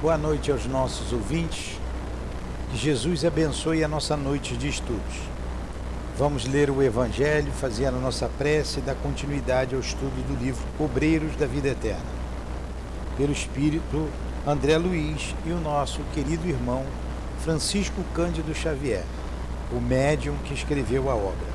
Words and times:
Boa 0.00 0.16
noite 0.16 0.50
aos 0.50 0.64
nossos 0.64 1.12
ouvintes. 1.12 1.78
Que 2.70 2.78
Jesus 2.78 3.22
abençoe 3.22 3.84
a 3.84 3.88
nossa 3.88 4.16
noite 4.16 4.56
de 4.56 4.66
estudos. 4.66 5.16
Vamos 6.16 6.46
ler 6.46 6.70
o 6.70 6.82
Evangelho, 6.82 7.52
fazer 7.52 7.84
a 7.84 7.90
nossa 7.90 8.26
prece 8.26 8.78
e 8.78 8.82
dar 8.82 8.94
continuidade 8.94 9.74
ao 9.74 9.80
estudo 9.82 10.26
do 10.26 10.42
livro 10.42 10.64
Obreiros 10.78 11.36
da 11.36 11.46
Vida 11.46 11.68
Eterna. 11.68 12.00
Pelo 13.18 13.30
Espírito 13.30 14.08
André 14.46 14.78
Luiz 14.78 15.34
e 15.44 15.50
o 15.50 15.60
nosso 15.60 16.00
querido 16.14 16.48
irmão 16.48 16.86
Francisco 17.40 18.02
Cândido 18.14 18.54
Xavier, 18.54 19.04
o 19.70 19.82
médium 19.82 20.34
que 20.46 20.54
escreveu 20.54 21.10
a 21.10 21.14
obra. 21.14 21.50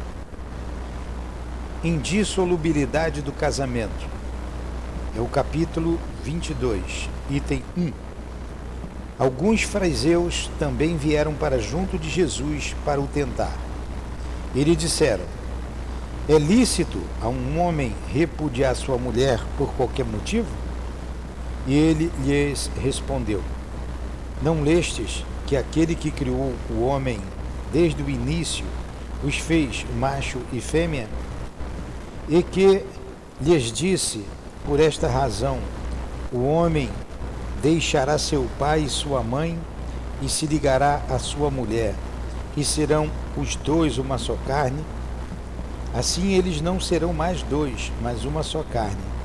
Indissolubilidade 1.84 3.24
do 3.24 3.32
casamento. 3.32 4.06
É 5.18 5.20
o 5.20 5.26
capítulo 5.26 6.00
22, 6.24 7.10
item 7.32 7.64
1 7.76 8.05
Alguns 9.18 9.62
fariseus 9.62 10.50
também 10.60 10.98
vieram 10.98 11.34
para 11.34 11.58
junto 11.58 11.98
de 11.98 12.10
Jesus 12.10 12.76
para 12.84 13.00
o 13.00 13.08
tentar. 13.08 13.56
E 14.54 14.62
lhe 14.62 14.76
disseram: 14.76 15.24
É 16.28 16.38
lícito 16.38 17.00
a 17.22 17.30
um 17.30 17.60
homem 17.60 17.96
repudiar 18.14 18.76
sua 18.76 18.98
mulher 18.98 19.42
por 19.58 19.74
qualquer 19.76 20.06
motivo? 20.06 20.50
E 21.66 21.74
ele 21.74 22.12
lhes 22.26 22.70
respondeu: 22.82 23.42
Não 24.42 24.62
lestes 24.62 25.24
que 25.48 25.56
aquele 25.56 25.96
que 25.96 26.12
criou 26.12 26.54
o 26.70 26.82
homem 26.82 27.20
desde 27.72 28.04
o 28.04 28.10
início 28.10 28.66
os 29.24 29.38
fez 29.38 29.86
macho 29.96 30.40
e 30.52 30.60
fêmea? 30.60 31.08
E 32.28 32.44
que 32.44 32.84
lhes 33.42 33.72
disse: 33.72 34.26
Por 34.66 34.78
esta 34.78 35.08
razão, 35.08 35.58
o 36.34 36.44
homem 36.44 36.90
deixará 37.62 38.18
seu 38.18 38.48
pai 38.58 38.82
e 38.82 38.90
sua 38.90 39.24
mãe 39.24 39.60
e 40.22 40.30
se 40.30 40.46
ligará 40.46 41.02
à 41.10 41.20
sua 41.20 41.50
mulher, 41.52 41.94
e 42.56 42.64
serão 42.64 43.10
os 43.36 43.56
dois 43.56 43.98
uma 43.98 44.18
só 44.18 44.38
carne. 44.48 44.84
Assim 45.94 46.34
eles 46.34 46.62
não 46.62 46.80
serão 46.80 47.14
mais 47.14 47.42
dois, 47.44 47.92
mas 48.02 48.26
uma 48.26 48.44
só 48.44 48.64
carne. 48.64 49.16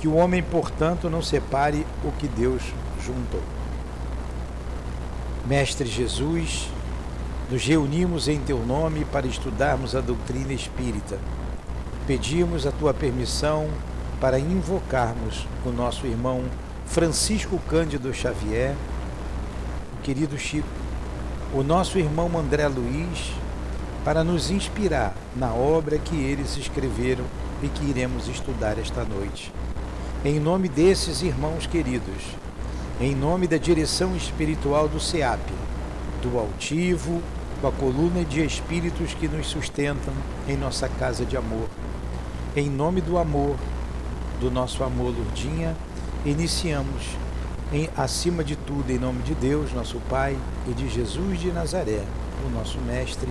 Que 0.00 0.08
o 0.08 0.16
homem, 0.16 0.42
portanto, 0.42 1.08
não 1.08 1.22
separe 1.22 1.86
o 2.04 2.12
que 2.12 2.28
Deus 2.28 2.62
juntou. 3.04 3.42
Mestre 5.46 5.88
Jesus, 5.88 6.68
nos 7.50 7.64
reunimos 7.64 8.28
em 8.28 8.40
teu 8.40 8.58
nome 8.64 9.04
para 9.04 9.26
estudarmos 9.26 9.94
a 9.94 10.00
doutrina 10.00 10.52
espírita. 10.52 11.18
Pedimos 12.06 12.66
a 12.66 12.72
tua 12.72 12.94
permissão 12.94 13.68
para 14.20 14.38
invocarmos 14.38 15.46
o 15.64 15.70
nosso 15.70 16.06
irmão 16.06 16.44
Francisco 16.86 17.58
Cândido 17.68 18.12
Xavier, 18.14 18.74
o 19.98 20.02
querido 20.02 20.38
Chico, 20.38 20.68
o 21.52 21.62
nosso 21.62 21.98
irmão 21.98 22.30
André 22.38 22.68
Luiz, 22.68 23.32
para 24.04 24.22
nos 24.22 24.50
inspirar 24.50 25.14
na 25.34 25.52
obra 25.52 25.98
que 25.98 26.14
eles 26.14 26.56
escreveram 26.56 27.24
e 27.62 27.68
que 27.68 27.84
iremos 27.84 28.28
estudar 28.28 28.78
esta 28.78 29.04
noite. 29.04 29.52
Em 30.24 30.38
nome 30.38 30.68
desses 30.68 31.22
irmãos 31.22 31.66
queridos, 31.66 32.22
em 33.00 33.14
nome 33.14 33.48
da 33.48 33.56
direção 33.56 34.14
espiritual 34.14 34.86
do 34.86 35.00
SEAP, 35.00 35.52
do 36.22 36.38
altivo, 36.38 37.20
com 37.60 37.66
a 37.66 37.72
coluna 37.72 38.24
de 38.24 38.44
espíritos 38.44 39.14
que 39.14 39.26
nos 39.26 39.46
sustentam 39.46 40.14
em 40.46 40.56
nossa 40.56 40.88
casa 40.88 41.24
de 41.24 41.36
amor, 41.36 41.68
em 42.54 42.68
nome 42.68 43.00
do 43.00 43.18
amor, 43.18 43.56
do 44.38 44.50
nosso 44.50 44.84
amor 44.84 45.14
Lourdinha, 45.16 45.74
iniciamos, 46.24 47.16
em, 47.72 47.88
acima 47.96 48.42
de 48.42 48.56
tudo, 48.56 48.90
em 48.90 48.98
nome 48.98 49.22
de 49.22 49.34
Deus, 49.34 49.72
nosso 49.72 50.00
Pai, 50.08 50.36
e 50.66 50.72
de 50.72 50.88
Jesus 50.88 51.40
de 51.40 51.52
Nazaré, 51.52 52.04
o 52.46 52.50
nosso 52.50 52.78
Mestre, 52.80 53.28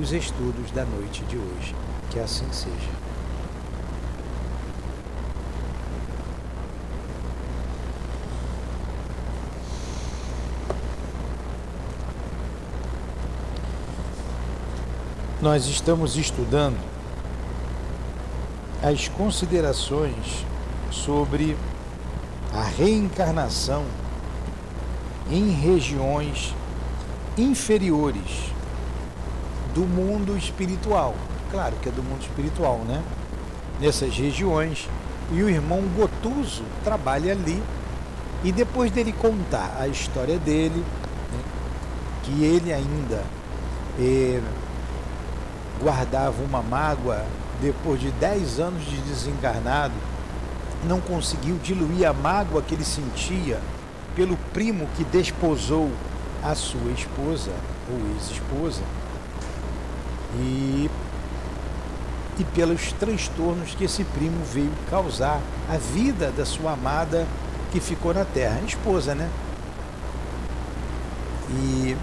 os 0.00 0.12
estudos 0.12 0.70
da 0.70 0.84
noite 0.84 1.24
de 1.24 1.36
hoje. 1.36 1.74
Que 2.10 2.18
assim 2.18 2.46
seja. 2.52 3.06
Nós 15.42 15.66
estamos 15.66 16.16
estudando 16.16 16.78
as 18.82 19.08
considerações 19.08 20.44
sobre 20.90 21.56
a 22.56 22.62
reencarnação 22.62 23.84
em 25.30 25.50
regiões 25.50 26.54
inferiores 27.36 28.50
do 29.74 29.82
mundo 29.82 30.36
espiritual. 30.38 31.14
Claro 31.50 31.76
que 31.82 31.90
é 31.90 31.92
do 31.92 32.02
mundo 32.02 32.22
espiritual, 32.22 32.78
né? 32.78 33.02
Nessas 33.78 34.16
regiões. 34.16 34.88
E 35.30 35.42
o 35.42 35.50
irmão 35.50 35.82
Gotuso 35.94 36.64
trabalha 36.82 37.32
ali. 37.32 37.62
E 38.42 38.50
depois 38.50 38.90
dele 38.90 39.12
contar 39.12 39.76
a 39.78 39.86
história 39.86 40.38
dele, 40.38 40.78
né, 41.32 41.40
que 42.22 42.44
ele 42.44 42.72
ainda 42.72 43.24
eh, 43.98 44.40
guardava 45.82 46.42
uma 46.42 46.62
mágoa 46.62 47.24
depois 47.60 48.00
de 48.00 48.10
10 48.12 48.60
anos 48.60 48.84
de 48.84 48.98
desencarnado, 48.98 49.94
não 50.86 51.00
conseguiu 51.00 51.58
diluir 51.62 52.08
a 52.08 52.12
mágoa 52.12 52.62
que 52.62 52.74
ele 52.74 52.84
sentia 52.84 53.60
pelo 54.14 54.36
primo 54.52 54.88
que 54.96 55.04
desposou 55.04 55.90
a 56.42 56.54
sua 56.54 56.90
esposa 56.92 57.52
ou 57.90 57.98
ex-esposa 58.14 58.82
e, 60.38 60.90
e 62.38 62.44
pelos 62.54 62.92
transtornos 62.92 63.74
que 63.74 63.84
esse 63.84 64.04
primo 64.04 64.42
veio 64.44 64.72
causar 64.88 65.40
à 65.68 65.76
vida 65.76 66.30
da 66.30 66.44
sua 66.44 66.72
amada 66.72 67.26
que 67.72 67.80
ficou 67.80 68.14
na 68.14 68.24
terra, 68.24 68.60
esposa, 68.66 69.14
né? 69.14 69.28
E 71.50 71.96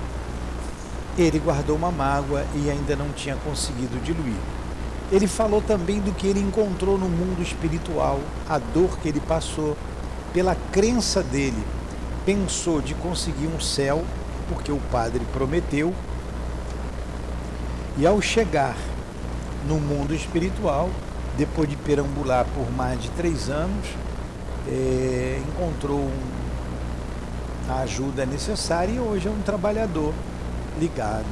ele 1.18 1.40
guardou 1.40 1.76
uma 1.76 1.92
mágoa 1.92 2.46
e 2.56 2.70
ainda 2.70 2.96
não 2.96 3.10
tinha 3.10 3.36
conseguido 3.38 4.02
diluir. 4.04 4.36
Ele 5.14 5.28
falou 5.28 5.62
também 5.62 6.02
do 6.02 6.12
que 6.12 6.26
ele 6.26 6.40
encontrou 6.40 6.98
no 6.98 7.08
mundo 7.08 7.40
espiritual, 7.40 8.20
a 8.50 8.58
dor 8.58 8.98
que 8.98 9.08
ele 9.08 9.20
passou, 9.20 9.78
pela 10.34 10.56
crença 10.72 11.22
dele. 11.22 11.64
Pensou 12.26 12.82
de 12.82 12.96
conseguir 12.96 13.46
um 13.46 13.60
céu, 13.60 14.04
porque 14.50 14.72
o 14.72 14.80
padre 14.92 15.22
prometeu. 15.32 15.94
E 17.96 18.08
ao 18.08 18.20
chegar 18.24 18.76
no 19.68 19.80
mundo 19.80 20.16
espiritual, 20.16 20.90
depois 21.38 21.70
de 21.70 21.76
perambular 21.76 22.48
por 22.56 22.72
mais 22.72 23.00
de 23.00 23.10
três 23.12 23.52
anos, 23.52 23.86
é, 24.68 25.40
encontrou 25.48 26.00
um, 26.00 27.70
a 27.70 27.82
ajuda 27.82 28.26
necessária 28.26 28.94
e 28.94 29.00
hoje 29.00 29.28
é 29.28 29.32
um 29.32 29.44
trabalhador 29.44 30.12
ligado 30.80 31.26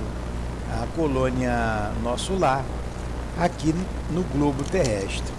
à 0.72 0.86
colônia 0.96 1.92
Nosso 2.04 2.38
Lar, 2.38 2.64
aqui 3.40 3.74
no 4.12 4.24
globo 4.24 4.64
terrestre. 4.64 5.32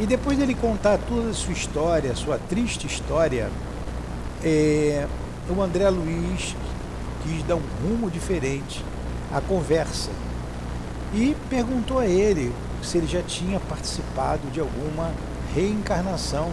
E 0.00 0.06
depois 0.06 0.38
dele 0.38 0.54
contar 0.54 0.98
toda 0.98 1.30
a 1.30 1.34
sua 1.34 1.52
história, 1.52 2.14
sua 2.14 2.38
triste 2.38 2.86
história, 2.86 3.50
é, 4.42 5.06
o 5.48 5.60
André 5.60 5.88
Luiz 5.90 6.56
quis 7.22 7.42
dar 7.44 7.56
um 7.56 7.62
rumo 7.82 8.10
diferente 8.10 8.84
à 9.32 9.40
conversa 9.40 10.10
e 11.14 11.36
perguntou 11.48 11.98
a 11.98 12.06
ele 12.06 12.52
se 12.82 12.98
ele 12.98 13.06
já 13.06 13.22
tinha 13.22 13.60
participado 13.60 14.48
de 14.50 14.58
alguma 14.58 15.12
reencarnação, 15.54 16.50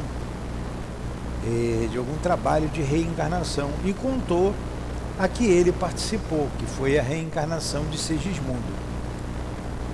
é, 1.47 1.88
de 1.88 1.97
algum 1.97 2.18
trabalho 2.18 2.68
de 2.68 2.81
reencarnação, 2.81 3.72
e 3.84 3.94
contou 3.94 4.53
a 5.17 5.28
que 5.28 5.46
ele 5.46 5.72
participou, 5.72 6.47
que 6.59 6.66
foi 6.66 6.99
a 6.99 7.02
reencarnação 7.02 7.85
de 7.85 7.97
Segismundo 7.97 8.89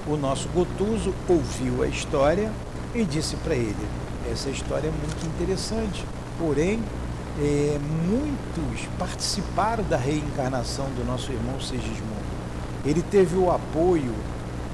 o 0.07 0.15
nosso 0.15 0.47
Gotuso 0.49 1.13
ouviu 1.27 1.83
a 1.83 1.87
história 1.87 2.51
e 2.93 3.03
disse 3.03 3.35
para 3.37 3.55
ele: 3.55 3.87
essa 4.31 4.49
história 4.49 4.87
é 4.87 4.91
muito 4.91 5.25
interessante, 5.25 6.05
porém, 6.37 6.79
é, 7.39 7.79
muitos 8.07 8.87
participaram 8.97 9.83
da 9.83 9.97
reencarnação 9.97 10.85
do 10.95 11.05
nosso 11.05 11.31
irmão 11.31 11.59
Segismundo. 11.59 12.25
Ele 12.85 13.01
teve 13.01 13.35
o 13.35 13.51
apoio, 13.51 14.13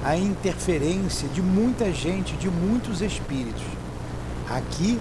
a 0.04 0.16
interferência 0.16 1.28
de 1.28 1.40
muita 1.40 1.90
gente, 1.92 2.36
de 2.36 2.50
muitos 2.50 3.00
espíritos. 3.00 3.62
Aqui 4.48 5.00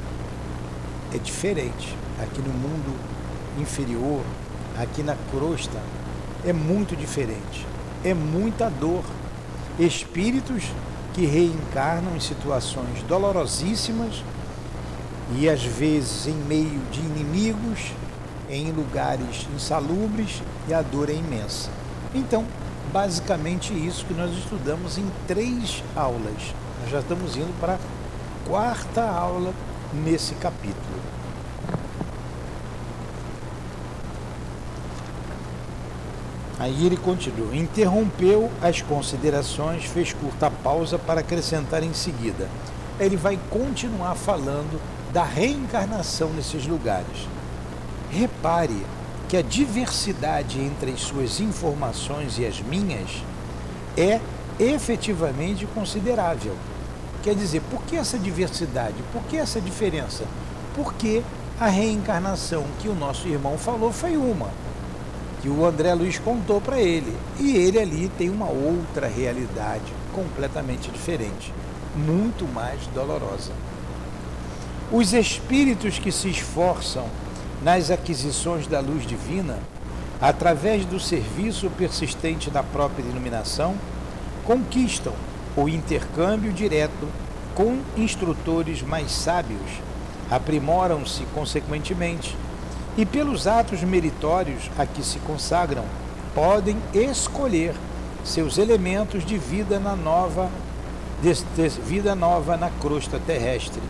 é 1.14 1.18
diferente. 1.18 1.96
Aqui 2.22 2.42
no 2.42 2.54
mundo 2.54 2.96
inferior, 3.60 4.22
aqui 4.78 5.04
na 5.04 5.16
crosta, 5.32 5.80
é 6.46 6.54
muito 6.54 6.96
diferente. 6.96 7.66
É 8.04 8.14
muita 8.14 8.70
dor 8.70 9.04
espíritos 9.82 10.64
que 11.14 11.26
reencarnam 11.26 12.16
em 12.16 12.20
situações 12.20 13.02
dolorosíssimas 13.08 14.24
e 15.38 15.50
às 15.50 15.64
vezes 15.64 16.28
em 16.28 16.34
meio 16.34 16.80
de 16.92 17.00
inimigos, 17.00 17.92
em 18.50 18.72
lugares 18.72 19.48
insalubres 19.56 20.42
e 20.68 20.74
a 20.74 20.82
dor 20.82 21.10
é 21.10 21.14
imensa. 21.14 21.70
Então, 22.14 22.46
basicamente 22.92 23.74
isso 23.74 24.06
que 24.06 24.14
nós 24.14 24.32
estudamos 24.32 24.98
em 24.98 25.06
três 25.28 25.84
aulas. 25.96 26.54
Nós 26.82 26.92
já 26.92 27.00
estamos 27.00 27.38
indo 27.38 27.58
para 27.60 27.76
a 27.76 28.50
quarta 28.50 29.04
aula 29.04 29.54
nesse 29.94 30.36
capítulo. 30.36 31.21
Aí 36.62 36.86
ele 36.86 36.96
continua. 36.96 37.56
Interrompeu 37.56 38.52
as 38.62 38.84
considerações, 38.84 39.86
fez 39.86 40.14
curta 40.14 40.52
pausa 40.52 41.00
para 41.00 41.22
acrescentar 41.22 41.82
em 41.82 41.92
seguida. 41.92 42.48
Ele 43.00 43.18
vai 43.18 43.40
continuar 43.50 44.14
falando 44.14 44.80
da 45.12 45.24
reencarnação 45.24 46.30
nesses 46.30 46.68
lugares. 46.68 47.28
Repare 48.12 48.86
que 49.28 49.36
a 49.36 49.42
diversidade 49.42 50.62
entre 50.62 50.92
as 50.92 51.02
suas 51.02 51.40
informações 51.40 52.38
e 52.38 52.46
as 52.46 52.62
minhas 52.62 53.24
é 53.98 54.20
efetivamente 54.60 55.66
considerável. 55.66 56.56
Quer 57.24 57.34
dizer, 57.34 57.64
por 57.72 57.82
que 57.86 57.96
essa 57.96 58.20
diversidade? 58.20 58.98
Por 59.12 59.24
que 59.24 59.36
essa 59.36 59.60
diferença? 59.60 60.26
Porque 60.76 61.24
a 61.60 61.66
reencarnação 61.66 62.66
que 62.78 62.88
o 62.88 62.94
nosso 62.94 63.28
irmão 63.28 63.58
falou 63.58 63.92
foi 63.92 64.16
uma, 64.16 64.52
que 65.42 65.50
o 65.50 65.66
André 65.66 65.94
Luiz 65.94 66.20
contou 66.20 66.62
para 66.62 66.80
ele. 66.80 67.16
E 67.40 67.56
ele 67.56 67.80
ali 67.80 68.12
tem 68.18 68.30
uma 68.30 68.50
outra 68.50 69.08
realidade 69.08 69.92
completamente 70.14 70.90
diferente, 70.92 71.52
muito 71.96 72.46
mais 72.46 72.86
dolorosa. 72.88 73.52
Os 74.92 75.14
espíritos 75.14 75.98
que 75.98 76.12
se 76.12 76.30
esforçam 76.30 77.08
nas 77.64 77.90
aquisições 77.90 78.68
da 78.68 78.80
luz 78.80 79.06
divina, 79.06 79.58
através 80.22 80.86
do 80.86 81.00
serviço 81.00 81.70
persistente 81.72 82.50
da 82.50 82.62
própria 82.62 83.04
iluminação, 83.04 83.76
conquistam 84.46 85.14
o 85.56 85.68
intercâmbio 85.68 86.52
direto 86.52 87.08
com 87.56 87.80
instrutores 87.98 88.82
mais 88.82 89.12
sábios, 89.12 89.60
aprimoram-se 90.30 91.24
consequentemente 91.34 92.36
e, 92.98 93.06
pelos 93.06 93.48
atos 93.48 93.82
meritórios 93.84 94.70
a 94.78 94.86
que 94.86 95.04
se 95.04 95.20
consagram, 95.20 95.84
podem 96.34 96.78
escolher 96.94 97.74
seus 98.24 98.58
elementos 98.58 99.26
de 99.26 99.38
vida 99.38 99.80
na 99.80 99.96
nova 99.96 100.50
de, 101.22 101.34
de 101.34 101.70
vida 101.82 102.16
nova 102.16 102.58
na 102.58 102.70
crosta 102.70 103.20
terrestre, 103.20 103.82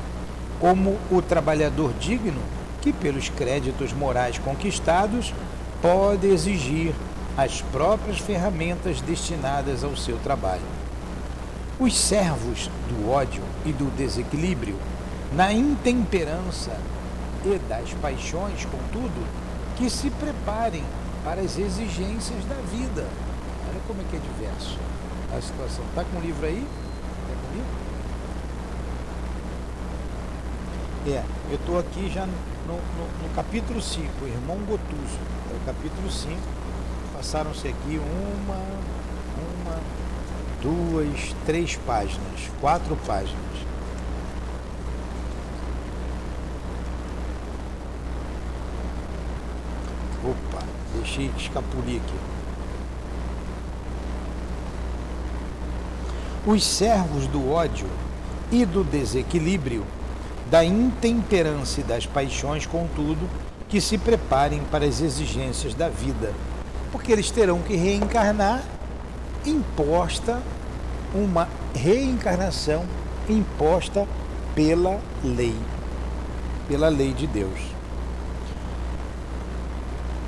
como 0.59 0.97
o 1.09 1.21
trabalhador 1.21 1.93
digno 1.99 2.41
que, 2.81 2.91
pelos 2.91 3.29
créditos 3.29 3.93
morais 3.93 4.37
conquistados, 4.37 5.33
pode 5.81 6.27
exigir 6.27 6.93
as 7.37 7.61
próprias 7.61 8.19
ferramentas 8.19 8.99
destinadas 9.01 9.83
ao 9.83 9.95
seu 9.95 10.17
trabalho. 10.17 10.61
Os 11.79 11.97
servos 11.97 12.69
do 12.89 13.09
ódio 13.09 13.41
e 13.65 13.71
do 13.71 13.89
desequilíbrio, 13.95 14.75
na 15.33 15.53
intemperança 15.53 16.77
e 17.45 17.57
das 17.67 17.93
paixões, 17.95 18.65
contudo, 18.65 19.27
que 19.75 19.89
se 19.89 20.09
preparem 20.11 20.83
para 21.23 21.41
as 21.41 21.57
exigências 21.57 22.45
da 22.45 22.55
vida. 22.71 23.07
Olha 23.69 23.81
como 23.87 24.01
é 24.01 24.05
que 24.09 24.15
é 24.15 24.19
diverso 24.19 24.77
a 25.35 25.41
situação. 25.41 25.83
Está 25.89 26.03
com 26.03 26.17
o 26.17 26.21
livro 26.21 26.45
aí? 26.45 26.65
Está 26.65 27.41
com 27.41 27.47
o 27.47 27.55
livro? 27.55 27.81
É, 31.07 31.23
eu 31.49 31.55
estou 31.55 31.79
aqui 31.79 32.11
já 32.13 32.27
no, 32.27 32.33
no, 32.67 33.27
no 33.27 33.35
capítulo 33.35 33.81
5, 33.81 34.23
o 34.23 34.27
irmão 34.27 34.57
Gotuso. 34.67 35.19
É 35.49 35.55
o 35.55 35.65
capítulo 35.65 36.11
5. 36.11 36.37
Passaram-se 37.15 37.67
aqui 37.67 37.99
uma, 37.99 38.55
uma, 39.37 39.79
duas, 40.61 41.35
três 41.45 41.75
páginas, 41.77 42.51
quatro 42.59 42.95
páginas. 43.07 43.70
Deixei 51.01 51.31
escapulir 51.37 52.01
aqui. 52.01 52.15
Os 56.45 56.63
servos 56.63 57.27
do 57.27 57.51
ódio 57.51 57.87
e 58.51 58.65
do 58.65 58.83
desequilíbrio 58.83 59.85
da 60.49 60.65
intemperância 60.65 61.79
e 61.81 61.83
das 61.83 62.05
paixões, 62.05 62.65
contudo, 62.65 63.29
que 63.69 63.79
se 63.79 63.97
preparem 63.97 64.61
para 64.69 64.85
as 64.85 64.99
exigências 64.99 65.73
da 65.73 65.87
vida, 65.87 66.33
porque 66.91 67.11
eles 67.11 67.31
terão 67.31 67.61
que 67.61 67.73
reencarnar 67.75 68.61
imposta 69.45 70.41
uma 71.13 71.47
reencarnação 71.73 72.85
imposta 73.29 74.05
pela 74.53 74.99
lei, 75.23 75.55
pela 76.67 76.89
lei 76.89 77.13
de 77.13 77.27
Deus. 77.27 77.59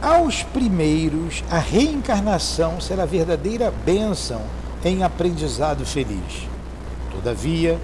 Aos 0.03 0.43
primeiros, 0.43 1.45
a 1.49 1.57
reencarnação 1.59 2.81
será 2.81 3.05
verdadeira 3.05 3.73
bênção 3.85 4.41
em 4.83 5.01
aprendizado 5.01 5.85
feliz. 5.85 6.45
Todavia, 7.09 7.79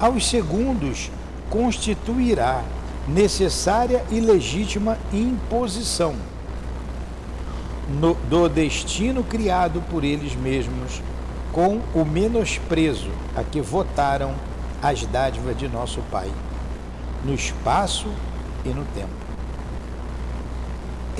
aos 0.00 0.28
segundos, 0.28 1.12
constituirá 1.48 2.64
necessária 3.06 4.04
e 4.10 4.18
legítima 4.18 4.98
imposição 5.12 6.16
no, 7.88 8.14
do 8.14 8.48
destino 8.48 9.22
criado 9.22 9.80
por 9.88 10.02
eles 10.02 10.34
mesmos, 10.34 11.00
com 11.52 11.80
o 11.94 12.04
menosprezo 12.04 13.12
a 13.36 13.44
que 13.44 13.60
votaram 13.60 14.34
as 14.82 15.06
dádivas 15.06 15.56
de 15.56 15.68
nosso 15.68 16.00
Pai, 16.10 16.32
no 17.24 17.32
espaço 17.32 18.08
e 18.64 18.70
no 18.70 18.84
tempo. 18.86 19.29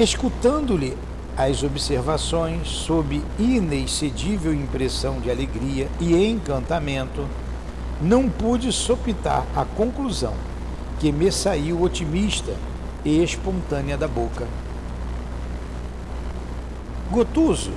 Escutando-lhe 0.01 0.97
as 1.37 1.63
observações 1.63 2.67
sob 2.67 3.23
inexcedível 3.39 4.51
impressão 4.51 5.21
de 5.21 5.31
alegria 5.31 5.89
e 6.01 6.17
encantamento, 6.27 7.29
não 8.01 8.27
pude 8.31 8.73
sopitar 8.73 9.45
a 9.55 9.63
conclusão 9.63 10.33
que 10.99 11.13
me 11.13 11.31
saiu 11.31 11.83
otimista 11.83 12.57
e 13.05 13.23
espontânea 13.23 13.99
da 13.99 14.09
boca. 14.09 14.49
Gotuso, 17.11 17.73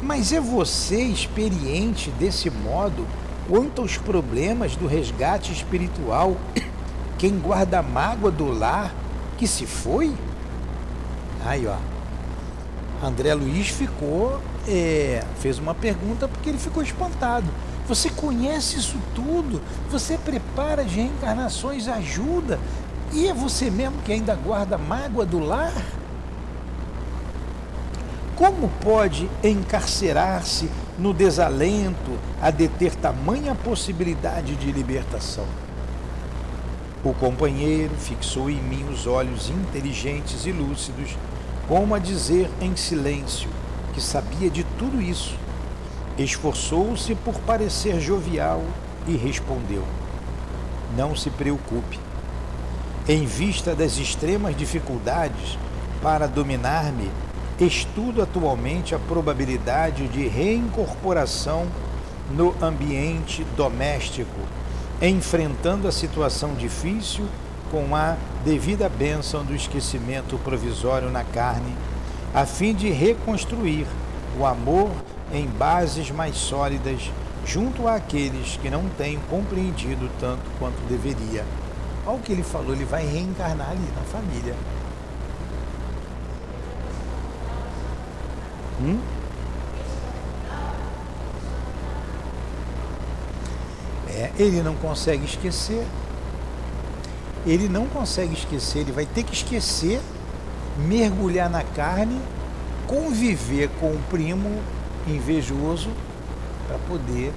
mas 0.00 0.32
é 0.32 0.40
você 0.40 1.02
experiente 1.02 2.10
desse 2.12 2.48
modo 2.48 3.06
quanto 3.46 3.82
aos 3.82 3.98
problemas 3.98 4.76
do 4.76 4.86
resgate 4.86 5.52
espiritual? 5.52 6.38
Quem 7.18 7.38
guarda 7.38 7.80
a 7.80 7.82
mágoa 7.82 8.30
do 8.30 8.50
lar 8.50 8.94
que 9.36 9.46
se 9.46 9.66
foi? 9.66 10.14
Aí, 11.50 11.66
ó. 11.66 11.74
André 13.04 13.34
Luiz 13.34 13.70
ficou, 13.70 14.40
é, 14.68 15.24
fez 15.40 15.58
uma 15.58 15.74
pergunta 15.74 16.28
porque 16.28 16.48
ele 16.48 16.58
ficou 16.58 16.80
espantado. 16.80 17.48
Você 17.88 18.08
conhece 18.08 18.78
isso 18.78 18.96
tudo, 19.16 19.60
você 19.90 20.16
prepara 20.16 20.82
as 20.82 20.92
reencarnações, 20.92 21.88
ajuda, 21.88 22.56
e 23.12 23.26
é 23.26 23.34
você 23.34 23.68
mesmo 23.68 24.00
que 24.02 24.12
ainda 24.12 24.32
guarda 24.36 24.78
mágoa 24.78 25.26
do 25.26 25.40
lar? 25.40 25.74
Como 28.36 28.68
pode 28.80 29.28
encarcerar-se 29.42 30.70
no 30.96 31.12
desalento 31.12 32.16
a 32.40 32.52
deter 32.52 32.94
tamanha 32.94 33.56
possibilidade 33.56 34.54
de 34.54 34.70
libertação? 34.70 35.46
O 37.02 37.14
companheiro 37.14 37.94
fixou 37.96 38.50
em 38.50 38.60
mim 38.60 38.84
os 38.92 39.06
olhos 39.06 39.48
inteligentes 39.48 40.44
e 40.44 40.52
lúcidos, 40.52 41.16
como 41.70 41.94
a 41.94 41.98
dizer 41.98 42.50
em 42.60 42.76
silêncio 42.76 43.48
que 43.94 44.00
sabia 44.02 44.50
de 44.50 44.62
tudo 44.78 45.00
isso 45.00 45.40
Esforçou-se 46.18 47.14
por 47.14 47.34
parecer 47.40 47.98
jovial 47.98 48.62
e 49.08 49.16
respondeu: 49.16 49.82
Não 50.94 51.16
se 51.16 51.30
preocupe. 51.30 51.98
Em 53.08 53.24
vista 53.24 53.74
das 53.74 53.96
extremas 53.96 54.54
dificuldades 54.54 55.58
para 56.02 56.26
dominar-me, 56.26 57.10
estudo 57.58 58.20
atualmente 58.20 58.94
a 58.94 58.98
probabilidade 58.98 60.08
de 60.08 60.28
reincorporação 60.28 61.66
no 62.30 62.54
ambiente 62.62 63.42
doméstico, 63.56 64.40
enfrentando 65.00 65.88
a 65.88 65.92
situação 65.92 66.54
difícil 66.54 67.24
com 67.70 67.94
a 67.94 68.16
devida 68.44 68.88
bênção 68.88 69.44
do 69.44 69.54
esquecimento 69.54 70.38
provisório 70.38 71.10
na 71.10 71.24
carne, 71.24 71.74
a 72.34 72.44
fim 72.44 72.74
de 72.74 72.90
reconstruir 72.90 73.86
o 74.38 74.44
amor 74.44 74.90
em 75.32 75.46
bases 75.46 76.10
mais 76.10 76.36
sólidas 76.36 77.10
junto 77.44 77.88
àqueles 77.88 78.56
que 78.56 78.70
não 78.70 78.88
têm 78.90 79.18
compreendido 79.30 80.10
tanto 80.18 80.42
quanto 80.58 80.80
deveria. 80.88 81.44
Olha 82.06 82.16
o 82.16 82.20
que 82.20 82.32
ele 82.32 82.42
falou, 82.42 82.72
ele 82.72 82.84
vai 82.84 83.06
reencarnar 83.06 83.70
ali 83.70 83.88
na 83.96 84.02
família. 84.02 84.54
Hum? 88.82 88.98
É, 94.08 94.30
ele 94.38 94.62
não 94.62 94.74
consegue 94.76 95.24
esquecer. 95.24 95.86
Ele 97.46 97.68
não 97.68 97.86
consegue 97.86 98.34
esquecer, 98.34 98.80
ele 98.80 98.92
vai 98.92 99.06
ter 99.06 99.22
que 99.22 99.32
esquecer, 99.32 100.00
mergulhar 100.78 101.48
na 101.48 101.62
carne, 101.62 102.20
conviver 102.86 103.70
com 103.80 103.86
o 103.86 104.02
primo 104.10 104.60
invejoso 105.06 105.90
para 106.66 106.78
poder, 106.80 107.32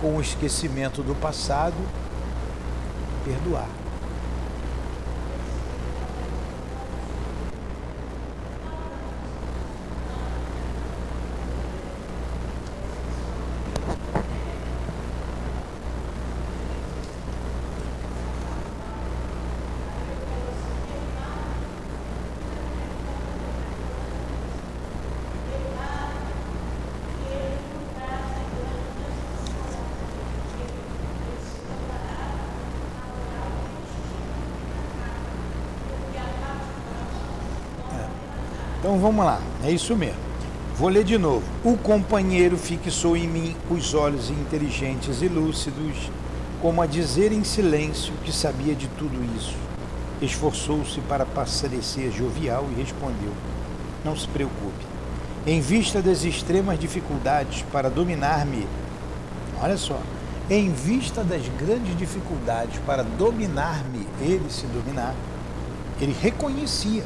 com 0.00 0.16
o 0.16 0.20
esquecimento 0.20 1.02
do 1.02 1.14
passado, 1.14 1.76
perdoar. 3.24 3.68
Então 38.96 39.12
vamos 39.12 39.26
lá, 39.26 39.42
é 39.62 39.70
isso 39.70 39.94
mesmo. 39.94 40.16
Vou 40.78 40.88
ler 40.88 41.04
de 41.04 41.18
novo. 41.18 41.42
O 41.62 41.76
companheiro 41.76 42.56
fixou 42.56 43.14
em 43.14 43.28
mim 43.28 43.54
os 43.70 43.92
olhos 43.92 44.30
inteligentes 44.30 45.20
e 45.20 45.28
lúcidos, 45.28 46.10
como 46.62 46.80
a 46.80 46.86
dizer 46.86 47.30
em 47.30 47.44
silêncio 47.44 48.14
que 48.24 48.32
sabia 48.32 48.74
de 48.74 48.88
tudo 48.88 49.22
isso. 49.36 49.54
Esforçou-se 50.22 50.98
para 51.02 51.26
parecer 51.26 52.10
jovial 52.10 52.66
e 52.72 52.80
respondeu: 52.80 53.32
Não 54.02 54.16
se 54.16 54.26
preocupe. 54.28 54.86
Em 55.46 55.60
vista 55.60 56.00
das 56.00 56.24
extremas 56.24 56.78
dificuldades 56.78 57.66
para 57.70 57.90
dominar-me, 57.90 58.66
olha 59.60 59.76
só, 59.76 60.00
em 60.48 60.72
vista 60.72 61.22
das 61.22 61.42
grandes 61.60 61.94
dificuldades 61.98 62.80
para 62.86 63.02
dominar-me, 63.02 64.08
ele 64.22 64.48
se 64.48 64.64
dominar, 64.68 65.14
ele 66.00 66.16
reconhecia 66.18 67.04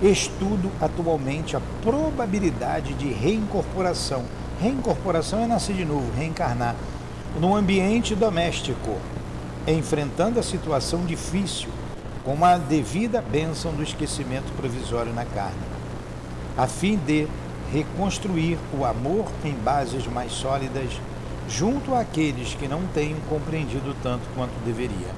Estudo 0.00 0.70
atualmente 0.80 1.56
a 1.56 1.60
probabilidade 1.82 2.94
de 2.94 3.08
reincorporação. 3.08 4.24
Reincorporação 4.60 5.42
é 5.42 5.46
nascer 5.46 5.74
de 5.74 5.84
novo, 5.84 6.12
reencarnar. 6.16 6.76
No 7.40 7.56
ambiente 7.56 8.14
doméstico, 8.14 8.96
enfrentando 9.66 10.38
a 10.38 10.42
situação 10.42 11.04
difícil, 11.04 11.68
com 12.24 12.44
a 12.44 12.58
devida 12.58 13.20
bênção 13.20 13.72
do 13.72 13.82
esquecimento 13.82 14.52
provisório 14.56 15.12
na 15.12 15.24
carne, 15.24 15.58
a 16.56 16.68
fim 16.68 16.96
de 16.96 17.26
reconstruir 17.72 18.56
o 18.78 18.84
amor 18.84 19.26
em 19.44 19.52
bases 19.52 20.06
mais 20.06 20.30
sólidas 20.30 20.90
junto 21.48 21.94
àqueles 21.94 22.54
que 22.54 22.68
não 22.68 22.82
tenham 22.94 23.18
compreendido 23.28 23.96
tanto 24.00 24.22
quanto 24.36 24.52
deveria. 24.64 25.12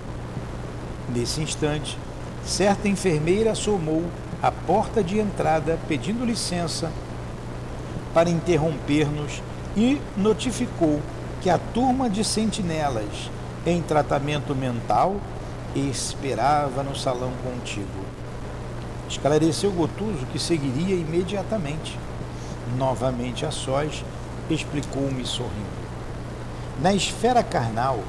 Nesse 1.14 1.42
instante, 1.42 1.98
certa 2.44 2.88
enfermeira 2.88 3.52
assomou 3.52 4.04
à 4.42 4.50
porta 4.50 5.02
de 5.02 5.18
entrada 5.18 5.78
pedindo 5.86 6.24
licença 6.24 6.90
para 8.14 8.30
interromper-nos 8.30 9.42
e 9.76 10.00
notificou 10.16 11.00
que 11.40 11.50
a 11.50 11.58
turma 11.58 12.08
de 12.08 12.24
sentinelas 12.24 13.30
em 13.66 13.80
tratamento 13.82 14.54
mental 14.54 15.16
esperava 15.74 16.82
no 16.82 16.96
salão 16.96 17.32
contíguo. 17.44 18.04
Esclareceu 19.08 19.70
Gotuso 19.72 20.26
que 20.32 20.38
seguiria 20.38 20.94
imediatamente. 20.94 21.98
Novamente 22.76 23.44
a 23.44 23.50
sós, 23.50 24.04
explicou-me 24.48 25.24
sorrindo. 25.26 25.80
Na 26.80 26.94
esfera 26.94 27.42
carnal, 27.42 28.00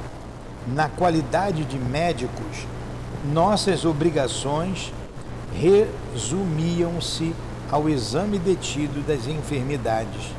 na 0.66 0.88
qualidade 0.88 1.64
de 1.64 1.78
médicos, 1.78 2.66
nossas 3.32 3.84
obrigações 3.84 4.92
resumiam-se 5.54 7.34
ao 7.70 7.88
exame 7.88 8.38
detido 8.38 9.06
das 9.06 9.26
enfermidades, 9.26 10.30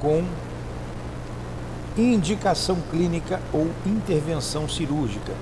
com 0.00 0.24
indicação 1.96 2.78
clínica 2.90 3.40
ou 3.52 3.70
intervenção 3.84 4.68
cirúrgica, 4.68 5.32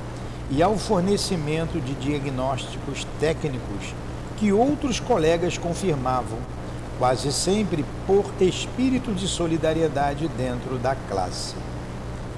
e 0.50 0.62
ao 0.62 0.76
fornecimento 0.76 1.80
de 1.80 1.94
diagnósticos 1.94 3.06
técnicos 3.18 3.94
que 4.36 4.52
outros 4.52 5.00
colegas 5.00 5.56
confirmavam, 5.56 6.38
quase 6.98 7.32
sempre 7.32 7.84
por 8.06 8.30
espírito 8.40 9.12
de 9.12 9.26
solidariedade 9.26 10.28
dentro 10.36 10.78
da 10.78 10.94
classe. 10.94 11.54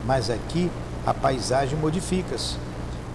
Mas 0.05 0.31
aqui 0.31 0.71
a 1.07 1.13
paisagem 1.13 1.79
modifica-se. 1.79 2.57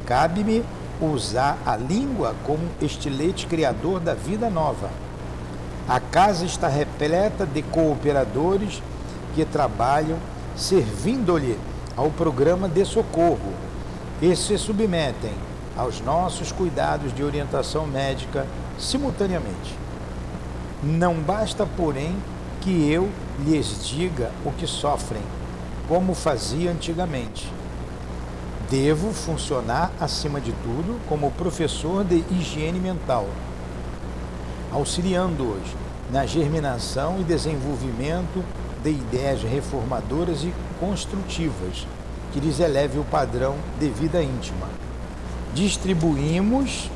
Cabe-me 0.05 0.63
usar 1.05 1.58
a 1.65 1.75
língua 1.75 2.36
como 2.46 2.60
estilete 2.81 3.48
criador 3.48 4.00
da 4.00 4.13
vida 4.13 4.50
nova. 4.50 4.89
A 5.88 6.00
casa 6.00 6.46
está 6.46 6.67
repleta 6.67 7.46
de 7.46 7.62
cooperadores 7.62 8.81
que 9.34 9.43
trabalham 9.43 10.17
servindo-lhe 10.55 11.58
ao 11.98 12.10
programa 12.12 12.67
de 12.67 12.86
socorro 12.86 13.53
e 14.22 14.36
se 14.36 14.58
submetem 14.58 15.34
aos 15.75 16.00
nossos 16.01 16.51
cuidados 16.51 17.13
de 17.13 17.24
orientação 17.24 17.88
médica 17.88 18.46
simultaneamente. 18.77 19.77
Não 20.84 21.15
basta, 21.15 21.65
porém, 21.65 22.15
que 22.62 22.91
eu 22.91 23.10
lhes 23.39 23.84
diga 23.84 24.31
o 24.46 24.51
que 24.51 24.67
sofrem, 24.67 25.22
como 25.88 26.13
fazia 26.13 26.72
antigamente 26.72 27.60
Devo 28.71 29.11
funcionar, 29.11 29.91
acima 29.99 30.39
de 30.39 30.53
tudo, 30.63 30.97
como 31.09 31.29
professor 31.31 32.05
de 32.05 32.23
higiene 32.31 32.79
mental, 32.79 33.27
auxiliando-os 34.71 35.75
na 36.09 36.25
germinação 36.25 37.19
e 37.19 37.23
desenvolvimento 37.25 38.41
de 38.81 38.91
ideias 38.91 39.43
reformadoras 39.43 40.45
e 40.45 40.53
construtivas 40.79 41.85
que 42.31 42.39
lhes 42.39 42.61
eleve 42.61 42.97
o 42.97 43.03
padrão 43.03 43.57
de 43.77 43.89
vida 43.89 44.23
íntima. 44.23 44.69
Distribuímos 45.53 46.89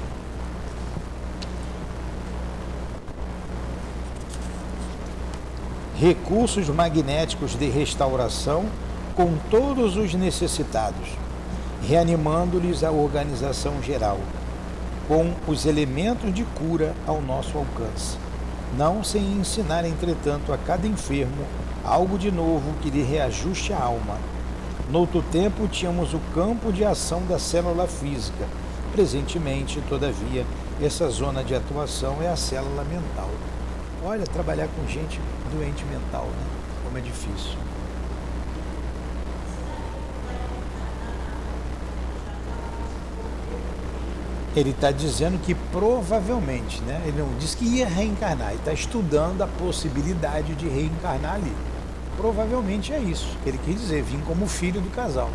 recursos 6.00 6.70
magnéticos 6.70 7.54
de 7.54 7.68
restauração 7.68 8.64
com 9.14 9.34
todos 9.52 9.98
os 9.98 10.14
necessitados 10.14 11.25
reanimando-lhes 11.82 12.84
a 12.84 12.92
organização 12.92 13.82
geral, 13.82 14.20
com 15.08 15.34
os 15.48 15.66
elementos 15.66 16.34
de 16.34 16.44
cura 16.44 16.94
ao 17.06 17.22
nosso 17.22 17.58
alcance, 17.58 18.18
não 18.78 19.04
sem 19.04 19.22
ensinar, 19.34 19.86
entretanto, 19.86 20.52
a 20.52 20.58
cada 20.58 20.88
enfermo 20.88 21.46
algo 21.86 22.18
de 22.18 22.32
novo 22.32 22.74
que 22.82 22.90
lhe 22.90 23.04
reajuste 23.04 23.72
a 23.72 23.80
alma. 23.80 24.18
Noutro 24.90 25.22
tempo, 25.32 25.68
tínhamos 25.68 26.14
o 26.14 26.20
campo 26.34 26.72
de 26.72 26.84
ação 26.84 27.22
da 27.28 27.38
célula 27.38 27.88
física. 27.88 28.46
Presentemente, 28.92 29.82
todavia, 29.88 30.46
essa 30.82 31.10
zona 31.10 31.44
de 31.44 31.54
atuação 31.54 32.18
é 32.22 32.28
a 32.28 32.36
célula 32.36 32.84
mental. 32.84 33.30
Olha, 34.04 34.24
trabalhar 34.26 34.68
com 34.68 34.88
gente 34.88 35.20
doente 35.52 35.84
mental, 35.86 36.26
né? 36.26 36.46
Como 36.84 36.98
é 36.98 37.02
difícil. 37.02 37.58
Ele 44.56 44.70
está 44.70 44.90
dizendo 44.90 45.38
que 45.42 45.54
provavelmente, 45.54 46.82
né? 46.84 47.02
Ele 47.06 47.22
não 47.22 47.38
disse 47.38 47.58
que 47.58 47.66
ia 47.66 47.88
reencarnar, 47.88 48.50
ele 48.50 48.60
está 48.60 48.72
estudando 48.72 49.42
a 49.42 49.48
possibilidade 49.48 50.56
de 50.56 50.68
reencarnar 50.68 51.36
ali. 51.36 51.54
Provavelmente 52.16 52.94
é 52.94 53.00
isso 53.00 53.36
que 53.44 53.50
ele 53.50 53.60
quis 53.66 53.82
dizer, 53.82 54.02
vim 54.04 54.22
como 54.22 54.48
filho 54.48 54.80
do 54.80 54.90
casal. 54.90 55.30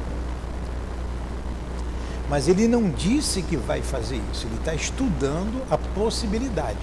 Mas 2.31 2.49
ele 2.49 2.67
não 2.67 2.89
disse 2.91 3.43
que 3.43 3.57
vai 3.57 3.83
fazer 3.83 4.21
isso, 4.33 4.47
ele 4.47 4.57
está 4.57 4.73
estudando 4.73 5.63
a 5.71 5.77
possibilidade. 5.77 6.79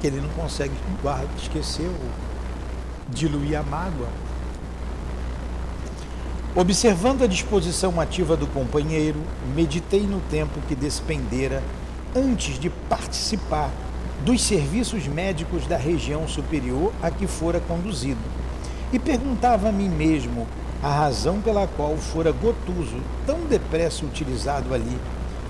Que 0.00 0.08
ele 0.08 0.20
não 0.20 0.28
consegue 0.30 0.74
guarda, 1.00 1.28
esquecer 1.38 1.86
ou 1.86 2.10
diluir 3.08 3.58
a 3.58 3.62
mágoa. 3.62 4.08
Observando 6.54 7.22
a 7.22 7.26
disposição 7.26 7.98
ativa 7.98 8.36
do 8.36 8.46
companheiro, 8.46 9.18
meditei 9.54 10.02
no 10.02 10.20
tempo 10.20 10.60
que 10.68 10.74
despendera 10.74 11.62
antes 12.14 12.58
de 12.58 12.68
participar 12.68 13.70
dos 14.22 14.42
serviços 14.42 15.06
médicos 15.08 15.66
da 15.66 15.78
região 15.78 16.28
superior 16.28 16.92
a 17.02 17.10
que 17.10 17.26
fora 17.26 17.58
conduzido. 17.58 18.20
E 18.92 18.98
perguntava 18.98 19.70
a 19.70 19.72
mim 19.72 19.88
mesmo 19.88 20.46
a 20.82 20.90
razão 20.90 21.40
pela 21.40 21.66
qual 21.66 21.96
fora 21.96 22.32
Gotuso 22.32 23.00
tão 23.24 23.46
depressa 23.46 24.04
utilizado 24.04 24.74
ali 24.74 24.98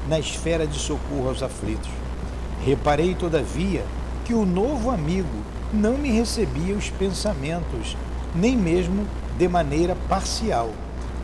na 0.09 0.21
esfera 0.21 0.69
de 0.69 0.79
socorro 0.79 1.31
aos 1.31 1.43
aflitos. 1.43 1.91
Reparei, 2.65 3.17
todavia, 3.17 3.85
que 4.25 4.35
o 4.35 4.47
novo 4.47 4.89
amigo 4.89 5.43
não 5.73 5.99
me 5.99 6.13
recebia 6.13 6.77
os 6.77 6.91
pensamentos, 6.91 7.97
nem 8.33 8.57
mesmo 8.57 9.05
de 9.37 9.49
maneira 9.49 9.97
parcial, 10.09 10.71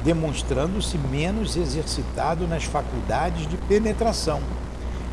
demonstrando-se 0.04 0.96
menos 0.96 1.56
exercitado 1.56 2.46
nas 2.46 2.64
faculdades 2.64 3.46
de 3.48 3.56
penetração. 3.56 4.40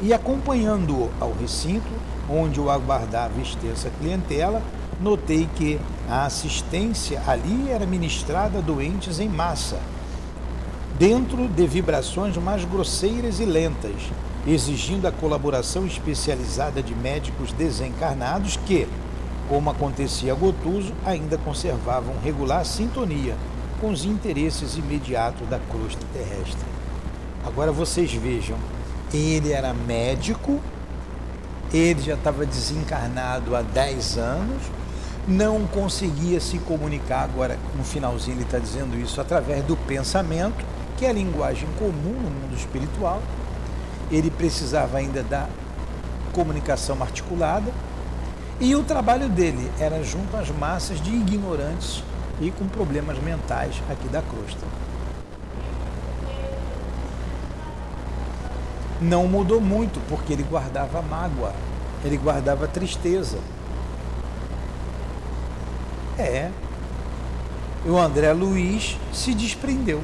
E 0.01 0.13
acompanhando-o 0.13 1.09
ao 1.19 1.33
recinto, 1.33 1.87
onde 2.29 2.59
o 2.59 2.69
aguardava 2.69 3.39
extensa 3.41 3.89
clientela, 3.99 4.61
notei 4.99 5.49
que 5.55 5.79
a 6.09 6.25
assistência 6.25 7.21
ali 7.25 7.69
era 7.69 7.85
ministrada 7.85 8.59
a 8.59 8.61
doentes 8.61 9.19
em 9.19 9.29
massa, 9.29 9.79
dentro 10.97 11.47
de 11.47 11.67
vibrações 11.67 12.37
mais 12.37 12.63
grosseiras 12.63 13.39
e 13.39 13.45
lentas, 13.45 14.11
exigindo 14.47 15.07
a 15.07 15.11
colaboração 15.11 15.85
especializada 15.85 16.81
de 16.81 16.93
médicos 16.93 17.51
desencarnados 17.51 18.57
que, 18.65 18.87
como 19.49 19.69
acontecia 19.69 20.31
a 20.31 20.35
Gotuso, 20.35 20.93
ainda 21.05 21.37
conservavam 21.37 22.15
regular 22.23 22.65
sintonia 22.65 23.35
com 23.79 23.89
os 23.89 24.05
interesses 24.05 24.77
imediatos 24.77 25.47
da 25.49 25.59
crosta 25.59 26.05
terrestre. 26.13 26.65
Agora 27.45 27.71
vocês 27.71 28.11
vejam, 28.13 28.57
ele 29.13 29.51
era 29.51 29.73
médico, 29.73 30.59
ele 31.73 32.01
já 32.01 32.15
estava 32.15 32.45
desencarnado 32.45 33.55
há 33.55 33.61
10 33.61 34.17
anos, 34.17 34.63
não 35.27 35.65
conseguia 35.67 36.39
se 36.39 36.57
comunicar, 36.59 37.23
agora 37.23 37.57
no 37.75 37.83
finalzinho 37.83 38.37
ele 38.37 38.43
está 38.43 38.59
dizendo 38.59 38.97
isso, 38.97 39.19
através 39.19 39.63
do 39.63 39.75
pensamento, 39.75 40.65
que 40.97 41.05
é 41.05 41.09
a 41.09 41.13
linguagem 41.13 41.67
comum 41.77 42.13
no 42.13 42.29
mundo 42.29 42.55
espiritual. 42.55 43.21
Ele 44.11 44.29
precisava 44.29 44.97
ainda 44.97 45.23
da 45.23 45.47
comunicação 46.31 47.01
articulada, 47.01 47.71
e 48.59 48.73
o 48.75 48.83
trabalho 48.83 49.27
dele 49.27 49.69
era 49.79 50.01
junto 50.03 50.37
às 50.37 50.49
massas 50.49 51.01
de 51.01 51.09
ignorantes 51.09 52.03
e 52.39 52.51
com 52.51 52.67
problemas 52.67 53.17
mentais 53.19 53.81
aqui 53.89 54.07
da 54.09 54.21
crosta. 54.21 54.65
Não 59.01 59.27
mudou 59.27 59.59
muito, 59.59 59.99
porque 60.07 60.33
ele 60.33 60.43
guardava 60.43 61.01
mágoa, 61.01 61.53
ele 62.03 62.17
guardava 62.17 62.67
tristeza. 62.67 63.37
É. 66.17 66.49
E 67.85 67.89
o 67.89 67.97
André 67.97 68.31
Luiz 68.33 68.97
se 69.13 69.33
desprendeu. 69.33 70.01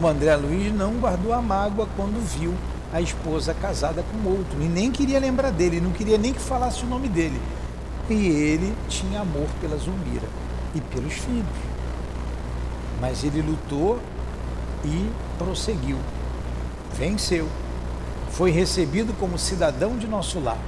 O 0.00 0.06
André 0.06 0.36
Luiz 0.36 0.72
não 0.72 0.94
guardou 0.94 1.32
a 1.32 1.42
mágoa 1.42 1.88
quando 1.96 2.22
viu 2.38 2.54
a 2.92 3.00
esposa 3.00 3.54
casada 3.54 4.02
com 4.02 4.28
outro. 4.28 4.60
E 4.60 4.68
nem 4.68 4.90
queria 4.90 5.18
lembrar 5.18 5.50
dele, 5.50 5.80
não 5.80 5.92
queria 5.92 6.18
nem 6.18 6.32
que 6.32 6.40
falasse 6.40 6.84
o 6.84 6.88
nome 6.88 7.08
dele. 7.08 7.40
E 8.08 8.14
ele 8.14 8.74
tinha 8.88 9.20
amor 9.20 9.48
pela 9.60 9.76
Zumbira 9.76 10.28
e 10.74 10.80
pelos 10.80 11.14
filhos. 11.14 11.46
Mas 13.00 13.24
ele 13.24 13.42
lutou 13.42 14.00
e 14.84 15.10
prosseguiu. 15.38 15.98
Venceu. 16.94 17.48
Foi 18.30 18.50
recebido 18.50 19.12
como 19.18 19.38
cidadão 19.38 19.96
de 19.96 20.06
nosso 20.06 20.38
lar. 20.40 20.58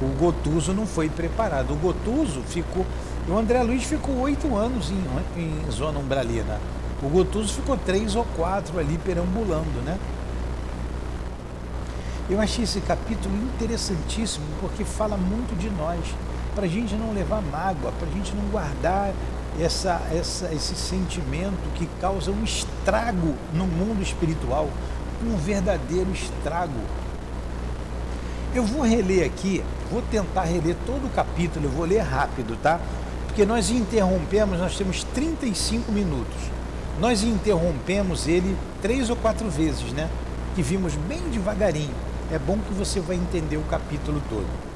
O 0.00 0.06
Gotuso 0.18 0.72
não 0.72 0.86
foi 0.86 1.08
preparado. 1.08 1.72
O 1.72 1.76
Gotuso 1.76 2.42
ficou. 2.42 2.84
O 3.28 3.38
André 3.38 3.62
Luiz 3.62 3.84
ficou 3.84 4.18
oito 4.20 4.56
anos 4.56 4.90
em, 4.90 5.40
em 5.40 5.70
zona 5.70 5.98
umbralina. 5.98 6.60
O 7.00 7.08
Gotuso 7.08 7.54
ficou 7.54 7.76
três 7.76 8.16
ou 8.16 8.24
quatro 8.36 8.78
ali 8.78 8.98
perambulando, 8.98 9.80
né? 9.84 9.98
Eu 12.28 12.40
achei 12.40 12.64
esse 12.64 12.80
capítulo 12.80 13.34
interessantíssimo 13.34 14.46
porque 14.60 14.84
fala 14.84 15.16
muito 15.16 15.56
de 15.58 15.68
nós, 15.70 16.00
para 16.54 16.64
a 16.64 16.68
gente 16.68 16.94
não 16.94 17.12
levar 17.12 17.42
mágoa, 17.42 17.92
para 17.92 18.08
a 18.08 18.12
gente 18.12 18.34
não 18.34 18.44
guardar 18.50 19.12
essa, 19.60 20.00
essa, 20.12 20.52
esse 20.52 20.74
sentimento 20.74 21.72
que 21.74 21.86
causa 22.00 22.30
um 22.30 22.44
estrago 22.44 23.34
no 23.52 23.66
mundo 23.66 24.02
espiritual, 24.02 24.68
um 25.24 25.36
verdadeiro 25.36 26.10
estrago. 26.12 26.80
Eu 28.54 28.64
vou 28.64 28.82
reler 28.82 29.26
aqui, 29.26 29.62
vou 29.90 30.02
tentar 30.02 30.44
reler 30.44 30.76
todo 30.86 31.06
o 31.06 31.10
capítulo, 31.10 31.66
eu 31.66 31.70
vou 31.70 31.86
ler 31.86 32.00
rápido, 32.00 32.56
tá? 32.62 32.80
Porque 33.26 33.46
nós 33.46 33.70
interrompemos, 33.70 34.58
nós 34.58 34.76
temos 34.76 35.04
35 35.04 35.90
minutos. 35.90 36.36
Nós 37.00 37.22
interrompemos 37.22 38.28
ele 38.28 38.54
três 38.82 39.08
ou 39.08 39.16
quatro 39.16 39.48
vezes, 39.48 39.92
né? 39.92 40.10
Que 40.54 40.62
vimos 40.62 40.94
bem 40.94 41.20
devagarinho. 41.30 41.94
É 42.30 42.38
bom 42.38 42.58
que 42.58 42.74
você 42.74 43.00
vai 43.00 43.16
entender 43.16 43.56
o 43.56 43.62
capítulo 43.62 44.22
todo. 44.28 44.71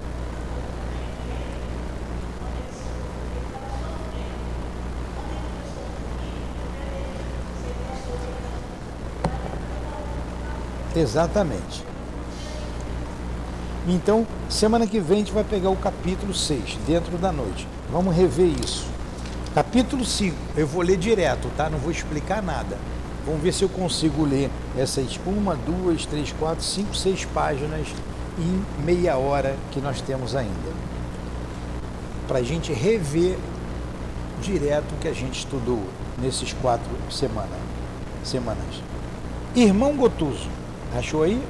Exatamente. 10.96 11.84
Então, 13.86 14.26
semana 14.48 14.86
que 14.86 14.98
vem 14.98 15.18
a 15.18 15.20
gente 15.20 15.32
vai 15.32 15.44
pegar 15.44 15.70
o 15.70 15.76
capítulo 15.76 16.32
6, 16.34 16.78
dentro 16.86 17.18
da 17.18 17.30
noite. 17.30 17.68
Vamos 17.92 18.16
rever 18.16 18.48
isso. 18.64 18.86
Capítulo 19.54 20.04
5, 20.04 20.34
eu 20.56 20.66
vou 20.66 20.82
ler 20.82 20.96
direto, 20.96 21.48
tá? 21.56 21.68
Não 21.68 21.78
vou 21.78 21.90
explicar 21.90 22.42
nada. 22.42 22.78
Vamos 23.26 23.42
ver 23.42 23.52
se 23.52 23.62
eu 23.62 23.68
consigo 23.68 24.24
ler 24.24 24.50
essas 24.76 25.20
uma, 25.26 25.54
duas, 25.54 26.06
três, 26.06 26.32
quatro, 26.32 26.64
cinco, 26.64 26.96
seis 26.96 27.24
páginas 27.26 27.88
em 28.38 28.84
meia 28.84 29.16
hora 29.16 29.56
que 29.70 29.80
nós 29.80 30.00
temos 30.00 30.34
ainda. 30.34 30.72
Para 32.26 32.38
a 32.38 32.42
gente 32.42 32.72
rever 32.72 33.36
direto 34.40 34.92
o 34.92 34.98
que 34.98 35.08
a 35.08 35.12
gente 35.12 35.38
estudou 35.38 35.82
nesses 36.18 36.52
quatro 36.54 36.90
semana, 37.10 37.56
semanas. 38.24 38.82
Irmão 39.54 39.96
Gotuso, 39.96 40.48
achou 40.94 41.22
aí? 41.22 41.40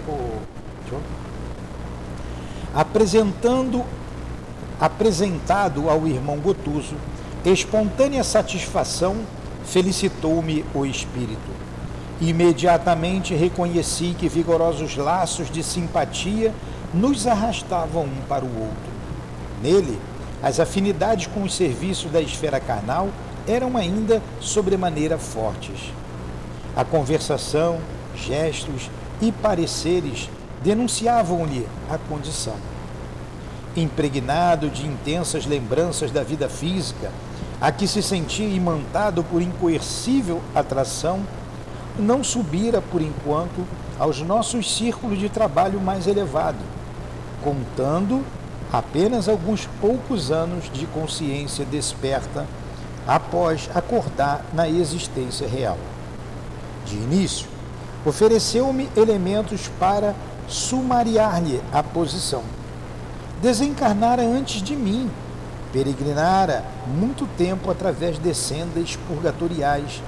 Apresentando 2.75 3.85
apresentado 4.79 5.89
ao 5.89 6.07
irmão 6.07 6.37
Gotuso, 6.39 6.97
espontânea 7.45 8.23
satisfação 8.23 9.17
felicitou-me 9.65 10.65
o 10.75 10.85
espírito. 10.85 11.57
Imediatamente 12.21 13.35
reconheci 13.35 14.15
que 14.19 14.29
vigorosos 14.29 14.97
laços 14.97 15.51
de 15.51 15.63
simpatia 15.63 16.53
nos 16.93 17.27
arrastavam 17.27 18.05
um 18.05 18.23
para 18.29 18.45
o 18.45 18.61
outro. 18.61 18.97
Nele, 19.63 19.99
as 20.43 20.61
afinidades 20.61 21.27
com 21.27 21.43
os 21.43 21.55
serviços 21.55 22.11
da 22.11 22.21
esfera 22.21 22.61
carnal 22.61 23.09
eram 23.47 23.77
ainda 23.77 24.23
sobremaneira 24.41 25.19
fortes. 25.19 25.93
A 26.75 26.85
conversação, 26.85 27.79
gestos 28.15 28.91
e 29.21 29.33
pareceres 29.33 30.29
denunciavam-lhe 30.63 31.67
a 31.91 31.99
condição. 31.99 32.57
Impregnado 33.77 34.71
de 34.71 34.87
intensas 34.87 35.47
lembranças 35.47 36.11
da 36.11 36.23
vida 36.23 36.49
física, 36.49 37.13
a 37.61 37.71
que 37.73 37.87
se 37.87 38.03
sentia 38.03 38.49
imantado 38.49 39.23
por 39.25 39.41
incoercível 39.41 40.41
atração, 40.55 41.21
não 41.99 42.23
subira 42.23 42.83
por 42.83 43.01
enquanto 43.01 43.67
aos 43.99 44.21
nossos 44.21 44.77
círculos 44.77 45.19
de 45.19 45.29
trabalho 45.29 45.81
mais 45.81 46.07
elevado, 46.07 46.59
contando 47.43 48.23
apenas 48.73 49.29
alguns 49.29 49.67
poucos 49.81 50.31
anos 50.31 50.71
de 50.73 50.87
consciência 50.87 51.65
desperta 51.65 52.47
após 53.07 53.71
acordar 53.75 54.45
na 54.53 54.69
existência 54.69 55.49
real. 55.49 55.79
De 56.85 56.97
início, 56.97 57.47
ofereceu-me 58.07 58.89
elementos 58.97 59.69
para 59.81 60.15
sumariar-lhe 60.49 61.61
a 61.73 61.83
posição. 61.83 62.45
Desencarnara 63.43 64.23
antes 64.23 64.63
de 64.63 64.77
mim, 64.77 65.11
peregrinara 65.73 66.65
muito 66.87 67.27
tempo 67.37 67.69
através 67.69 68.17
de 68.17 68.33
sendas 68.33 68.97
purgatoriais, 69.09 70.01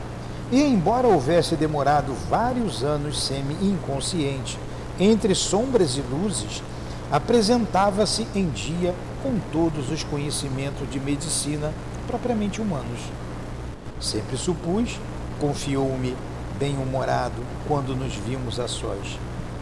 e 0.51 0.63
embora 0.63 1.09
houvesse 1.09 1.57
demorado 1.57 2.15
vários 2.31 2.85
anos 2.85 3.21
semi-inconsciente, 3.21 4.59
entre 4.99 5.35
sombras 5.35 5.97
e 5.97 6.01
luzes, 6.01 6.63
apresentava-se 7.11 8.27
em 8.35 8.49
dia 8.49 8.95
com 9.23 9.39
todos 9.53 9.91
os 9.91 10.05
conhecimentos 10.05 10.89
de 10.89 11.01
medicina 11.01 11.73
propriamente 12.07 12.63
humanos. 12.63 13.01
Sempre 14.01 14.37
supus, 14.37 14.99
confiou-me 15.41 16.17
bem-humorado 16.59 17.43
quando 17.69 17.95
nos 17.95 18.15
vimos 18.15 18.59
a 18.59 18.67
sós 18.67 19.19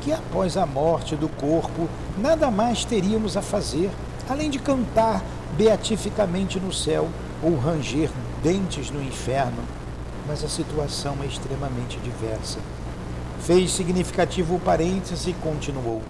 que 0.06 0.12
após 0.12 0.56
a 0.56 0.64
morte 0.64 1.16
do 1.16 1.28
corpo 1.28 1.88
nada 2.16 2.48
mais 2.48 2.84
teríamos 2.84 3.36
a 3.36 3.42
fazer, 3.42 3.90
além 4.28 4.48
de 4.48 4.60
cantar 4.60 5.20
beatificamente 5.56 6.60
no 6.60 6.72
céu 6.72 7.08
ou 7.42 7.56
ranger 7.56 8.08
dentes 8.40 8.88
no 8.88 9.02
inferno. 9.02 9.64
Mas 10.24 10.44
a 10.44 10.48
situação 10.48 11.16
é 11.24 11.26
extremamente 11.26 11.98
diversa. 11.98 12.60
Fez 13.40 13.72
significativo 13.72 14.54
o 14.54 14.60
parêntese 14.60 15.30
e 15.30 15.34
continuou. 15.34 16.00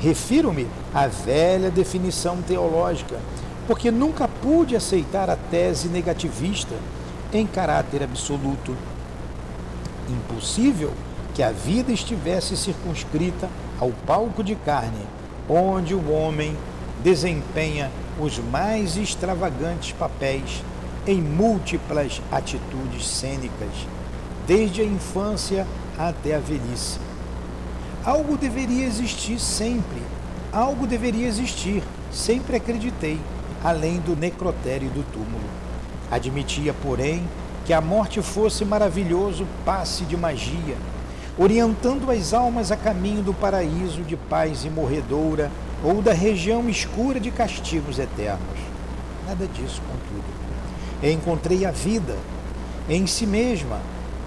Refiro-me 0.00 0.66
à 0.94 1.06
velha 1.06 1.70
definição 1.70 2.40
teológica, 2.40 3.18
porque 3.66 3.90
nunca 3.90 4.26
pude 4.26 4.74
aceitar 4.74 5.28
a 5.28 5.36
tese 5.36 5.88
negativista 5.88 6.74
em 7.34 7.46
caráter 7.46 8.02
absoluto. 8.02 8.74
Impossível 10.08 10.94
que 11.36 11.42
a 11.42 11.52
vida 11.52 11.92
estivesse 11.92 12.56
circunscrita 12.56 13.50
ao 13.78 13.90
palco 14.06 14.42
de 14.42 14.54
carne, 14.54 15.06
onde 15.46 15.94
o 15.94 16.10
homem 16.10 16.56
desempenha 17.04 17.92
os 18.18 18.38
mais 18.38 18.96
extravagantes 18.96 19.92
papéis 19.92 20.64
em 21.06 21.20
múltiplas 21.20 22.22
atitudes 22.32 23.06
cênicas, 23.06 23.68
desde 24.46 24.80
a 24.80 24.84
infância 24.84 25.66
até 25.98 26.36
a 26.36 26.38
velhice. 26.38 26.98
Algo 28.02 28.38
deveria 28.38 28.86
existir 28.86 29.38
sempre, 29.38 30.00
algo 30.50 30.86
deveria 30.86 31.28
existir, 31.28 31.82
sempre 32.10 32.56
acreditei, 32.56 33.20
além 33.62 34.00
do 34.00 34.16
necrotério 34.16 34.88
do 34.88 35.04
túmulo. 35.12 35.44
Admitia, 36.10 36.72
porém, 36.72 37.28
que 37.66 37.74
a 37.74 37.80
morte 37.82 38.22
fosse 38.22 38.64
maravilhoso 38.64 39.46
passe 39.66 40.04
de 40.04 40.16
magia, 40.16 40.78
orientando 41.38 42.10
as 42.10 42.32
almas 42.32 42.72
a 42.72 42.76
caminho 42.76 43.22
do 43.22 43.34
paraíso 43.34 44.02
de 44.02 44.16
paz 44.16 44.64
imorredoura 44.64 45.50
ou 45.84 46.00
da 46.00 46.12
região 46.12 46.68
escura 46.68 47.20
de 47.20 47.30
castigos 47.30 47.98
eternos. 47.98 48.58
Nada 49.26 49.46
disso, 49.46 49.82
contudo. 49.82 50.24
Encontrei 51.02 51.66
a 51.66 51.70
vida 51.70 52.16
em 52.88 53.06
si 53.06 53.26
mesma, 53.26 53.80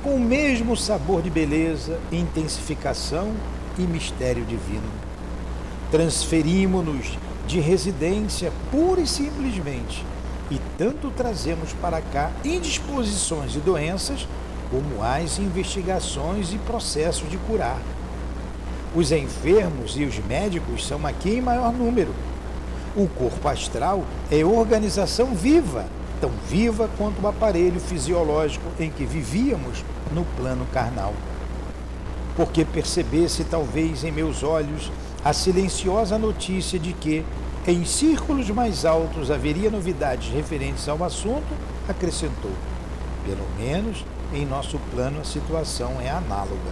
com 0.03 0.15
o 0.15 0.19
mesmo 0.19 0.75
sabor 0.75 1.21
de 1.21 1.29
beleza, 1.29 1.99
intensificação 2.11 3.31
e 3.77 3.81
mistério 3.81 4.45
divino. 4.45 4.89
Transferimos-nos 5.89 7.17
de 7.47 7.59
residência 7.59 8.51
pura 8.69 9.01
e 9.01 9.07
simplesmente, 9.07 10.05
e 10.51 10.59
tanto 10.77 11.09
trazemos 11.09 11.73
para 11.81 12.01
cá 12.01 12.31
indisposições 12.43 13.55
e 13.55 13.59
doenças, 13.59 14.27
como 14.69 15.03
as 15.03 15.39
investigações 15.39 16.53
e 16.53 16.57
processos 16.57 17.29
de 17.29 17.37
curar. 17.37 17.79
Os 18.95 19.11
enfermos 19.11 19.95
e 19.97 20.03
os 20.03 20.17
médicos 20.25 20.85
são 20.85 21.05
aqui 21.05 21.31
em 21.31 21.41
maior 21.41 21.71
número. 21.71 22.13
O 22.95 23.07
corpo 23.07 23.47
astral 23.47 24.03
é 24.31 24.43
organização 24.43 25.35
viva, 25.35 25.85
tão 26.19 26.31
viva 26.49 26.89
quanto 26.97 27.21
o 27.21 27.27
aparelho 27.27 27.79
fisiológico 27.79 28.65
em 28.79 28.89
que 28.89 29.05
vivíamos 29.05 29.83
no 30.11 30.25
plano 30.37 30.65
carnal 30.73 31.13
porque 32.39 32.63
percebesse 32.63 33.43
talvez 33.43 34.05
em 34.05 34.13
meus 34.13 34.43
olhos 34.43 34.89
a 35.25 35.33
silenciosa 35.33 36.17
notícia 36.17 36.79
de 36.79 36.93
que, 36.93 37.25
em 37.67 37.83
círculos 37.83 38.49
mais 38.49 38.85
altos, 38.85 39.29
haveria 39.29 39.69
novidades 39.69 40.31
referentes 40.31 40.87
ao 40.87 41.03
assunto, 41.03 41.53
acrescentou. 41.89 42.53
Pelo 43.25 43.45
menos 43.59 44.05
em 44.33 44.45
nosso 44.45 44.79
plano 44.91 45.21
a 45.21 45.25
situação 45.25 45.99
é 46.01 46.09
análoga. 46.09 46.71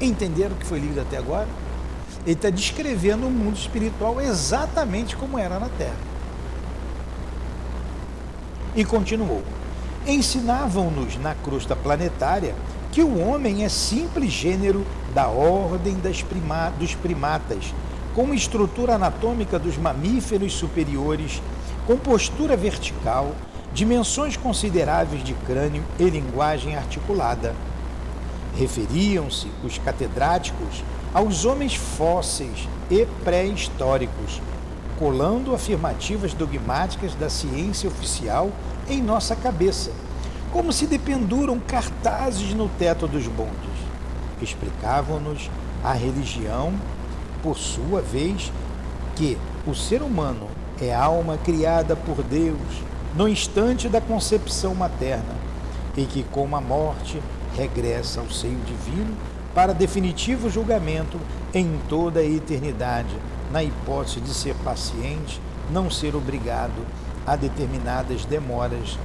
Entenderam 0.00 0.54
o 0.54 0.58
que 0.58 0.66
foi 0.66 0.78
lido 0.78 1.00
até 1.00 1.16
agora? 1.16 1.48
Ele 2.24 2.32
está 2.32 2.50
descrevendo 2.50 3.26
o 3.26 3.30
mundo 3.30 3.56
espiritual 3.56 4.20
exatamente 4.20 5.16
como 5.16 5.38
era 5.38 5.58
na 5.58 5.68
Terra. 5.68 5.96
E 8.74 8.84
continuou: 8.84 9.42
ensinavam-nos 10.06 11.16
na 11.18 11.34
crosta 11.34 11.74
planetária 11.74 12.54
que 12.90 13.02
o 13.02 13.18
homem 13.18 13.64
é 13.64 13.68
simples 13.68 14.30
gênero 14.30 14.86
da 15.14 15.26
ordem 15.26 15.96
prima, 16.28 16.70
dos 16.78 16.94
primatas, 16.94 17.72
com 18.14 18.34
estrutura 18.34 18.94
anatômica 18.94 19.58
dos 19.58 19.76
mamíferos 19.76 20.52
superiores, 20.52 21.42
com 21.86 21.96
postura 21.96 22.56
vertical, 22.56 23.32
dimensões 23.74 24.36
consideráveis 24.36 25.24
de 25.24 25.34
crânio 25.34 25.82
e 25.98 26.04
linguagem 26.04 26.76
articulada. 26.76 27.54
Referiam-se 28.56 29.48
os 29.64 29.78
catedráticos 29.78 30.84
aos 31.14 31.44
homens 31.44 31.74
fósseis 31.74 32.68
e 32.90 33.06
pré-históricos, 33.24 34.40
colando 34.98 35.54
afirmativas 35.54 36.34
dogmáticas 36.34 37.14
da 37.14 37.30
ciência 37.30 37.88
oficial 37.88 38.50
em 38.88 39.02
nossa 39.02 39.34
cabeça 39.34 39.90
como 40.52 40.70
se 40.70 40.86
dependuram 40.86 41.58
cartazes 41.58 42.52
no 42.52 42.68
teto 42.68 43.08
dos 43.08 43.26
bondes. 43.26 43.72
Explicavam-nos 44.40 45.50
a 45.82 45.94
religião, 45.94 46.74
por 47.42 47.56
sua 47.56 48.02
vez, 48.02 48.52
que 49.16 49.38
o 49.66 49.74
ser 49.74 50.02
humano 50.02 50.48
é 50.80 50.94
alma 50.94 51.38
criada 51.38 51.96
por 51.96 52.22
Deus 52.22 52.58
no 53.14 53.28
instante 53.28 53.88
da 53.88 54.00
concepção 54.00 54.74
materna 54.74 55.34
e 55.96 56.04
que, 56.04 56.22
com 56.24 56.56
a 56.56 56.60
morte, 56.60 57.22
regressa 57.54 58.20
ao 58.20 58.30
seio 58.30 58.58
divino 58.60 59.14
para 59.54 59.74
definitivo 59.74 60.48
julgamento 60.48 61.20
em 61.52 61.78
toda 61.88 62.20
a 62.20 62.24
eternidade, 62.24 63.14
na 63.50 63.62
hipótese 63.62 64.20
de 64.20 64.32
ser 64.32 64.54
paciente, 64.56 65.40
não 65.70 65.90
ser 65.90 66.16
obrigado 66.16 66.86
a 67.26 67.36
determinadas 67.36 68.24
demoras 68.24 68.98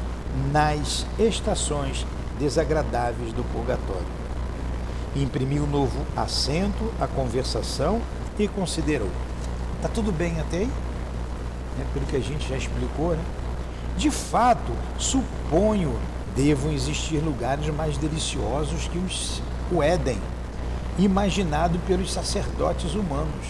nas 0.51 1.05
estações 1.19 2.05
desagradáveis 2.39 3.33
do 3.33 3.43
purgatório. 3.51 4.07
Imprimiu 5.15 5.63
um 5.63 5.67
novo 5.67 5.99
acento 6.15 6.93
à 6.99 7.07
conversação 7.07 8.01
e 8.39 8.47
considerou: 8.47 9.09
está 9.75 9.89
tudo 9.89 10.11
bem 10.11 10.39
até 10.39 10.59
aí? 10.59 10.71
É 11.79 11.93
pelo 11.93 12.05
que 12.05 12.15
a 12.15 12.21
gente 12.21 12.47
já 12.47 12.55
explicou, 12.55 13.11
né? 13.11 13.23
De 13.97 14.11
fato, 14.11 14.71
suponho 14.99 15.97
devam 16.35 16.71
existir 16.71 17.17
lugares 17.17 17.67
mais 17.73 17.97
deliciosos 17.97 18.87
que 18.87 18.99
os, 18.99 19.41
o 19.71 19.81
Éden, 19.81 20.19
imaginado 20.99 21.79
pelos 21.79 22.13
sacerdotes 22.13 22.93
humanos. 22.93 23.47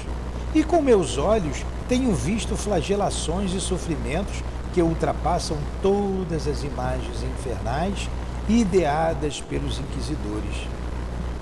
E 0.56 0.64
com 0.64 0.82
meus 0.82 1.18
olhos 1.18 1.66
tenho 1.90 2.16
visto 2.16 2.56
flagelações 2.56 3.54
e 3.54 3.60
sofrimentos 3.60 4.42
que 4.74 4.82
ultrapassam 4.82 5.58
todas 5.82 6.48
as 6.48 6.64
imagens 6.64 7.24
infernais 7.24 8.10
ideadas 8.48 9.42
pelos 9.42 9.80
inquisidores. 9.80 10.66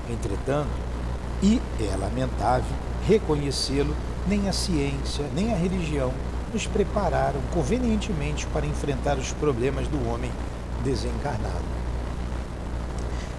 Entretanto, 0.10 0.70
e 1.44 1.62
é 1.80 1.96
lamentável 1.96 2.76
reconhecê-lo, 3.08 3.96
nem 4.28 4.50
a 4.50 4.54
ciência, 4.54 5.26
nem 5.36 5.54
a 5.54 5.56
religião 5.56 6.12
prepararam 6.68 7.42
convenientemente 7.54 8.46
para 8.48 8.66
enfrentar 8.66 9.18
os 9.18 9.32
problemas 9.34 9.88
do 9.88 10.10
homem 10.10 10.32
desencarnado. 10.84 11.66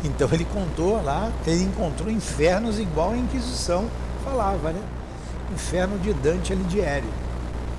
Então 0.05 0.29
ele 0.33 0.45
contou 0.45 1.03
lá, 1.03 1.33
ele 1.47 1.63
encontrou 1.63 2.11
infernos 2.11 2.79
igual 2.79 3.13
a 3.13 3.17
Inquisição 3.17 3.89
falava, 4.25 4.73
né? 4.73 4.83
Inferno 5.55 5.99
de 5.99 6.13
Dante 6.13 6.53
Alighieri 6.53 7.07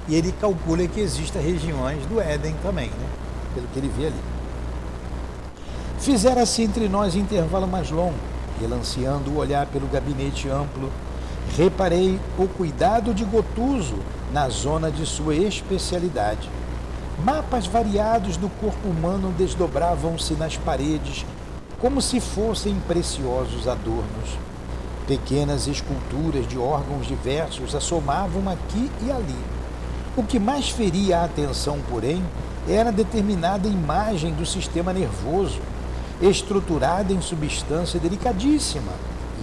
e 0.07 0.15
ele 0.15 0.31
calcula 0.39 0.87
que 0.87 0.99
existam 0.99 1.39
regiões 1.39 2.05
do 2.05 2.21
Éden 2.21 2.55
também, 2.63 2.87
né? 2.87 3.09
pelo 3.53 3.67
que 3.67 3.79
ele 3.79 3.91
vê 3.95 4.07
ali. 4.07 4.21
Fizera-se 5.99 6.61
entre 6.61 6.87
nós 6.87 7.15
intervalo 7.15 7.67
mais 7.67 7.91
longo, 7.91 8.15
relanceando 8.59 9.31
o 9.31 9.37
olhar 9.37 9.65
pelo 9.67 9.87
gabinete 9.87 10.47
amplo, 10.47 10.91
reparei 11.55 12.19
o 12.37 12.47
cuidado 12.47 13.13
de 13.13 13.23
Gotuso 13.23 13.99
na 14.33 14.49
zona 14.49 14.91
de 14.91 15.05
sua 15.05 15.35
especialidade. 15.35 16.49
Mapas 17.23 17.65
variados 17.65 18.37
do 18.37 18.49
corpo 18.49 18.87
humano 18.87 19.33
desdobravam-se 19.37 20.33
nas 20.33 20.57
paredes 20.57 21.25
como 21.79 22.01
se 22.01 22.19
fossem 22.19 22.75
preciosos 22.87 23.67
adornos. 23.67 24.37
Pequenas 25.07 25.67
esculturas 25.67 26.47
de 26.47 26.57
órgãos 26.57 27.07
diversos 27.07 27.73
assomavam 27.73 28.49
aqui 28.49 28.91
e 29.05 29.11
ali 29.11 29.57
o 30.17 30.23
que 30.23 30.39
mais 30.39 30.67
feria 30.67 31.19
a 31.19 31.25
atenção, 31.25 31.77
porém, 31.87 32.23
era 32.67 32.91
determinada 32.91 33.67
imagem 33.67 34.33
do 34.33 34.47
sistema 34.47 34.91
nervoso, 34.91 35.59
estruturada 36.19 37.13
em 37.13 37.21
substância 37.21 37.99
delicadíssima 37.99 38.91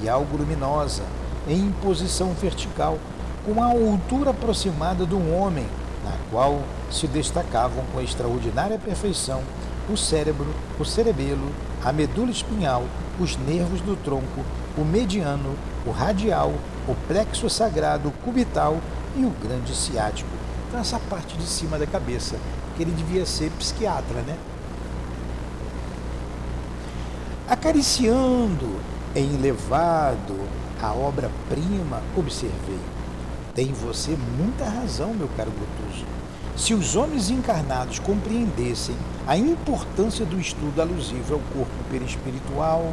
e 0.03 0.09
algo 0.09 0.37
luminosa, 0.37 1.05
em 1.49 1.71
posição 1.83 2.33
vertical, 2.33 2.99
com 3.45 3.63
a 3.63 3.67
altura 3.67 4.31
aproximada 4.31 5.07
de 5.07 5.15
um 5.15 5.39
homem, 5.39 5.67
na 6.05 6.13
qual 6.31 6.63
se 6.91 7.07
destacavam 7.07 7.85
com 7.93 8.01
extraordinária 8.01 8.79
perfeição 8.79 9.43
o 9.89 9.97
cérebro, 9.97 10.47
o 10.79 10.85
cerebelo, 10.85 11.53
a 11.85 11.93
medula 11.93 12.31
espinhal 12.31 12.85
os 13.19 13.37
nervos 13.37 13.81
do 13.81 13.97
tronco, 13.97 14.45
o 14.77 14.85
mediano, 14.85 15.55
o 15.87 15.91
radial, 15.91 16.53
o 16.89 16.95
plexo 17.07 17.49
sagrado, 17.49 18.13
cubital 18.25 18.79
e 19.17 19.25
o 19.25 19.31
grande 19.31 19.75
ciático. 19.75 20.31
Então 20.69 20.81
essa 20.81 20.99
parte 20.99 21.37
de 21.37 21.45
cima 21.45 21.79
da 21.79 21.87
cabeça, 21.87 22.37
que 22.77 22.83
ele 22.83 22.91
devia 22.91 23.25
ser 23.25 23.51
psiquiatra, 23.53 24.21
né? 24.23 24.37
Acariciando 27.49 28.81
em 29.15 29.37
levado 29.37 30.35
a 30.85 30.93
obra-prima, 30.93 32.03
observei. 32.17 32.79
Tem 33.55 33.73
você 33.73 34.17
muita 34.37 34.65
razão, 34.65 35.15
meu 35.15 35.29
caro 35.37 35.51
Gotuso. 35.51 36.05
Se 36.57 36.75
os 36.75 36.95
homens 36.95 37.31
encarnados 37.31 37.99
compreendessem 37.99 38.95
a 39.27 39.37
importância 39.37 40.27
do 40.27 40.39
estudo 40.39 40.81
alusivo 40.81 41.35
ao 41.35 41.41
corpo 41.41 41.85
perispiritual. 41.91 42.93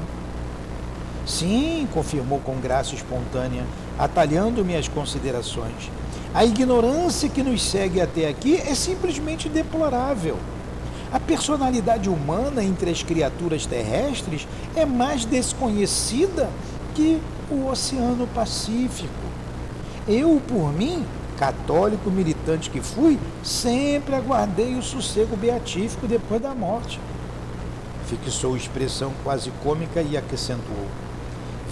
Sim, 1.28 1.88
confirmou 1.94 2.40
com 2.40 2.56
graça 2.56 2.96
espontânea, 2.96 3.64
atalhando 4.00 4.66
minhas 4.66 4.88
considerações. 4.88 5.92
A 6.34 6.46
ignorância 6.46 7.30
que 7.30 7.44
nos 7.44 7.62
segue 7.62 8.00
até 8.00 8.28
aqui 8.28 8.56
é 8.56 8.74
simplesmente 8.74 9.50
deplorável. 9.50 10.38
A 11.12 11.20
personalidade 11.20 12.10
humana 12.10 12.64
entre 12.64 12.90
as 12.90 13.04
criaturas 13.04 13.66
terrestres 13.66 14.48
é 14.76 14.86
mais 14.86 15.26
desconhecida 15.26 16.50
que 16.96 17.22
o 17.50 17.68
Oceano 17.68 18.28
Pacífico. 18.28 19.10
Eu, 20.08 20.42
por 20.48 20.74
mim, 20.74 21.06
católico 21.38 22.10
militante 22.10 22.70
que 22.70 22.82
fui, 22.82 23.20
sempre 23.44 24.16
aguardei 24.16 24.76
o 24.76 24.82
sossego 24.82 25.36
beatífico 25.36 26.08
depois 26.08 26.42
da 26.42 26.54
morte. 26.54 27.00
Fixou 28.06 28.56
expressão 28.56 29.12
quase 29.24 29.52
cômica 29.64 30.02
e 30.02 30.18
acrescentou: 30.18 30.86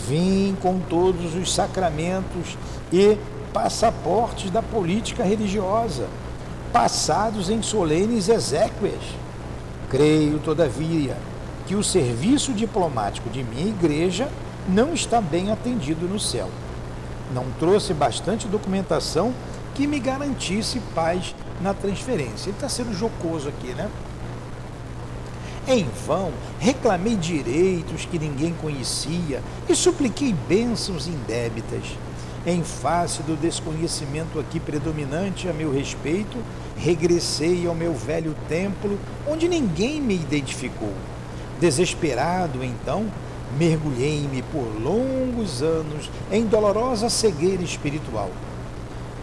Vim 0.08 0.56
com 0.62 0.80
todos 0.80 1.36
os 1.36 1.54
sacramentos 1.54 2.58
e 2.92 3.18
passaportes 3.54 4.50
da 4.50 4.62
política 4.62 5.24
religiosa, 5.24 6.08
passados 6.72 7.50
em 7.50 7.62
solenes 7.62 8.30
exéquias. 8.30 9.02
Creio, 9.90 10.40
todavia, 10.40 11.18
que 11.68 11.76
o 11.76 11.84
serviço 11.84 12.54
diplomático 12.54 13.30
de 13.30 13.44
minha 13.44 13.68
igreja 13.68 14.30
não 14.70 14.94
está 14.94 15.20
bem 15.20 15.52
atendido 15.52 16.08
no 16.08 16.20
céu. 16.20 16.50
Não 17.34 17.46
trouxe 17.60 17.94
bastante 17.94 18.48
documentação 18.48 19.34
que 19.76 19.88
me 19.88 20.00
garantisse 20.00 20.80
paz 20.94 21.36
na 21.62 21.74
transferência. 21.74 22.50
Ele 22.50 22.58
está 22.58 22.70
sendo 22.70 22.94
jocoso 22.94 23.50
aqui, 23.50 23.74
né? 23.74 23.90
Em 25.68 25.88
vão, 26.08 26.32
reclamei 26.60 27.16
direitos 27.16 28.06
que 28.06 28.18
ninguém 28.18 28.54
conhecia 28.60 29.42
e 29.68 29.76
supliquei 29.76 30.34
bênçãos 30.48 31.08
indébitas. 31.08 31.84
Em 32.46 32.64
face 32.64 33.22
do 33.22 33.40
desconhecimento 33.40 34.40
aqui 34.40 34.60
predominante 34.60 35.48
a 35.48 35.54
meu 35.54 35.72
respeito, 35.72 36.38
regressei 36.76 37.68
ao 37.68 37.76
meu 37.76 37.94
velho 37.94 38.36
templo, 38.48 38.98
onde 39.28 39.48
ninguém 39.48 40.02
me 40.02 40.16
identificou. 40.16 40.94
Desesperado, 41.60 42.64
então, 42.64 43.06
mergulhei-me 43.58 44.42
por 44.44 44.66
longos 44.82 45.62
anos 45.62 46.10
em 46.32 46.46
dolorosa 46.46 47.10
cegueira 47.10 47.64
espiritual. 47.64 48.30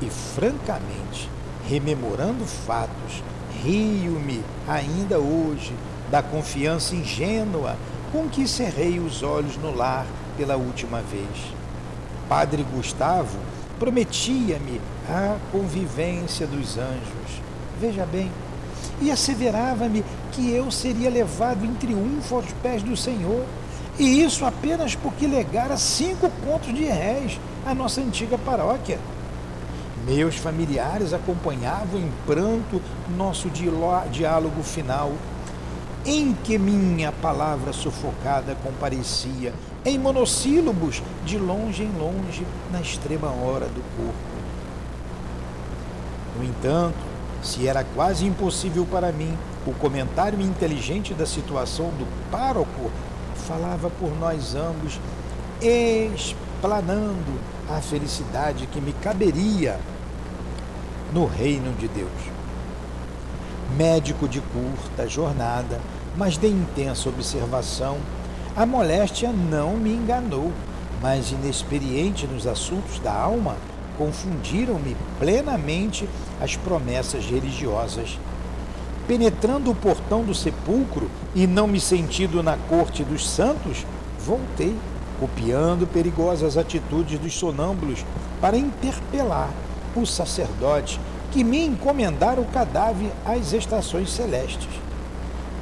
E, 0.01 0.11
francamente, 0.11 1.29
rememorando 1.69 2.45
fatos, 2.45 3.23
rio-me 3.63 4.43
ainda 4.69 5.19
hoje 5.19 5.75
da 6.11 6.23
confiança 6.23 6.95
ingênua 6.95 7.77
com 8.13 8.29
que 8.29 8.47
cerrei 8.47 8.99
os 9.01 9.23
olhos 9.23 9.57
no 9.57 9.75
lar 9.75 10.07
pela 10.37 10.57
última 10.57 11.01
vez. 11.01 11.53
Padre 12.29 12.65
Gustavo 12.75 13.39
prometia-me 13.79 14.81
a 15.09 15.37
convivência 15.53 16.47
dos 16.47 16.77
anjos. 16.79 17.43
Veja 17.81 18.07
bem, 18.07 18.31
e 19.01 19.11
asseverava-me 19.11 20.05
que 20.33 20.51
eu 20.51 20.71
seria 20.71 21.11
levado 21.11 21.65
em 21.65 21.75
triunfo 21.75 22.37
aos 22.37 22.53
pés 22.63 22.83
do 22.83 22.97
Senhor 22.97 23.45
e 23.99 24.23
isso 24.23 24.45
apenas 24.45 24.95
porque 24.95 25.27
legara 25.27 25.77
cinco 25.77 26.31
contos 26.45 26.75
de 26.75 26.85
réis 26.85 27.41
à 27.65 27.75
nossa 27.75 28.01
antiga 28.01 28.37
paróquia. 28.37 28.99
Meus 30.07 30.37
familiares 30.37 31.13
acompanhavam 31.13 31.99
em 31.99 32.13
pranto 32.27 32.81
nosso 33.17 33.51
diálogo 34.11 34.63
final, 34.63 35.13
em 36.05 36.33
que 36.45 36.59
minha 36.59 37.11
palavra 37.11 37.73
sufocada 37.73 38.55
comparecia 38.63 39.53
em 39.85 39.99
monossílabos 39.99 41.03
de 41.25 41.39
longe 41.39 41.83
em 41.83 41.91
longe 41.99 42.47
na 42.71 42.81
extrema 42.81 43.29
hora 43.29 43.67
do 43.67 43.83
corpo. 43.97 44.37
No 46.37 46.45
entanto, 46.45 46.99
se 47.43 47.67
era 47.67 47.83
quase 47.83 48.27
impossível 48.27 48.87
para 48.89 49.11
mim 49.11 49.37
o 49.67 49.73
comentário 49.73 50.41
inteligente 50.41 51.15
da 51.15 51.27
situação 51.27 51.87
do 51.87 52.07
pároco 52.31 52.91
falava 53.47 53.89
por 53.89 54.11
nós 54.19 54.55
ambos, 54.55 54.99
explanando 55.61 57.33
a 57.71 57.81
felicidade 57.81 58.67
que 58.67 58.81
me 58.81 58.93
caberia 58.93 59.79
no 61.13 61.27
reino 61.27 61.73
de 61.79 61.89
Deus. 61.89 62.11
Médico 63.77 64.29
de 64.29 64.41
curta 64.41 65.09
jornada, 65.09 65.81
mas 66.17 66.37
de 66.37 66.49
intensa 66.49 67.09
observação, 67.09 67.99
a 68.57 68.67
moléstia 68.67 69.31
não 69.33 69.77
me 69.77 69.93
enganou, 69.93 70.53
mas 71.01 71.31
inexperiente 71.31 72.27
nos 72.27 72.47
assuntos 72.47 72.99
da 72.99 73.13
alma, 73.13 73.57
confundiram-me 73.99 74.97
plenamente 75.19 76.09
as 76.41 76.57
promessas 76.57 77.25
religiosas 77.27 78.19
penetrando 79.07 79.71
o 79.71 79.75
portão 79.75 80.25
do 80.25 80.35
sepulcro 80.35 81.11
e 81.35 81.47
não 81.47 81.67
me 81.67 81.81
sentindo 81.81 82.43
na 82.43 82.57
corte 82.57 83.05
dos 83.05 83.29
santos, 83.29 83.87
voltei, 84.19 84.75
copiando 85.21 85.87
perigosas 85.87 86.57
atitudes 86.57 87.19
dos 87.19 87.35
sonâmbulos 87.35 88.05
para 88.41 88.57
interpelar 88.57 89.51
o 89.95 90.05
sacerdote 90.05 91.01
que 91.31 91.43
me 91.43 91.65
encomendara 91.65 92.41
o 92.41 92.45
cadáver 92.47 93.11
às 93.25 93.53
estações 93.53 94.11
celestes. 94.11 94.69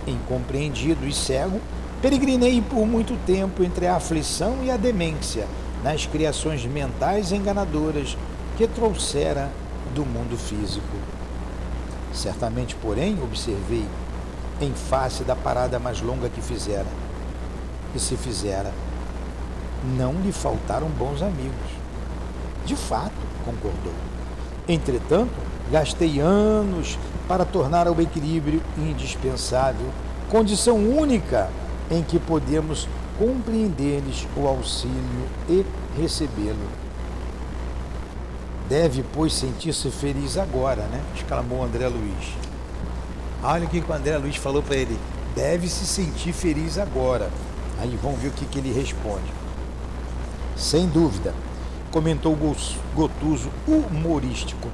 Incompreendido 0.07 1.07
e 1.07 1.12
cego, 1.12 1.61
peregrinei 2.02 2.61
por 2.61 2.87
muito 2.87 3.16
tempo 3.24 3.62
entre 3.62 3.87
a 3.87 3.96
aflição 3.96 4.59
e 4.62 4.70
a 4.70 4.76
demência 4.76 5.46
nas 5.83 6.07
criações 6.07 6.64
mentais 6.64 7.33
enganadoras 7.33 8.16
que 8.57 8.66
trouxera 8.66 9.50
do 9.94 10.04
mundo 10.04 10.37
físico. 10.37 11.23
Certamente, 12.14 12.77
porém, 12.77 13.18
observei, 13.22 13.85
em 14.61 14.72
face 14.72 15.24
da 15.24 15.35
parada 15.35 15.79
mais 15.81 16.00
longa 16.00 16.29
que 16.29 16.40
fizera, 16.40 16.87
e 17.94 17.98
se 17.98 18.16
fizera, 18.16 18.72
não 19.96 20.14
lhe 20.14 20.33
faltaram 20.33 20.88
bons 20.88 21.20
amigos. 21.20 21.70
De 22.64 22.77
fato, 22.77 23.12
concordou. 23.44 23.92
Entretanto, 24.68 25.33
gastei 25.70 26.20
anos 26.20 26.98
para 27.29 27.44
tornar 27.44 27.87
ao 27.87 28.00
equilíbrio 28.00 28.62
indispensável, 28.79 29.87
condição 30.31 30.77
única 30.77 31.50
em 31.90 32.03
que 32.03 32.18
podemos 32.18 32.88
compreender-lhes 33.18 34.27
o 34.37 34.46
auxílio 34.46 35.29
e 35.48 35.64
recebê-lo. 36.00 36.84
Deve, 38.68 39.05
pois, 39.12 39.35
sentir-se 39.35 39.90
feliz 39.90 40.38
agora, 40.38 40.83
né? 40.85 41.03
exclamou 41.14 41.62
André 41.62 41.87
Luiz. 41.87 42.35
Olha 43.42 43.66
o 43.66 43.68
que 43.68 43.85
o 43.87 43.92
André 43.92 44.16
Luiz 44.16 44.37
falou 44.37 44.62
para 44.62 44.77
ele. 44.77 44.98
Deve 45.35 45.68
se 45.68 45.87
sentir 45.87 46.33
feliz 46.33 46.79
agora. 46.79 47.31
Aí 47.79 47.98
vamos 48.03 48.20
ver 48.20 48.29
o 48.29 48.33
que, 48.33 48.46
que 48.46 48.59
ele 48.59 48.72
responde. 48.72 49.31
Sem 50.57 50.87
dúvida, 50.87 51.35
comentou 51.90 52.35
Gotuso 52.94 53.50
humorístico. 53.68 54.68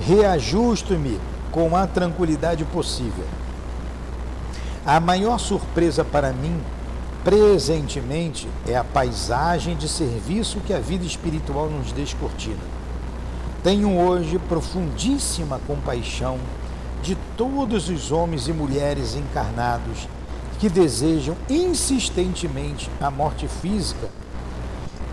Reajusto-me 0.00 1.20
com 1.50 1.76
a 1.76 1.86
tranquilidade 1.86 2.64
possível. 2.64 3.26
A 4.86 4.98
maior 4.98 5.38
surpresa 5.38 6.02
para 6.02 6.32
mim, 6.32 6.58
presentemente, 7.22 8.48
é 8.66 8.74
a 8.74 8.82
paisagem 8.82 9.76
de 9.76 9.86
serviço 9.86 10.60
que 10.60 10.72
a 10.72 10.80
vida 10.80 11.04
espiritual 11.04 11.68
nos 11.68 11.92
descortina. 11.92 12.81
Tenho 13.62 13.96
hoje 13.96 14.40
profundíssima 14.40 15.60
compaixão 15.68 16.36
de 17.00 17.16
todos 17.36 17.88
os 17.88 18.10
homens 18.10 18.48
e 18.48 18.52
mulheres 18.52 19.14
encarnados 19.14 20.08
que 20.58 20.68
desejam 20.68 21.36
insistentemente 21.48 22.90
a 23.00 23.08
morte 23.08 23.46
física 23.46 24.08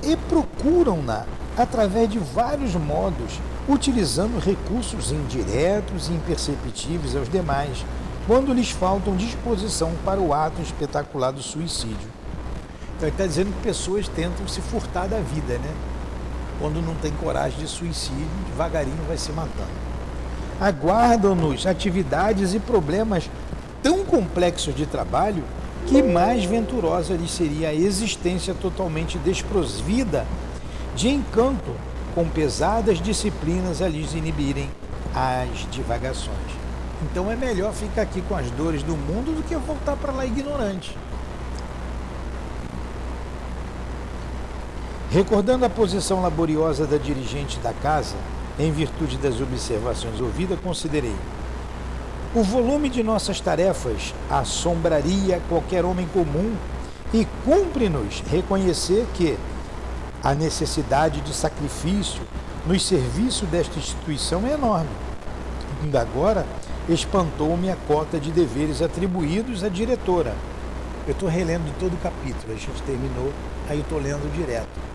e 0.01 0.15
procuram-na 0.15 1.25
através 1.55 2.09
de 2.09 2.17
vários 2.17 2.73
modos, 2.73 3.39
utilizando 3.67 4.39
recursos 4.39 5.11
indiretos 5.11 6.09
e 6.09 6.13
imperceptíveis 6.13 7.15
aos 7.15 7.29
demais, 7.29 7.85
quando 8.25 8.51
lhes 8.51 8.71
faltam 8.71 9.15
disposição 9.15 9.91
para 10.03 10.19
o 10.19 10.33
ato 10.33 10.59
espetacular 10.61 11.31
do 11.31 11.43
suicídio. 11.43 12.09
Então 12.95 13.07
ele 13.07 13.11
está 13.11 13.27
dizendo 13.27 13.53
que 13.55 13.61
pessoas 13.61 14.07
tentam 14.07 14.47
se 14.47 14.59
furtar 14.59 15.07
da 15.07 15.19
vida, 15.19 15.59
né? 15.59 15.73
Quando 16.59 16.81
não 16.81 16.93
tem 16.95 17.11
coragem 17.13 17.59
de 17.59 17.67
suicídio, 17.67 18.27
devagarinho 18.49 19.03
vai 19.07 19.17
se 19.17 19.31
matando. 19.31 19.69
Aguardam-nos 20.59 21.65
atividades 21.65 22.53
e 22.53 22.59
problemas 22.59 23.29
tão 23.81 24.03
complexos 24.03 24.75
de 24.75 24.85
trabalho 24.85 25.43
que 25.87 26.03
mais 26.03 26.43
venturosa 26.43 27.15
lhe 27.15 27.27
seria 27.27 27.69
a 27.69 27.73
existência 27.73 28.53
totalmente 28.53 29.17
desprovida 29.19 30.25
de 30.95 31.09
encanto, 31.09 31.71
com 32.13 32.27
pesadas 32.27 33.01
disciplinas 33.01 33.81
a 33.81 33.87
lhes 33.87 34.13
inibirem 34.13 34.69
as 35.15 35.71
divagações. 35.71 36.37
Então 37.01 37.31
é 37.31 37.35
melhor 37.35 37.71
ficar 37.71 38.01
aqui 38.01 38.21
com 38.21 38.35
as 38.35 38.51
dores 38.51 38.83
do 38.83 38.97
mundo 38.97 39.33
do 39.33 39.43
que 39.43 39.55
voltar 39.55 39.95
para 39.95 40.11
lá 40.11 40.25
ignorante. 40.25 40.97
Recordando 45.11 45.65
a 45.65 45.69
posição 45.69 46.21
laboriosa 46.21 46.85
da 46.85 46.97
dirigente 46.97 47.59
da 47.59 47.73
casa, 47.73 48.15
em 48.59 48.71
virtude 48.71 49.17
das 49.17 49.41
observações 49.41 50.19
ouvidas, 50.21 50.59
considerei 50.59 51.15
o 52.35 52.43
volume 52.43 52.89
de 52.89 53.01
nossas 53.01 53.41
tarefas 53.41 54.13
assombraria 54.29 55.41
qualquer 55.49 55.83
homem 55.83 56.07
comum 56.13 56.55
e 57.11 57.25
cumpre-nos 57.43 58.23
reconhecer 58.29 59.07
que 59.15 59.35
a 60.23 60.35
necessidade 60.35 61.21
de 61.21 61.33
sacrifício 61.33 62.21
nos 62.67 62.85
serviços 62.85 63.49
desta 63.49 63.79
instituição 63.79 64.45
é 64.45 64.53
enorme. 64.53 64.91
Ainda 65.81 66.01
agora, 66.01 66.45
espantou-me 66.87 67.71
a 67.71 67.75
cota 67.87 68.19
de 68.19 68.29
deveres 68.29 68.79
atribuídos 68.79 69.63
à 69.63 69.69
diretora. 69.69 70.35
Eu 71.07 71.13
estou 71.13 71.27
relendo 71.27 71.73
todo 71.79 71.95
o 71.95 71.97
capítulo, 71.97 72.53
a 72.53 72.55
gente 72.55 72.79
terminou, 72.83 73.33
aí 73.67 73.77
eu 73.77 73.81
estou 73.81 73.97
lendo 73.97 74.31
direto. 74.35 74.88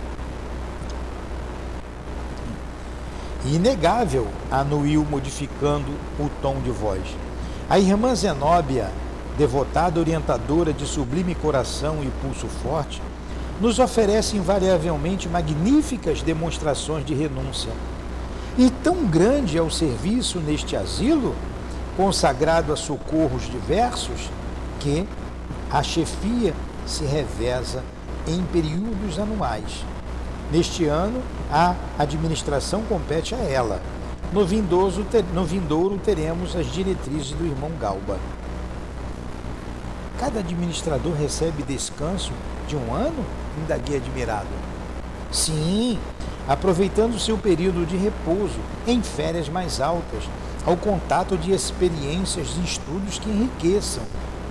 Inegável, 3.45 4.27
anuiu 4.51 5.05
modificando 5.05 5.93
o 6.19 6.31
tom 6.41 6.61
de 6.63 6.71
voz. 6.71 7.03
A 7.69 7.79
irmã 7.79 8.15
Zenóbia, 8.15 8.91
devotada 9.37 10.01
orientadora 10.01 10.73
de 10.73 10.87
sublime 10.87 11.35
coração 11.35 12.03
e 12.03 12.09
pulso 12.23 12.47
forte, 12.47 13.03
nos 13.61 13.79
oferece 13.79 14.37
invariavelmente 14.37 15.29
magníficas 15.29 16.23
demonstrações 16.23 17.05
de 17.05 17.13
renúncia. 17.13 17.73
E 18.57 18.71
tão 18.83 19.05
grande 19.05 19.59
é 19.59 19.63
o 19.63 19.71
serviço 19.71 20.41
neste 20.41 20.75
asilo, 20.75 21.35
consagrado 21.99 22.73
a 22.73 22.77
socorros 22.77 23.43
diversos, 23.43 24.31
que 24.81 25.07
a 25.71 25.83
chefia 25.83 26.55
se 26.87 27.05
reveza 27.05 27.83
em 28.27 28.43
períodos 28.45 29.19
anuais. 29.19 29.85
Neste 30.53 30.87
ano, 30.87 31.23
a 31.51 31.75
administração 31.99 32.83
compete 32.83 33.35
a 33.35 33.39
ela 33.39 33.81
no, 34.35 34.45
vindoso, 34.45 35.07
no 35.33 35.45
vindouro 35.45 35.97
teremos 35.97 36.57
as 36.57 36.67
diretrizes 36.67 37.31
do 37.31 37.47
irmão 37.47 37.71
Galba. 37.81 38.19
Cada 40.19 40.41
administrador 40.41 41.13
recebe 41.15 41.63
descanso 41.63 42.33
de 42.67 42.75
um 42.77 42.93
ano? 42.93 43.25
Indaguei 43.63 43.97
admirado. 43.97 44.49
Sim, 45.31 45.99
aproveitando 46.49 47.17
seu 47.19 47.39
período 47.39 47.87
de 47.87 47.97
repouso 47.97 48.59
em 48.89 49.03
férias 49.03 49.49
mais 49.49 49.81
altas, 49.81 50.25
ao 50.67 50.77
contato 50.77 51.37
de 51.37 51.53
experiências 51.53 52.57
e 52.59 52.65
estudos 52.65 53.21
que 53.21 53.31
enriqueçam 53.31 54.03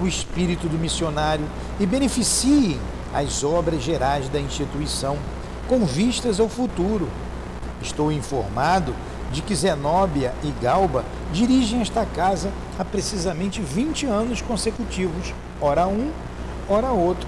o 0.02 0.08
espírito 0.08 0.70
do 0.70 0.78
missionário 0.78 1.46
e 1.78 1.86
beneficiem 1.86 2.80
as 3.14 3.44
obras 3.44 3.82
gerais 3.82 4.30
da 4.30 4.40
instituição, 4.40 5.18
com 5.67 5.86
vistas 5.86 6.39
ao 6.39 6.49
futuro. 6.49 7.08
Estou 7.82 8.12
informado 8.12 8.93
de 9.32 9.41
que 9.41 9.56
Zenóbia 9.56 10.34
e 10.43 10.52
Galba 10.62 11.04
dirigem 11.32 11.82
esta 11.82 12.06
casa 12.06 12.52
há 12.78 12.86
precisamente 12.86 13.62
20 13.62 14.06
anos 14.06 14.41
consecutivos, 14.41 15.34
ora 15.60 15.88
um, 15.88 16.12
ora 16.69 16.91
outro. 16.91 17.28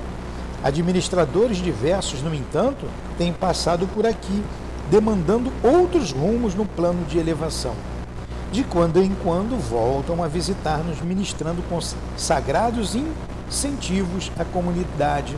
Administradores 0.63 1.57
diversos, 1.57 2.21
no 2.21 2.33
entanto, 2.33 2.85
têm 3.17 3.33
passado 3.33 3.87
por 3.87 4.05
aqui, 4.05 4.43
demandando 4.89 5.51
outros 5.63 6.11
rumos 6.11 6.55
no 6.55 6.65
plano 6.65 7.03
de 7.05 7.17
elevação. 7.17 7.75
De 8.51 8.63
quando 8.63 9.01
em 9.01 9.13
quando 9.23 9.59
voltam 9.59 10.23
a 10.23 10.27
visitar-nos, 10.27 11.01
ministrando 11.01 11.63
sagrados 12.15 12.95
incentivos 12.95 14.31
à 14.39 14.45
comunidade 14.45 15.35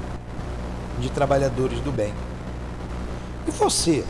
de 0.99 1.10
trabalhadores 1.10 1.79
do 1.79 1.91
bem. 1.91 2.13
E 3.47 3.51
você, 3.51 4.03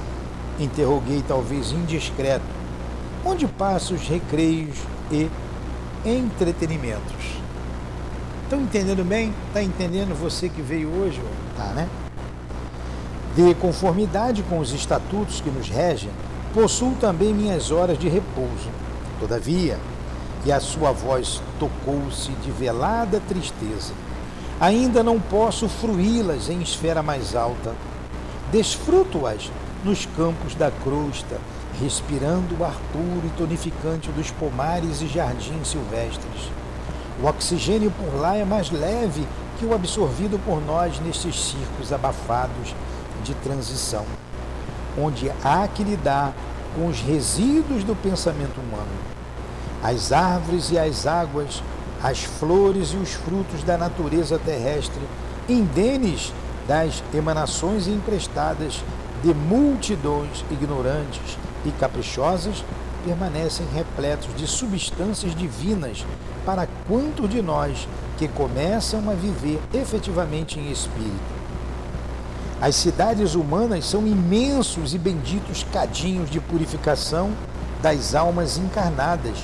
Interroguei, 0.59 1.23
talvez 1.27 1.71
indiscreto. 1.71 2.45
Onde 3.23 3.45
passa 3.47 3.93
os 3.93 4.07
recreios 4.07 4.75
e 5.11 5.29
entretenimentos? 6.03 7.37
Estão 8.43 8.61
entendendo 8.61 9.03
bem? 9.05 9.33
Está 9.47 9.61
entendendo 9.61 10.17
você 10.17 10.49
que 10.49 10.61
veio 10.61 10.89
hoje? 10.89 11.21
Tá, 11.55 11.65
né? 11.73 11.87
De 13.35 13.53
conformidade 13.55 14.41
com 14.43 14.57
os 14.57 14.73
estatutos 14.73 15.41
que 15.41 15.49
nos 15.51 15.69
regem, 15.69 16.09
possuo 16.55 16.95
também 16.99 17.33
minhas 17.33 17.69
horas 17.69 17.99
de 17.99 18.09
repouso. 18.09 18.69
Todavia, 19.19 19.77
e 20.43 20.51
a 20.51 20.59
sua 20.59 20.91
voz 20.91 21.41
tocou-se 21.59 22.31
de 22.31 22.49
velada 22.49 23.21
tristeza, 23.27 23.93
ainda 24.59 25.03
não 25.03 25.19
posso 25.19 25.67
fruí-las 25.67 26.49
em 26.49 26.61
esfera 26.61 27.03
mais 27.03 27.35
alta. 27.35 27.75
Desfruto-as 28.51 29.51
nos 29.83 30.05
campos 30.05 30.55
da 30.55 30.71
crosta, 30.71 31.37
respirando 31.81 32.55
o 32.57 32.63
ar 32.63 32.75
puro 32.93 33.23
e 33.25 33.29
tonificante 33.37 34.09
dos 34.11 34.31
pomares 34.31 35.01
e 35.01 35.07
jardins 35.07 35.67
silvestres. 35.67 36.49
O 37.21 37.27
oxigênio 37.27 37.91
por 37.91 38.19
lá 38.19 38.37
é 38.37 38.45
mais 38.45 38.71
leve 38.71 39.27
que 39.59 39.65
o 39.65 39.73
absorvido 39.73 40.39
por 40.45 40.63
nós 40.65 40.97
nestes 40.99 41.35
circos 41.35 41.91
abafados 41.91 42.73
de 43.23 43.33
transição, 43.35 44.05
onde 44.97 45.29
há 45.43 45.67
que 45.67 45.83
lidar 45.83 46.33
com 46.73 46.87
os 46.87 47.01
resíduos 47.01 47.83
do 47.83 47.95
pensamento 47.95 48.61
humano. 48.61 48.87
As 49.83 50.13
árvores 50.13 50.71
e 50.71 50.79
as 50.79 51.05
águas, 51.05 51.61
as 52.01 52.23
flores 52.23 52.89
e 52.93 52.95
os 52.95 53.11
frutos 53.11 53.63
da 53.63 53.77
natureza 53.77 54.39
terrestre, 54.39 55.01
indenes 55.49 56.31
das 56.67 57.03
emanações 57.13 57.87
emprestadas 57.87 58.83
de 59.23 59.33
multidões 59.33 60.43
ignorantes 60.51 61.37
e 61.65 61.71
caprichosas 61.71 62.63
permanecem 63.05 63.65
repletos 63.73 64.35
de 64.35 64.45
substâncias 64.45 65.33
divinas 65.33 66.05
para 66.45 66.67
quanto 66.87 67.27
de 67.27 67.41
nós 67.41 67.87
que 68.17 68.27
começam 68.27 69.09
a 69.09 69.13
viver 69.13 69.61
efetivamente 69.73 70.59
em 70.59 70.71
espírito. 70.71 71.37
As 72.59 72.75
cidades 72.75 73.35
humanas 73.35 73.85
são 73.85 74.07
imensos 74.07 74.93
e 74.93 74.97
benditos 74.97 75.63
cadinhos 75.71 76.29
de 76.29 76.39
purificação 76.39 77.31
das 77.81 78.15
almas 78.15 78.57
encarnadas, 78.57 79.37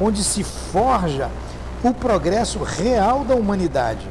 onde 0.00 0.22
se 0.22 0.44
forja 0.44 1.28
o 1.82 1.92
progresso 1.92 2.62
real 2.62 3.24
da 3.24 3.34
humanidade. 3.34 4.06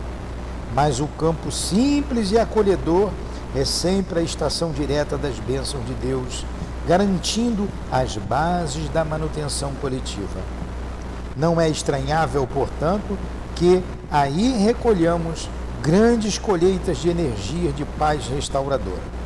Mas 0.73 0.99
o 0.99 1.07
campo 1.07 1.51
simples 1.51 2.31
e 2.31 2.39
acolhedor 2.39 3.09
é 3.55 3.65
sempre 3.65 4.19
a 4.19 4.23
estação 4.23 4.71
direta 4.71 5.17
das 5.17 5.37
bênçãos 5.39 5.85
de 5.85 5.93
Deus, 5.95 6.45
garantindo 6.87 7.67
as 7.91 8.15
bases 8.15 8.87
da 8.89 9.03
manutenção 9.03 9.73
coletiva. 9.81 10.39
Não 11.35 11.59
é 11.59 11.69
estranhável, 11.69 12.47
portanto, 12.47 13.17
que 13.55 13.83
aí 14.09 14.57
recolhamos 14.57 15.49
grandes 15.81 16.37
colheitas 16.37 16.97
de 16.99 17.09
energia 17.09 17.71
de 17.71 17.83
paz 17.83 18.27
restauradora. 18.27 19.21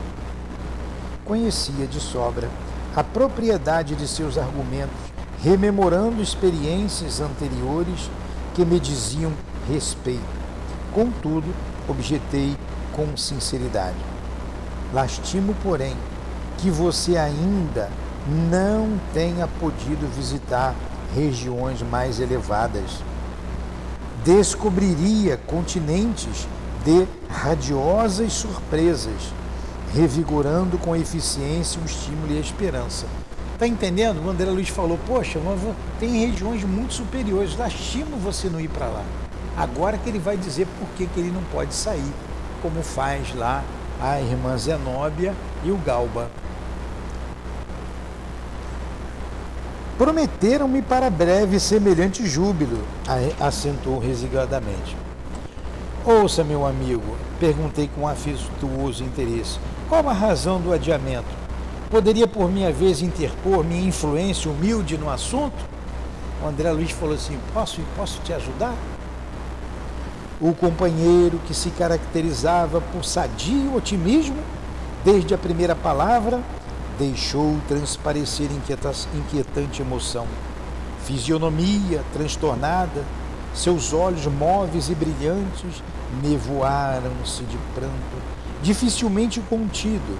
Conhecia 1.24 1.86
de 1.86 2.00
sobra 2.00 2.50
a 2.96 3.04
propriedade 3.04 3.94
de 3.96 4.08
seus 4.08 4.38
argumentos, 4.38 4.96
rememorando 5.44 6.22
experiências 6.22 7.20
anteriores 7.20 8.10
que 8.54 8.64
me 8.64 8.80
diziam 8.80 9.34
respeito. 9.68 10.45
Contudo, 10.96 11.54
objetei 11.88 12.58
com 12.94 13.18
sinceridade 13.18 14.16
Lastimo, 14.94 15.54
porém, 15.62 15.94
que 16.58 16.70
você 16.70 17.18
ainda 17.18 17.90
não 18.50 18.98
tenha 19.14 19.46
podido 19.60 20.10
visitar 20.16 20.74
regiões 21.14 21.82
mais 21.82 22.22
elevadas. 22.22 23.04
Descobriria 24.24 25.38
continentes 25.38 26.48
de 26.86 27.06
radiosas 27.30 28.32
surpresas, 28.32 29.34
revigorando 29.94 30.78
com 30.78 30.96
eficiência 30.96 31.82
o 31.82 31.86
estímulo 31.86 32.32
e 32.32 32.38
a 32.38 32.42
esperança. 32.42 33.06
Está 33.54 33.68
entendendo? 33.68 34.26
O 34.26 34.30
André 34.30 34.50
Luiz 34.50 34.70
falou: 34.70 34.98
Poxa, 35.06 35.40
tem 36.00 36.26
regiões 36.26 36.64
muito 36.64 36.94
superiores, 36.94 37.58
lastimo 37.58 38.16
você 38.18 38.48
não 38.48 38.62
ir 38.62 38.70
para 38.70 38.88
lá. 38.88 39.25
Agora 39.58 39.98
que 39.98 40.10
ele 40.10 40.20
vai 40.20 40.36
dizer 40.36 40.68
por 40.80 40.88
que, 40.90 41.08
ele 41.18 41.32
não 41.32 41.44
pode 41.44 41.74
sair 41.74 42.14
como 42.62 42.82
faz 42.82 43.34
lá 43.36 43.64
a 44.02 44.20
irmã 44.20 44.58
Zenóbia 44.58 45.34
e 45.64 45.72
o 45.72 45.78
Galba. 45.78 46.30
Prometeram-me 49.98 50.82
para 50.82 51.10
breve 51.10 51.60
semelhante 51.60 52.28
júbilo, 52.28 52.84
acentuou 53.40 54.00
resignadamente. 54.00 54.98
Ouça, 56.04 56.44
meu 56.44 56.66
amigo, 56.66 57.16
perguntei 57.40 57.90
com 57.96 58.08
afetuoso 58.08 59.04
interesse, 59.04 59.58
qual 59.88 60.08
a 60.10 60.14
razão 60.14 60.60
do 60.60 60.74
adiamento? 60.74 61.46
Poderia, 61.90 62.28
por 62.28 62.52
minha 62.52 62.74
vez, 62.74 63.02
interpor 63.02 63.64
minha 63.64 63.88
influência 63.88 64.52
humilde 64.52 64.98
no 64.98 65.10
assunto? 65.10 65.56
O 66.44 66.48
André 66.48 66.72
Luiz 66.72 66.92
falou 66.92 67.16
assim: 67.16 67.40
Posso, 67.54 67.80
posso 67.96 68.20
te 68.22 68.34
ajudar? 68.34 68.74
O 70.42 70.54
companheiro 70.54 71.40
que 71.48 71.54
se 71.54 71.70
caracterizava 71.70 72.82
por 72.82 73.06
sadio 73.06 73.74
otimismo 73.74 74.36
desde 75.04 75.34
a 75.34 75.38
primeira 75.38 75.74
palavra 75.74 76.42
deixou 77.00 77.58
transparecer 77.70 78.50
inquietante 78.52 79.82
emoção. 79.82 80.28
Fisionomia 81.06 82.04
transtornada, 82.12 83.04
seus 83.54 83.94
olhos 83.94 84.26
móveis 84.26 84.90
e 84.90 84.96
brilhantes 84.96 85.82
nevoaram-se 86.22 87.44
de 87.44 87.58
pranto, 87.74 88.22
dificilmente 88.62 89.40
contido, 89.40 90.18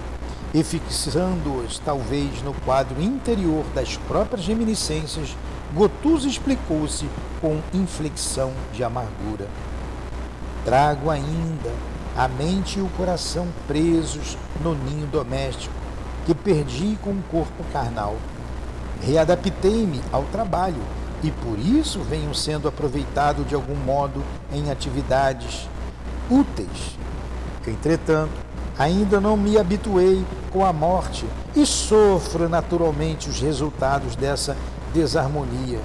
e 0.54 0.62
fixando-os 0.62 1.78
talvez 1.80 2.40
no 2.42 2.54
quadro 2.64 3.02
interior 3.02 3.64
das 3.74 3.98
próprias 4.08 4.46
reminiscências, 4.46 5.36
Gotuso 5.74 6.26
explicou-se 6.26 7.06
com 7.40 7.60
inflexão 7.74 8.52
de 8.72 8.82
amargura. 8.82 9.46
Trago 10.66 11.10
ainda 11.10 11.72
a 12.16 12.26
mente 12.26 12.80
e 12.80 12.82
o 12.82 12.88
coração 12.96 13.46
presos 13.68 14.36
no 14.60 14.74
ninho 14.74 15.06
doméstico 15.06 15.72
que 16.24 16.34
perdi 16.34 16.98
com 17.00 17.10
o 17.10 17.22
corpo 17.30 17.62
carnal. 17.72 18.16
Readaptei-me 19.00 20.00
ao 20.10 20.24
trabalho 20.24 20.82
e 21.22 21.30
por 21.30 21.56
isso 21.56 22.00
venho 22.00 22.34
sendo 22.34 22.66
aproveitado 22.66 23.44
de 23.44 23.54
algum 23.54 23.76
modo 23.76 24.24
em 24.52 24.68
atividades 24.68 25.68
úteis. 26.28 26.98
Entretanto, 27.64 28.32
ainda 28.76 29.20
não 29.20 29.36
me 29.36 29.56
habituei 29.56 30.24
com 30.50 30.66
a 30.66 30.72
morte 30.72 31.24
e 31.54 31.64
sofro 31.64 32.48
naturalmente 32.48 33.28
os 33.28 33.40
resultados 33.40 34.16
dessa 34.16 34.56
desarmonia. 34.92 35.80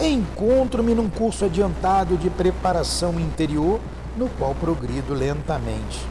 Encontro-me 0.00 0.94
num 0.94 1.10
curso 1.10 1.44
adiantado 1.44 2.16
de 2.16 2.30
preparação 2.30 3.20
interior, 3.20 3.78
no 4.16 4.28
qual 4.30 4.54
progrido 4.54 5.12
lentamente. 5.12 6.06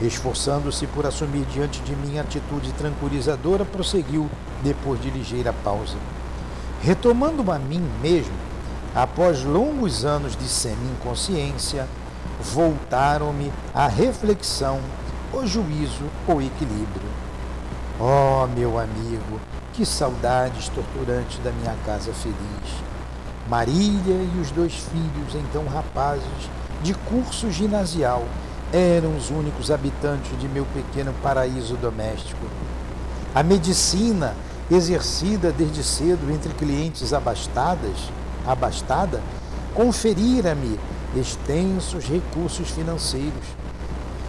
Esforçando-se 0.00 0.86
por 0.86 1.04
assumir 1.04 1.44
diante 1.46 1.80
de 1.80 1.96
mim 1.96 2.18
atitude 2.18 2.72
tranquilizadora, 2.74 3.64
prosseguiu 3.64 4.30
depois 4.62 5.00
de 5.00 5.10
ligeira 5.10 5.52
pausa. 5.52 5.96
Retomando 6.80 7.50
a 7.50 7.58
mim 7.58 7.82
mesmo, 8.00 8.34
após 8.94 9.42
longos 9.42 10.04
anos 10.04 10.36
de 10.36 10.48
semi-inconsciência, 10.48 11.88
voltaram-me 12.40 13.52
a 13.74 13.88
reflexão, 13.88 14.78
o 15.32 15.44
juízo, 15.44 16.04
o 16.28 16.40
equilíbrio. 16.40 17.08
Oh, 17.98 18.46
meu 18.46 18.78
amigo, 18.78 19.40
que 19.72 19.84
saudades 19.84 20.68
torturantes 20.68 21.38
da 21.40 21.50
minha 21.50 21.74
casa 21.84 22.12
feliz. 22.12 22.36
Marília 23.48 24.14
e 24.36 24.40
os 24.40 24.52
dois 24.52 24.74
filhos, 24.74 25.34
então 25.34 25.66
rapazes, 25.66 26.50
de 26.82 26.94
curso 26.94 27.50
ginasial, 27.50 28.24
eram 28.72 29.16
os 29.16 29.30
únicos 29.30 29.70
habitantes 29.70 30.38
de 30.38 30.48
meu 30.48 30.66
pequeno 30.66 31.12
paraíso 31.22 31.76
doméstico. 31.76 32.46
A 33.34 33.42
medicina, 33.42 34.34
exercida 34.70 35.50
desde 35.50 35.82
cedo 35.82 36.30
entre 36.30 36.52
clientes 36.52 37.12
abastadas, 37.12 38.10
abastada, 38.46 39.20
conferira-me 39.74 40.78
extensos 41.16 42.04
recursos 42.04 42.70
financeiros. 42.70 43.56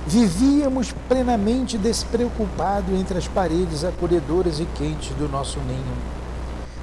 Vivíamos 0.08 0.94
plenamente 1.08 1.78
despreocupado 1.78 2.96
entre 2.96 3.18
as 3.18 3.28
paredes 3.28 3.84
acolhedoras 3.84 4.60
e 4.60 4.66
quentes 4.66 5.10
do 5.16 5.30
nosso 5.30 5.60
ninho. 5.60 5.98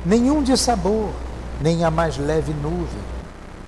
Nenhum 0.04 0.42
dissabor, 0.42 1.10
nem 1.60 1.84
a 1.84 1.90
mais 1.90 2.16
leve 2.18 2.52
nuvem. 2.52 3.15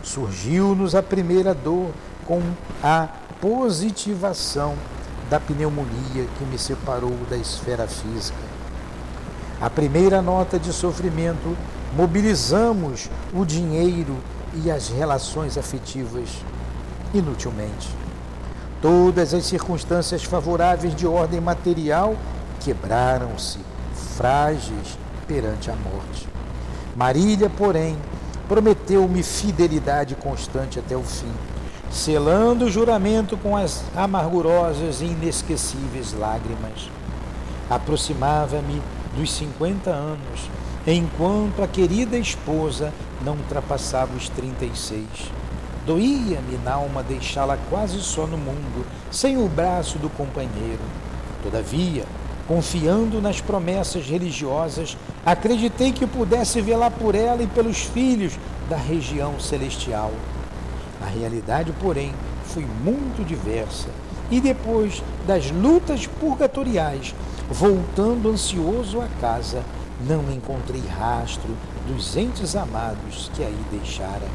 Surgiu-nos 0.03 0.95
a 0.95 1.03
primeira 1.03 1.55
dor 1.55 1.91
com 2.27 2.41
a 2.83 3.09
positivação 3.41 4.75
da 5.31 5.39
pneumonia 5.39 6.27
que 6.39 6.45
me 6.45 6.59
separou 6.59 7.17
da 7.29 7.37
esfera 7.37 7.87
física. 7.87 8.39
A 9.61 9.69
primeira 9.69 10.23
nota 10.23 10.59
de 10.59 10.73
sofrimento, 10.73 11.57
mobilizamos 11.97 13.11
o 13.35 13.45
dinheiro 13.45 14.17
e 14.55 14.71
as 14.71 14.89
relações 14.89 15.59
afetivas 15.59 16.29
inutilmente. 17.13 17.89
Todas 18.81 19.35
as 19.35 19.45
circunstâncias 19.45 20.23
favoráveis 20.23 20.95
de 20.95 21.07
ordem 21.07 21.41
material 21.41 22.17
quebraram-se, 22.61 23.59
frágeis 24.17 24.97
perante 25.27 25.71
a 25.71 25.75
morte. 25.75 26.29
Marília, 26.95 27.51
porém, 27.51 27.97
prometeu-me 28.49 29.23
fidelidade 29.23 30.15
constante 30.15 30.79
até 30.79 30.97
o 30.97 31.03
fim, 31.03 31.33
selando 31.91 32.65
o 32.65 32.71
juramento 32.71 33.37
com 33.37 33.57
as 33.57 33.85
amargurosas 33.95 35.03
e 35.03 35.05
inesquecíveis 35.05 36.15
lágrimas. 36.15 36.91
Aproximava-me 37.69 38.83
dos 39.15 39.31
50 39.33 39.91
anos, 39.91 40.51
enquanto 40.87 41.63
a 41.63 41.69
querida 41.69 42.17
esposa 42.17 42.93
não 43.23 43.35
ultrapassava 43.35 44.17
os 44.17 44.29
36. 44.31 45.05
Doía-me 45.87 46.59
na 46.65 46.75
alma 46.75 47.03
deixá-la 47.03 47.59
quase 47.71 48.01
só 48.01 48.27
no 48.27 48.39
mundo, 48.39 48.87
sem 49.11 49.37
o 49.37 49.49
braço 49.49 49.99
do 49.99 50.09
companheiro. 50.09 50.83
Todavia, 51.43 52.05
confiando 52.49 53.21
nas 53.21 53.43
promessas 53.43 54.07
religiosas, 54.07 54.97
acreditei 55.25 55.93
que 55.93 56.07
pudesse 56.07 56.63
velar 56.63 56.91
por 56.91 57.15
ela 57.15 57.43
e 57.43 57.47
pelos 57.47 57.83
filhos 57.83 58.33
da 58.71 58.77
região 58.77 59.39
celestial. 59.39 60.11
A 61.03 61.07
realidade, 61.07 61.73
porém, 61.79 62.15
foi 62.47 62.67
muito 62.83 63.23
diversa, 63.25 63.89
e 64.31 64.41
depois 64.41 65.03
das 65.27 65.51
lutas 65.51 66.07
purgatoriais, 66.07 67.15
voltando 67.51 68.31
ansioso 68.31 69.01
a 69.01 69.09
casa, 69.21 69.63
não 70.07 70.33
encontrei 70.33 70.83
rastro 70.99 71.51
dos 71.87 72.17
entes 72.17 72.57
amados 72.57 73.31
que 73.35 73.43
aí 73.43 73.59
deixara. 73.71 74.27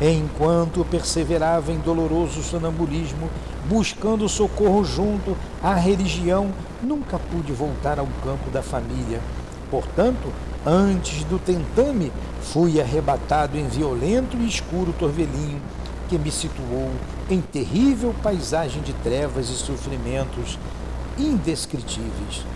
Enquanto 0.00 0.84
perseverava 0.84 1.72
em 1.72 1.78
doloroso 1.78 2.42
sonambulismo, 2.42 3.28
buscando 3.68 4.28
socorro 4.28 4.84
junto 4.84 5.36
à 5.62 5.74
religião, 5.74 6.50
nunca 6.82 7.18
pude 7.18 7.52
voltar 7.52 7.98
ao 7.98 8.08
campo 8.24 8.50
da 8.50 8.62
família. 8.62 9.20
Portanto, 9.70 10.32
antes 10.66 11.24
do 11.24 11.38
tentame, 11.38 12.10
fui 12.40 12.80
arrebatado 12.80 13.58
em 13.58 13.68
violento 13.68 14.36
e 14.38 14.48
escuro 14.48 14.94
torvelinho 14.98 15.60
que 16.08 16.18
me 16.18 16.30
situou 16.30 16.90
em 17.28 17.40
terrível 17.40 18.14
paisagem 18.22 18.80
de 18.82 18.94
trevas 18.94 19.50
e 19.50 19.54
sofrimentos 19.54 20.58
indescritíveis. 21.18 22.46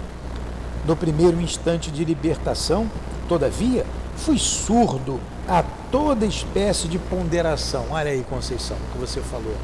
No 0.86 0.96
primeiro 0.96 1.40
instante 1.40 1.90
de 1.90 2.04
libertação, 2.04 2.90
todavia, 3.28 3.84
fui 4.16 4.38
surdo 4.38 5.20
a 5.46 5.62
toda 5.90 6.24
espécie 6.24 6.88
de 6.88 6.98
ponderação. 6.98 7.86
Olha 7.90 8.10
aí, 8.10 8.24
Conceição, 8.28 8.76
o 8.76 8.92
que 8.92 8.98
você 8.98 9.20
falou. 9.20 9.54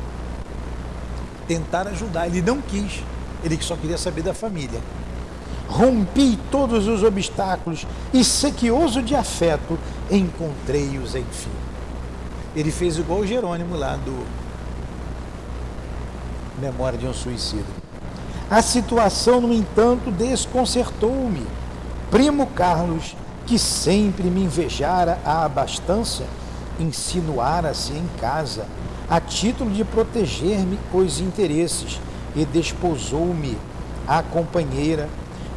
Tentar 1.48 1.88
ajudar, 1.88 2.28
ele 2.28 2.42
não 2.42 2.60
quis, 2.60 3.02
ele 3.42 3.58
só 3.60 3.74
queria 3.74 3.98
saber 3.98 4.22
da 4.22 4.34
família. 4.34 4.80
Rompi 5.66 6.38
todos 6.50 6.86
os 6.86 7.02
obstáculos 7.02 7.86
e, 8.12 8.22
sequioso 8.22 9.02
de 9.02 9.16
afeto, 9.16 9.78
encontrei-os 10.10 11.14
enfim. 11.14 11.50
Ele 12.54 12.70
fez 12.70 12.96
igual 12.98 13.20
o 13.20 13.26
Jerônimo 13.26 13.76
lá 13.76 13.96
do 13.96 14.26
Memória 16.60 16.98
de 16.98 17.06
um 17.06 17.12
Suicida. 17.12 17.66
A 18.50 18.62
situação, 18.62 19.40
no 19.40 19.52
entanto, 19.52 20.10
desconcertou-me. 20.10 21.46
Primo 22.10 22.46
Carlos 22.46 23.14
que 23.48 23.58
sempre 23.58 24.24
me 24.24 24.42
invejara 24.42 25.18
a 25.24 25.44
abastança, 25.44 26.24
insinuara-se 26.78 27.94
em 27.94 28.06
casa, 28.20 28.66
a 29.08 29.20
título 29.20 29.70
de 29.70 29.84
proteger-me 29.84 30.78
os 30.92 31.20
interesses, 31.20 32.00
e 32.36 32.44
desposou-me 32.44 33.56
a 34.06 34.22
companheira, 34.22 35.08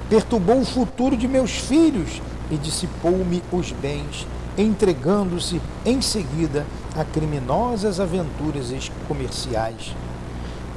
perturbou 0.09 0.61
o 0.61 0.65
futuro 0.65 1.15
de 1.15 1.27
meus 1.27 1.51
filhos 1.51 2.21
e 2.49 2.57
dissipou-me 2.57 3.43
os 3.51 3.71
bens, 3.71 4.27
entregando-se 4.57 5.61
em 5.85 6.01
seguida 6.01 6.65
a 6.95 7.03
criminosas 7.03 7.99
aventuras 7.99 8.91
comerciais. 9.07 9.95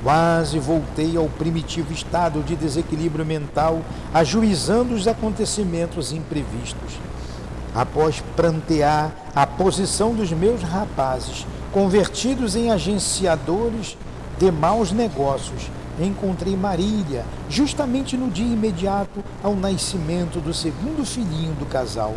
Quase 0.03 0.59
voltei 0.59 1.17
ao 1.17 1.29
primitivo 1.29 1.93
estado 1.93 2.43
de 2.43 2.55
desequilíbrio 2.55 3.25
mental, 3.25 3.81
ajuizando 4.13 4.95
os 4.95 5.09
acontecimentos 5.09 6.13
imprevistos. 6.13 6.93
Após 7.75 8.23
prantear 8.37 9.11
a 9.35 9.47
posição 9.47 10.15
dos 10.15 10.31
meus 10.31 10.63
rapazes, 10.63 11.47
convertidos 11.75 12.55
em 12.55 12.71
agenciadores 12.71 13.99
de 14.39 14.49
maus 14.49 14.93
negócios, 14.93 15.69
encontrei 16.01 16.57
Marília 16.57 17.25
justamente 17.51 18.17
no 18.17 18.31
dia 18.31 18.47
imediato 18.47 19.25
ao 19.43 19.57
nascimento 19.57 20.41
do 20.41 20.55
segundo 20.55 21.05
filhinho 21.05 21.53
do 21.55 21.67
casal. 21.67 22.15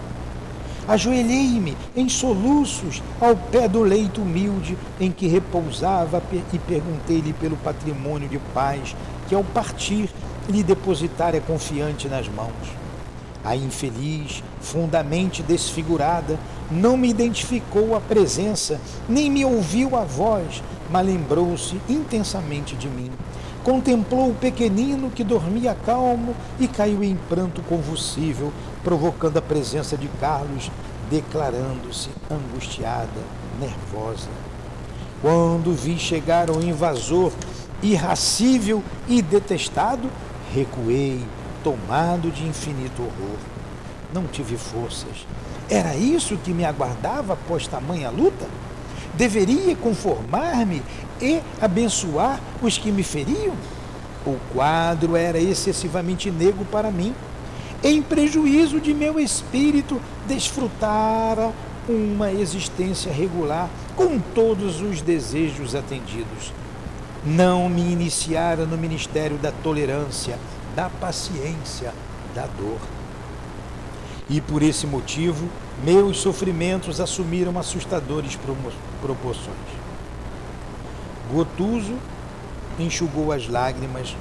Ajoelhei-me 0.87 1.75
em 1.95 2.07
soluços 2.07 3.01
ao 3.19 3.35
pé 3.35 3.67
do 3.67 3.81
leito 3.81 4.21
humilde 4.21 4.77
em 4.99 5.11
que 5.11 5.25
repousava 5.25 6.21
e 6.53 6.59
perguntei-lhe 6.59 7.33
pelo 7.33 7.57
patrimônio 7.57 8.29
de 8.29 8.37
paz 8.53 8.95
que, 9.27 9.33
ao 9.33 9.43
partir, 9.43 10.11
lhe 10.47 10.61
depositara 10.61 11.41
confiante 11.41 12.07
nas 12.07 12.29
mãos. 12.29 12.86
A 13.47 13.55
infeliz, 13.55 14.43
fundamente 14.59 15.41
desfigurada, 15.41 16.37
não 16.69 16.97
me 16.97 17.09
identificou 17.09 17.95
a 17.95 18.01
presença, 18.01 18.77
nem 19.07 19.31
me 19.31 19.45
ouviu 19.45 19.95
a 19.95 20.03
voz, 20.03 20.61
mas 20.91 21.05
lembrou-se 21.05 21.79
intensamente 21.87 22.75
de 22.75 22.89
mim. 22.89 23.09
Contemplou 23.63 24.31
o 24.31 24.35
pequenino 24.35 25.09
que 25.09 25.23
dormia 25.23 25.73
calmo 25.85 26.35
e 26.59 26.67
caiu 26.67 27.01
em 27.01 27.15
pranto 27.29 27.61
convulsivo, 27.61 28.51
provocando 28.83 29.37
a 29.37 29.41
presença 29.41 29.95
de 29.95 30.09
Carlos, 30.19 30.69
declarando-se 31.09 32.09
angustiada, 32.29 33.21
nervosa. 33.61 34.27
Quando 35.21 35.73
vi 35.73 35.97
chegar 35.97 36.49
o 36.49 36.61
invasor 36.61 37.31
irracível 37.81 38.83
e 39.07 39.21
detestado, 39.21 40.09
recuei, 40.53 41.23
tomado 41.63 42.31
de 42.31 42.45
infinito 42.45 43.01
horror. 43.01 43.37
Não 44.13 44.25
tive 44.25 44.57
forças. 44.57 45.25
Era 45.69 45.95
isso 45.95 46.37
que 46.37 46.53
me 46.53 46.65
aguardava 46.65 47.33
após 47.33 47.67
tamanha 47.67 48.09
luta? 48.09 48.47
Deveria 49.15 49.75
conformar-me 49.75 50.81
e 51.21 51.41
abençoar 51.59 52.39
os 52.61 52.77
que 52.77 52.91
me 52.91 53.03
feriam? 53.03 53.55
O 54.25 54.37
quadro 54.53 55.15
era 55.15 55.39
excessivamente 55.39 56.29
negro 56.31 56.65
para 56.65 56.91
mim 56.91 57.13
em 57.83 58.01
prejuízo 58.01 58.79
de 58.79 58.93
meu 58.93 59.19
espírito, 59.19 60.01
desfrutara 60.27 61.51
uma 61.87 62.31
existência 62.31 63.11
regular 63.11 63.69
com 63.95 64.19
todos 64.19 64.81
os 64.81 65.01
desejos 65.01 65.75
atendidos. 65.75 66.51
Não 67.23 67.69
me 67.69 67.81
iniciara 67.81 68.65
no 68.65 68.77
ministério 68.77 69.37
da 69.37 69.51
tolerância, 69.51 70.39
da 70.77 70.91
paciência, 70.91 71.91
da 72.35 72.45
dor. 72.45 72.77
E 74.29 74.39
por 74.39 74.61
esse 74.61 74.85
motivo, 74.85 75.49
meus 75.83 76.19
sofrimentos 76.19 77.01
assumiram 77.01 77.57
assustadores 77.57 78.37
proporções. 79.01 79.57
Gotuso 81.33 81.95
enxugou 82.77 83.31
as 83.31 83.47
lágrimas 83.47 84.15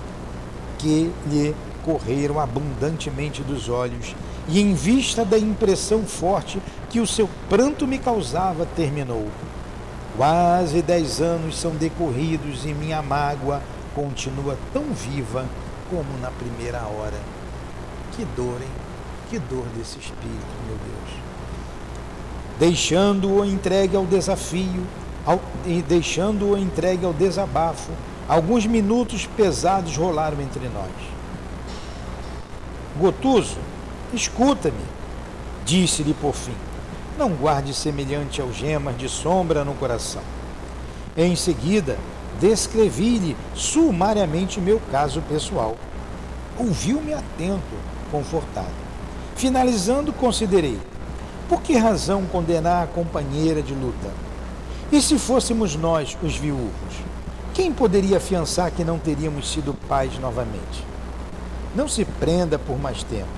que 0.79 1.13
lhe 1.27 1.55
correram 1.85 2.41
abundantemente 2.41 3.43
dos 3.43 3.69
olhos, 3.69 4.15
e 4.49 4.59
em 4.59 4.73
vista 4.73 5.27
da 5.27 5.39
impressão 5.39 6.05
forte 6.07 6.59
que 6.89 7.01
o 7.01 7.07
seu 7.07 7.29
pranto 7.51 7.87
me 7.87 7.99
causava, 7.99 8.65
terminou. 8.75 9.29
Quase 10.17 10.81
dez 10.81 11.21
anos 11.21 11.59
são 11.59 11.73
decorridos 11.73 12.65
e 12.65 12.73
minha 12.73 13.03
mágoa 13.03 13.61
continua 13.95 14.57
tão 14.73 14.85
viva 14.85 15.45
como 15.91 16.18
na 16.20 16.30
primeira 16.30 16.82
hora. 16.82 17.18
Que 18.16 18.24
dor, 18.37 18.61
hein? 18.61 18.68
Que 19.28 19.39
dor 19.39 19.64
desse 19.76 19.99
espírito, 19.99 20.47
meu 20.66 20.76
Deus. 20.76 21.20
Deixando-o 22.59 23.45
entregue 23.45 23.97
ao 23.97 24.07
desafio, 24.07 24.87
ao, 25.24 25.41
deixando-o 25.87 26.57
entregue 26.57 27.05
ao 27.05 27.12
desabafo, 27.12 27.91
alguns 28.28 28.66
minutos 28.66 29.26
pesados 29.37 29.97
rolaram 29.97 30.41
entre 30.41 30.68
nós. 30.68 30.91
Gotuso, 32.99 33.59
escuta-me, 34.14 34.84
disse-lhe 35.64 36.14
por 36.14 36.34
fim. 36.34 36.55
Não 37.18 37.30
guarde 37.30 37.74
semelhante 37.74 38.41
algemas 38.41 38.97
de 38.97 39.09
sombra 39.09 39.64
no 39.64 39.74
coração. 39.74 40.22
Em 41.16 41.34
seguida, 41.34 41.99
descrevi-lhe 42.41 43.37
sumariamente 43.55 44.61
meu 44.61 44.80
caso 44.91 45.22
pessoal. 45.22 45.76
Ouviu-me 46.59 47.12
atento, 47.12 47.62
confortado. 48.11 48.87
Finalizando, 49.34 50.12
considerei: 50.12 50.78
por 51.49 51.62
que 51.62 51.76
razão 51.76 52.24
condenar 52.26 52.84
a 52.84 52.87
companheira 52.87 53.62
de 53.62 53.74
luta? 53.74 54.11
E 54.91 55.01
se 55.03 55.18
fôssemos 55.18 55.76
nós 55.76 56.16
os 56.22 56.37
viúvos? 56.37 56.72
Quem 57.55 57.72
poderia 57.72 58.18
afiançar 58.18 58.70
que 58.70 58.84
não 58.84 58.99
teríamos 58.99 59.51
sido 59.51 59.74
pais 59.89 60.18
novamente? 60.18 60.84
Não 61.74 61.89
se 61.89 62.05
prenda 62.05 62.59
por 62.59 62.78
mais 62.78 63.03
tempo. 63.03 63.28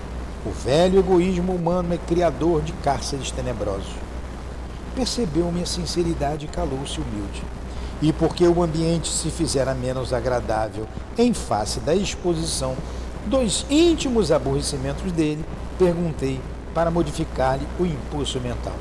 O 0.46 0.50
velho 0.50 0.98
egoísmo 0.98 1.52
humano 1.52 1.92
é 1.92 1.98
criador 1.98 2.62
de 2.62 2.72
cárceres 2.72 3.30
tenebrosos. 3.30 3.92
Percebeu 4.94 5.50
minha 5.52 5.66
sinceridade 5.66 6.46
e 6.46 6.48
calou-se 6.48 7.00
humilde. 7.00 7.42
E 8.00 8.12
porque 8.12 8.46
o 8.46 8.62
ambiente 8.62 9.08
se 9.08 9.30
fizera 9.30 9.74
menos 9.74 10.12
agradável 10.12 10.86
em 11.16 11.34
face 11.34 11.80
da 11.80 11.94
exposição 11.94 12.76
dos 13.26 13.66
íntimos 13.68 14.30
aborrecimentos 14.30 15.10
dele, 15.12 15.44
perguntei 15.78 16.40
para 16.74 16.90
modificar-lhe 16.90 17.66
o 17.78 17.84
impulso 17.84 18.40
mental. 18.40 18.74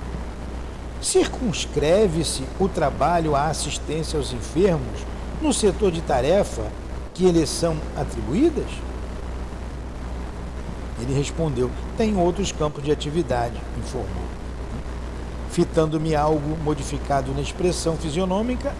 Circunscreve-se 1.01 2.43
o 2.59 2.67
trabalho 2.67 3.35
à 3.35 3.47
assistência 3.47 4.17
aos 4.17 4.33
enfermos 4.33 5.01
no 5.41 5.53
setor 5.53 5.91
de 5.91 6.01
tarefa 6.01 6.63
que 7.13 7.31
lhes 7.31 7.49
são 7.49 7.77
atribuídas? 7.95 8.69
Ele 10.99 11.13
respondeu: 11.13 11.69
Tem 11.95 12.17
outros 12.17 12.51
campos 12.51 12.83
de 12.83 12.91
atividade, 12.91 13.55
informou. 13.77 14.27
Fitando-me 15.51 16.15
algo 16.15 16.57
modificado 16.63 17.31
na 17.33 17.41
expressão 17.41 17.95
fisionômica, 17.97 18.73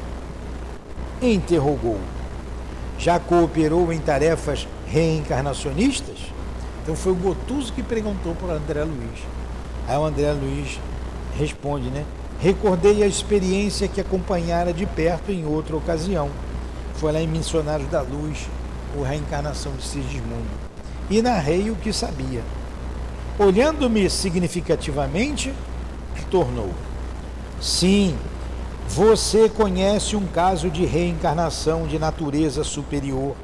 interrogou: 1.21 1.99
Já 2.97 3.19
cooperou 3.19 3.91
em 3.91 3.99
tarefas 3.99 4.67
reencarnacionistas? 4.87 6.17
Então 6.83 6.95
foi 6.95 7.11
o 7.11 7.15
Gotuso 7.15 7.73
que 7.73 7.83
perguntou 7.83 8.33
para 8.35 8.49
o 8.49 8.57
André 8.57 8.83
Luiz. 8.83 9.19
Aí 9.87 9.97
o 9.97 10.05
André 10.05 10.31
Luiz 10.31 10.79
responde, 11.37 11.89
né? 11.89 12.05
Recordei 12.39 13.03
a 13.03 13.07
experiência 13.07 13.87
que 13.87 13.99
acompanhara 13.99 14.71
de 14.71 14.85
perto 14.85 15.31
em 15.31 15.45
outra 15.45 15.75
ocasião. 15.75 16.29
Foi 16.95 17.11
lá 17.11 17.19
em 17.19 17.27
Missionários 17.27 17.89
da 17.89 18.01
Luz, 18.01 18.47
ou 18.95 19.03
Reencarnação 19.03 19.73
de 19.73 19.83
Sigismundo 19.83 20.67
e 21.09 21.21
narrei 21.21 21.69
o 21.69 21.75
que 21.75 21.93
sabia. 21.93 22.41
Olhando-me 23.39 24.09
significativamente, 24.09 25.53
tornou: 26.29 26.71
Sim, 27.61 28.15
você 28.87 29.49
conhece 29.49 30.15
um 30.15 30.25
caso 30.25 30.69
de 30.69 30.85
reencarnação 30.85 31.85
de 31.85 31.99
natureza 31.99 32.63
superior, 32.63 33.35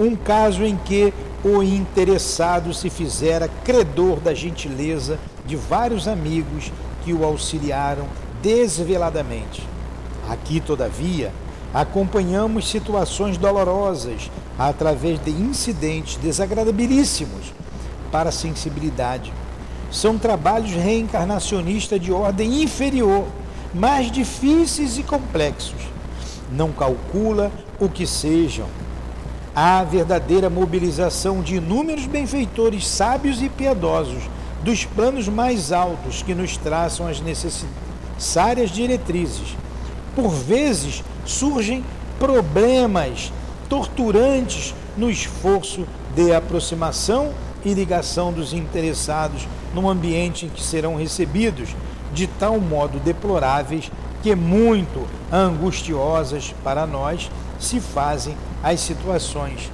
um 0.00 0.16
caso 0.16 0.64
em 0.64 0.76
que 0.76 1.12
o 1.44 1.62
interessado 1.62 2.72
se 2.72 2.90
fizera 2.90 3.48
credor 3.64 4.18
da 4.18 4.34
gentileza 4.34 5.18
de 5.46 5.56
vários 5.56 6.08
amigos 6.08 6.72
que 7.04 7.12
o 7.12 7.24
auxiliaram 7.24 8.06
desveladamente. 8.42 9.62
Aqui, 10.28 10.60
todavia, 10.60 11.32
acompanhamos 11.72 12.68
situações 12.68 13.36
dolorosas 13.36 14.30
através 14.58 15.22
de 15.22 15.30
incidentes 15.30 16.16
desagradabilíssimos 16.16 17.52
para 18.10 18.30
a 18.30 18.32
sensibilidade. 18.32 19.32
São 19.90 20.18
trabalhos 20.18 20.72
reencarnacionistas 20.72 22.00
de 22.00 22.12
ordem 22.12 22.62
inferior, 22.62 23.26
mais 23.78 24.10
difíceis 24.10 24.98
e 24.98 25.04
complexos. 25.04 25.80
Não 26.50 26.72
calcula 26.72 27.52
o 27.78 27.88
que 27.88 28.06
sejam. 28.06 28.66
Há 29.54 29.84
verdadeira 29.84 30.50
mobilização 30.50 31.40
de 31.42 31.56
inúmeros 31.56 32.06
benfeitores 32.06 32.86
sábios 32.86 33.40
e 33.40 33.48
piedosos 33.48 34.22
dos 34.64 34.84
planos 34.84 35.28
mais 35.28 35.70
altos 35.70 36.22
que 36.22 36.34
nos 36.34 36.56
traçam 36.56 37.06
as 37.06 37.20
necessárias 37.20 38.70
diretrizes. 38.70 39.56
Por 40.14 40.30
vezes, 40.30 41.04
surgem 41.24 41.84
problemas 42.18 43.32
torturantes 43.68 44.74
no 44.96 45.08
esforço 45.08 45.86
de 46.16 46.32
aproximação 46.32 47.32
e 47.64 47.72
ligação 47.74 48.32
dos 48.32 48.52
interessados 48.52 49.46
num 49.72 49.88
ambiente 49.88 50.46
em 50.46 50.48
que 50.48 50.62
serão 50.62 50.96
recebidos 50.96 51.70
de 52.12 52.26
tal 52.26 52.60
modo 52.60 52.98
deploráveis 52.98 53.90
que 54.22 54.34
muito 54.34 55.06
angustiosas 55.32 56.54
para 56.64 56.86
nós 56.86 57.30
se 57.58 57.80
fazem 57.80 58.36
às 58.62 58.80
situações, 58.80 59.70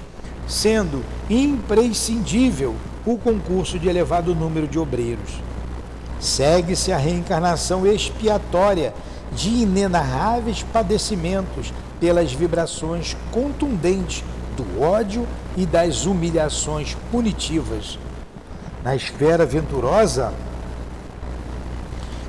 sendo 0.46 1.04
imprescindível 1.28 2.74
o 3.06 3.16
concurso 3.16 3.78
de 3.78 3.88
elevado 3.88 4.34
número 4.34 4.66
de 4.66 4.78
obreiros. 4.78 5.40
Segue-se 6.20 6.92
a 6.92 6.96
reencarnação 6.96 7.86
expiatória 7.86 8.94
de 9.32 9.48
inenarráveis 9.50 10.62
padecimentos 10.72 11.72
pelas 12.00 12.32
vibrações 12.32 13.16
contundentes 13.30 14.24
do 14.56 14.82
ódio 14.82 15.26
e 15.56 15.66
das 15.66 16.06
humilhações 16.06 16.96
punitivas. 17.10 17.98
Na 18.82 18.94
esfera 18.94 19.44
venturosa 19.44 20.32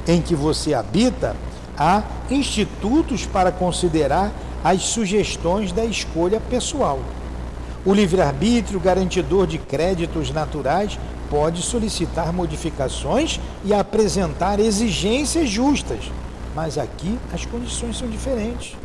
em 0.07 0.21
que 0.21 0.35
você 0.35 0.73
habita, 0.73 1.35
há 1.77 2.03
institutos 2.29 3.25
para 3.25 3.51
considerar 3.51 4.31
as 4.63 4.81
sugestões 4.83 5.71
da 5.71 5.85
escolha 5.85 6.39
pessoal. 6.39 6.99
O 7.85 7.93
livre-arbítrio, 7.93 8.79
garantidor 8.79 9.45
de 9.45 9.59
créditos 9.59 10.31
naturais, 10.31 10.97
pode 11.29 11.61
solicitar 11.61 12.33
modificações 12.33 13.39
e 13.63 13.73
apresentar 13.73 14.59
exigências 14.59 15.49
justas, 15.49 15.99
mas 16.55 16.77
aqui 16.77 17.19
as 17.33 17.45
condições 17.45 17.97
são 17.97 18.07
diferentes. 18.07 18.75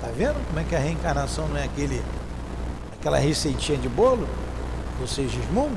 Tá 0.00 0.08
vendo 0.16 0.36
como 0.46 0.60
é 0.60 0.64
que 0.64 0.76
a 0.76 0.78
reencarnação 0.78 1.48
não 1.48 1.56
é 1.56 1.64
aquele 1.64 2.00
aquela 2.92 3.18
receitinha 3.18 3.78
de 3.78 3.88
bolo? 3.88 4.28
Você 5.00 5.26
Gismundo? 5.28 5.76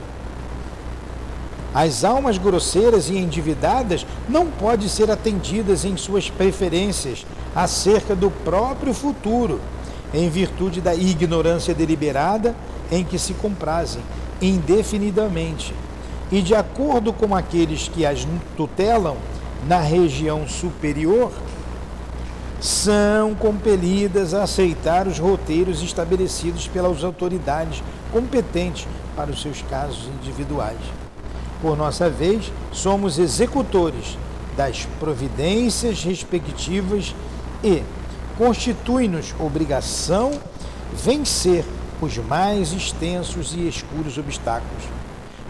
As 1.73 2.03
almas 2.03 2.37
grosseiras 2.37 3.09
e 3.09 3.17
endividadas 3.17 4.05
não 4.27 4.47
podem 4.47 4.89
ser 4.89 5.09
atendidas 5.09 5.85
em 5.85 5.95
suas 5.95 6.29
preferências 6.29 7.25
acerca 7.55 8.13
do 8.15 8.29
próprio 8.29 8.93
futuro, 8.93 9.59
em 10.13 10.29
virtude 10.29 10.81
da 10.81 10.93
ignorância 10.93 11.73
deliberada 11.73 12.53
em 12.91 13.05
que 13.05 13.17
se 13.17 13.33
comprazem 13.33 14.01
indefinidamente. 14.41 15.73
E 16.29 16.41
de 16.41 16.53
acordo 16.53 17.13
com 17.13 17.33
aqueles 17.33 17.87
que 17.87 18.05
as 18.05 18.27
tutelam 18.57 19.15
na 19.65 19.79
região 19.79 20.47
superior, 20.47 21.31
são 22.59 23.33
compelidas 23.33 24.33
a 24.33 24.43
aceitar 24.43 25.07
os 25.07 25.17
roteiros 25.17 25.81
estabelecidos 25.81 26.67
pelas 26.67 27.03
autoridades 27.03 27.81
competentes 28.11 28.87
para 29.15 29.31
os 29.31 29.41
seus 29.41 29.61
casos 29.63 30.07
individuais. 30.21 30.77
Por 31.61 31.77
nossa 31.77 32.09
vez, 32.09 32.51
somos 32.71 33.19
executores 33.19 34.17
das 34.57 34.85
providências 34.99 36.03
respectivas 36.03 37.13
e 37.63 37.83
constitui-nos 38.37 39.35
obrigação 39.39 40.31
vencer 40.93 41.63
os 42.01 42.17
mais 42.17 42.73
extensos 42.73 43.53
e 43.53 43.67
escuros 43.67 44.17
obstáculos. 44.17 44.83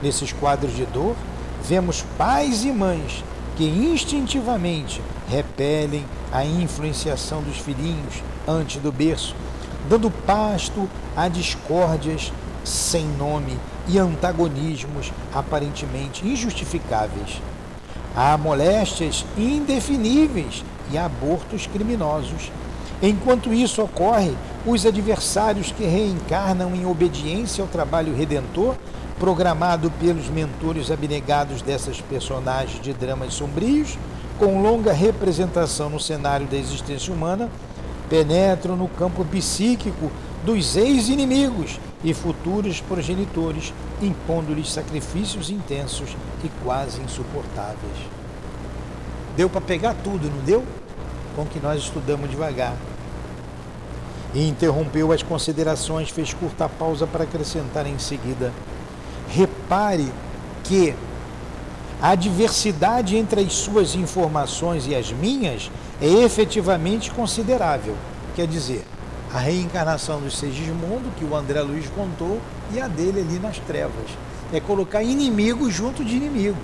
Nesses 0.02 0.34
quadros 0.34 0.76
de 0.76 0.86
dor, 0.86 1.16
vemos 1.64 2.04
pais 2.18 2.66
e 2.66 2.72
mães 2.72 3.24
que 3.56 3.64
instintivamente 3.66 5.02
repelem 5.30 6.06
a 6.32 6.44
influenciação 6.44 7.42
dos 7.42 7.58
filhinhos 7.58 8.22
antes 8.48 8.82
do 8.82 8.92
berço, 8.92 9.36
dando 9.90 10.12
pasto 10.12 10.90
a 11.16 11.28
discórdias 11.28 12.34
sem 12.64 13.06
nome 13.06 13.58
e 13.88 13.98
antagonismos 13.98 15.12
aparentemente 15.34 16.28
injustificáveis. 16.28 17.42
Há 18.16 18.38
moléstias 18.38 19.26
indefiníveis 19.38 20.64
e 20.92 20.98
abortos 20.98 21.68
criminosos. 21.68 22.52
Enquanto 23.02 23.54
isso 23.54 23.82
ocorre, 23.82 24.34
os 24.66 24.86
adversários 24.86 25.72
que 25.72 25.84
reencarnam 25.84 26.76
em 26.76 26.86
obediência 26.86 27.64
ao 27.64 27.68
trabalho 27.68 28.16
redentor, 28.16 28.76
programado 29.20 29.90
pelos 30.00 30.28
mentores 30.30 30.92
abnegados 30.92 31.62
dessas 31.62 32.02
personagens 32.02 32.82
de 32.82 32.94
dramas 32.94 33.34
sombrios, 33.34 33.98
com 34.38 34.62
longa 34.62 34.92
representação 34.92 35.90
no 35.90 36.00
cenário 36.00 36.48
da 36.48 36.58
existência 36.58 37.14
humana, 37.14 37.50
penetram 38.10 38.76
no 38.76 38.88
campo 38.88 39.24
psíquico 39.24 40.12
dos 40.44 40.76
ex-inimigos 40.76 41.80
e 42.04 42.14
futuros 42.14 42.82
progenitores, 42.82 43.74
impondo-lhes 44.02 44.72
sacrifícios 44.72 45.50
intensos 45.50 46.16
e 46.44 46.50
quase 46.64 47.02
insuportáveis. 47.02 47.98
Deu 49.36 49.50
para 49.50 49.62
pegar 49.62 49.96
tudo, 50.04 50.30
não 50.30 50.44
deu? 50.44 50.64
Com 51.36 51.46
que 51.46 51.60
nós 51.60 51.82
estudamos 51.82 52.30
devagar. 52.30 52.76
E 54.34 54.48
interrompeu 54.48 55.12
as 55.12 55.22
considerações, 55.22 56.10
fez 56.10 56.34
curta 56.34 56.68
pausa 56.68 57.06
para 57.06 57.24
acrescentar 57.24 57.86
em 57.86 58.00
seguida: 58.00 58.52
repare 59.30 60.12
que 60.64 60.96
a 62.02 62.16
diversidade 62.16 63.16
entre 63.16 63.42
as 63.42 63.54
suas 63.54 63.94
informações 63.94 64.88
e 64.88 64.96
as 64.96 65.12
minhas 65.12 65.70
é 66.02 66.08
efetivamente 66.08 67.12
considerável. 67.12 67.96
Quer 68.36 68.48
dizer, 68.48 68.86
a 69.34 69.40
reencarnação 69.40 70.20
do 70.20 70.30
Segismundo, 70.30 71.12
que 71.18 71.24
o 71.24 71.36
André 71.36 71.62
Luiz 71.62 71.88
contou, 71.96 72.40
e 72.74 72.80
a 72.80 72.88
dele 72.88 73.22
ali 73.22 73.40
nas 73.40 73.58
trevas. 73.60 74.10
É 74.52 74.60
colocar 74.60 75.02
inimigo 75.02 75.72
junto 75.72 76.04
de 76.04 76.16
inimigo. 76.16 76.58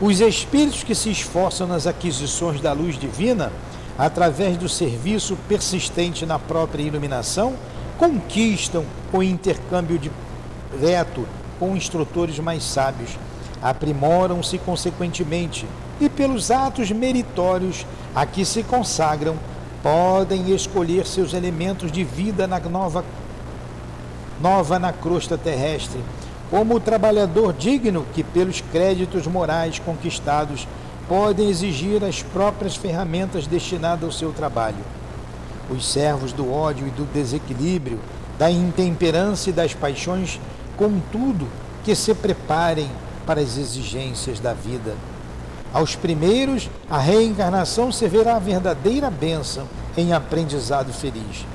Os 0.00 0.20
espíritos 0.20 0.82
que 0.82 0.94
se 0.94 1.10
esforçam 1.10 1.66
nas 1.66 1.86
aquisições 1.86 2.60
da 2.60 2.72
luz 2.72 2.98
divina, 2.98 3.52
através 3.96 4.56
do 4.56 4.68
serviço 4.68 5.36
persistente 5.48 6.26
na 6.26 6.38
própria 6.38 6.82
iluminação, 6.82 7.54
conquistam 7.96 8.84
o 9.12 9.22
intercâmbio 9.22 10.00
direto 10.72 11.26
com 11.58 11.76
instrutores 11.76 12.38
mais 12.40 12.64
sábios, 12.64 13.10
aprimoram-se 13.62 14.58
consequentemente 14.58 15.66
e, 16.00 16.08
pelos 16.08 16.50
atos 16.50 16.90
meritórios 16.90 17.86
a 18.14 18.26
que 18.26 18.44
se 18.44 18.64
consagram, 18.64 19.36
podem 19.82 20.54
escolher 20.54 21.06
seus 21.06 21.34
elementos 21.34 21.90
de 21.90 22.04
vida 22.04 22.46
na 22.46 22.60
nova, 22.60 23.04
nova 24.40 24.78
na 24.78 24.92
crosta 24.92 25.36
terrestre, 25.36 26.00
como 26.50 26.76
o 26.76 26.80
trabalhador 26.80 27.52
digno 27.52 28.06
que, 28.14 28.22
pelos 28.22 28.60
créditos 28.60 29.26
morais 29.26 29.78
conquistados, 29.78 30.68
podem 31.08 31.48
exigir 31.50 32.04
as 32.04 32.22
próprias 32.22 32.76
ferramentas 32.76 33.46
destinadas 33.46 34.04
ao 34.04 34.12
seu 34.12 34.32
trabalho. 34.32 34.84
Os 35.68 35.86
servos 35.86 36.32
do 36.32 36.52
ódio 36.52 36.86
e 36.86 36.90
do 36.90 37.04
desequilíbrio, 37.12 37.98
da 38.38 38.50
intemperância 38.50 39.50
e 39.50 39.52
das 39.52 39.74
paixões, 39.74 40.38
contudo, 40.76 41.48
que 41.84 41.94
se 41.94 42.14
preparem 42.14 42.88
para 43.26 43.40
as 43.40 43.56
exigências 43.56 44.38
da 44.38 44.52
vida 44.52 44.94
aos 45.72 45.96
primeiros, 45.96 46.68
a 46.90 46.98
reencarnação 46.98 47.90
servirá 47.90 48.36
a 48.36 48.38
verdadeira 48.38 49.10
bênção 49.10 49.66
em 49.96 50.12
aprendizado 50.12 50.92
feliz. 50.92 51.46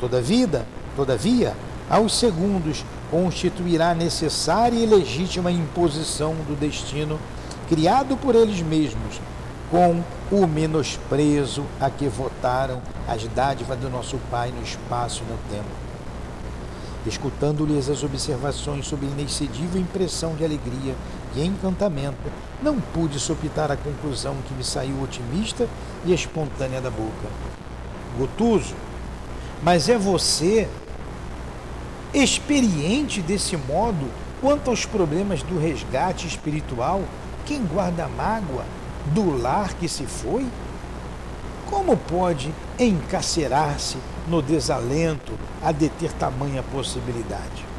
Todavia, 0.00 0.66
todavia, 0.96 1.54
aos 1.88 2.14
segundos 2.18 2.84
constituirá 3.10 3.94
necessária 3.94 4.76
e 4.76 4.86
legítima 4.86 5.50
imposição 5.50 6.34
do 6.46 6.58
destino 6.58 7.18
criado 7.68 8.16
por 8.16 8.34
eles 8.34 8.60
mesmos, 8.60 9.20
com 9.70 10.02
o 10.32 10.46
menosprezo 10.46 11.64
a 11.80 11.88
que 11.88 12.08
votaram 12.08 12.80
as 13.06 13.24
dádivas 13.28 13.78
do 13.78 13.88
nosso 13.88 14.18
Pai 14.30 14.50
no 14.50 14.62
espaço 14.62 15.22
e 15.22 15.30
no 15.30 15.38
tempo. 15.48 15.70
Escutando-lhes 17.06 17.88
as 17.88 18.02
observações 18.02 18.86
sobre 18.86 19.06
inexcedível 19.06 19.80
impressão 19.80 20.34
de 20.34 20.44
alegria 20.44 20.94
e 21.34 21.44
encantamento, 21.44 22.16
não 22.62 22.80
pude 22.80 23.18
sopitar 23.18 23.70
a 23.70 23.76
conclusão 23.76 24.36
que 24.46 24.54
me 24.54 24.64
saiu 24.64 25.00
otimista 25.02 25.68
e 26.04 26.12
espontânea 26.12 26.80
da 26.80 26.90
boca. 26.90 27.28
Gotuso, 28.18 28.74
mas 29.62 29.88
é 29.88 29.96
você 29.96 30.68
experiente 32.12 33.22
desse 33.22 33.56
modo 33.56 34.10
quanto 34.40 34.70
aos 34.70 34.84
problemas 34.84 35.42
do 35.42 35.58
resgate 35.58 36.26
espiritual, 36.26 37.02
quem 37.46 37.64
guarda 37.64 38.08
mágoa 38.08 38.64
do 39.06 39.36
lar 39.36 39.74
que 39.74 39.88
se 39.88 40.06
foi? 40.06 40.46
Como 41.68 41.96
pode 41.96 42.52
encarcerar-se 42.78 43.98
no 44.26 44.42
desalento 44.42 45.32
a 45.62 45.70
deter 45.70 46.12
tamanha 46.12 46.62
possibilidade? 46.62 47.69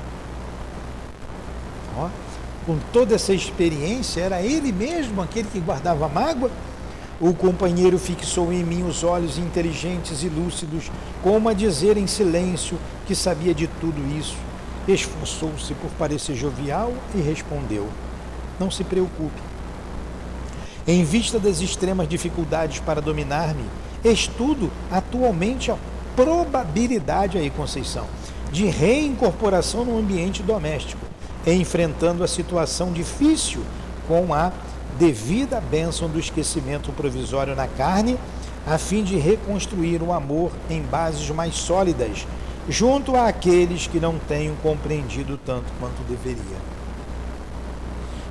Com 2.66 2.78
toda 2.94 3.16
essa 3.16 3.34
experiência, 3.34 4.22
era 4.22 4.42
ele 4.42 4.72
mesmo 4.72 5.22
aquele 5.22 5.48
que 5.48 5.60
guardava 5.60 6.08
mágoa? 6.08 6.52
O 7.20 7.34
companheiro 7.34 7.98
fixou 8.00 8.52
em 8.52 8.64
mim 8.64 8.84
os 8.84 9.04
olhos 9.04 9.38
inteligentes 9.38 10.24
e 10.24 10.30
lúcidos, 10.30 10.92
como 11.22 11.50
a 11.50 11.54
dizer 11.54 11.98
em 11.98 12.08
silêncio 12.08 12.80
que 13.06 13.16
sabia 13.16 13.54
de 13.54 13.68
tudo 13.68 14.02
isso. 14.18 14.36
Esforçou-se 14.88 15.74
por 15.76 15.92
parecer 15.92 16.36
jovial 16.36 16.94
e 17.14 17.22
respondeu: 17.22 17.88
Não 18.60 18.72
se 18.72 18.84
preocupe. 18.84 19.42
Em 20.88 21.04
vista 21.04 21.40
das 21.40 21.62
extremas 21.62 22.10
dificuldades 22.10 22.80
para 22.80 23.02
dominar-me, 23.02 23.66
estudo 24.04 24.72
atualmente 24.92 25.72
probabilidade 26.16 27.38
aí, 27.38 27.52
Conceição, 27.52 28.08
de 28.52 28.66
reincorporação 28.66 29.86
no 29.86 29.98
ambiente 29.98 30.42
doméstico, 30.42 31.11
enfrentando 31.46 32.24
a 32.24 32.28
situação 32.28 32.92
difícil 32.92 33.62
com 34.08 34.34
a 34.34 34.52
devida 35.00 35.60
bênção 35.60 36.08
do 36.08 36.20
esquecimento 36.20 36.92
provisório 36.92 37.56
na 37.56 37.68
carne, 37.68 38.18
a 38.68 38.78
fim 38.78 39.04
de 39.04 39.18
reconstruir 39.18 40.04
o 40.04 40.14
amor 40.14 40.52
em 40.70 40.82
bases 40.82 41.28
mais 41.32 41.56
sólidas, 41.56 42.28
junto 42.70 43.16
àqueles 43.16 43.88
que 43.88 44.00
não 44.00 44.20
tenham 44.20 44.56
compreendido 44.58 45.40
tanto 45.44 45.66
quanto 45.80 46.04
deveria. 46.08 46.58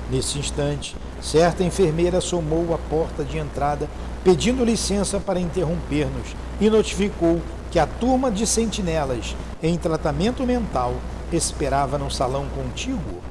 Nesse 0.09 0.39
instante, 0.39 0.95
certa 1.21 1.63
enfermeira 1.63 2.19
assomou 2.19 2.73
a 2.73 2.77
porta 2.77 3.23
de 3.23 3.37
entrada, 3.37 3.89
pedindo 4.23 4.63
licença 4.63 5.19
para 5.19 5.39
interromper-nos, 5.39 6.35
e 6.59 6.69
notificou 6.69 7.41
que 7.69 7.79
a 7.79 7.87
turma 7.87 8.29
de 8.29 8.45
sentinelas 8.45 9.35
em 9.63 9.77
tratamento 9.77 10.45
mental 10.45 10.95
esperava 11.35 11.97
no 11.97 12.09
salão 12.09 12.47
contíguo. 12.49 13.21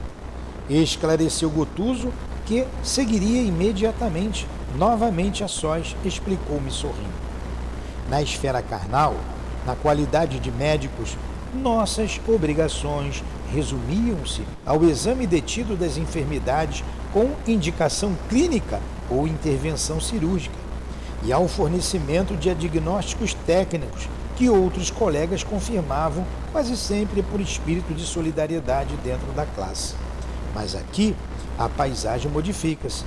Esclareceu 0.69 1.51
Gotuso 1.51 2.13
que 2.47 2.67
seguiria 2.83 3.43
imediatamente, 3.43 4.47
novamente 4.77 5.45
a 5.45 5.49
sós, 5.49 5.95
explicou-me 6.05 6.71
sorrindo. 6.71 7.21
Na 8.09 8.21
esfera 8.21 8.61
carnal, 8.61 9.15
na 9.65 9.77
qualidade 9.77 10.41
de 10.41 10.51
médicos, 10.51 11.17
nossas 11.55 12.21
obrigações 12.27 13.23
resumiam-se 13.53 14.43
ao 14.65 14.85
exame 14.85 15.27
detido 15.27 15.77
das 15.77 15.97
enfermidades 15.97 16.85
com 17.13 17.31
indicação 17.47 18.17
clínica 18.29 18.81
ou 19.09 19.27
intervenção 19.27 20.01
cirúrgica 20.01 20.55
e 21.25 21.33
ao 21.33 21.49
fornecimento 21.49 22.37
de 22.37 22.55
diagnósticos 22.55 23.35
técnicos 23.35 24.09
que 24.41 24.49
outros 24.49 24.91
colegas 24.91 25.45
confirmavam 25.45 26.25
quase 26.51 26.75
sempre 26.75 27.23
por 27.23 27.43
espírito 27.43 27.93
de 27.93 28.07
solidariedade 28.07 28.97
dentro 29.05 29.31
da 29.33 29.45
classe. 29.45 29.95
Mas 30.55 30.75
aqui 30.75 31.15
a 31.59 31.69
paisagem 31.69 32.33
modifica-se. 32.33 33.05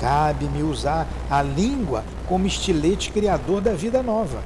Cabe-me 0.00 0.62
usar 0.62 1.08
a 1.28 1.42
língua 1.42 2.04
como 2.28 2.46
estilete 2.46 3.10
criador 3.10 3.60
da 3.60 3.72
vida 3.72 4.00
nova. 4.00 4.40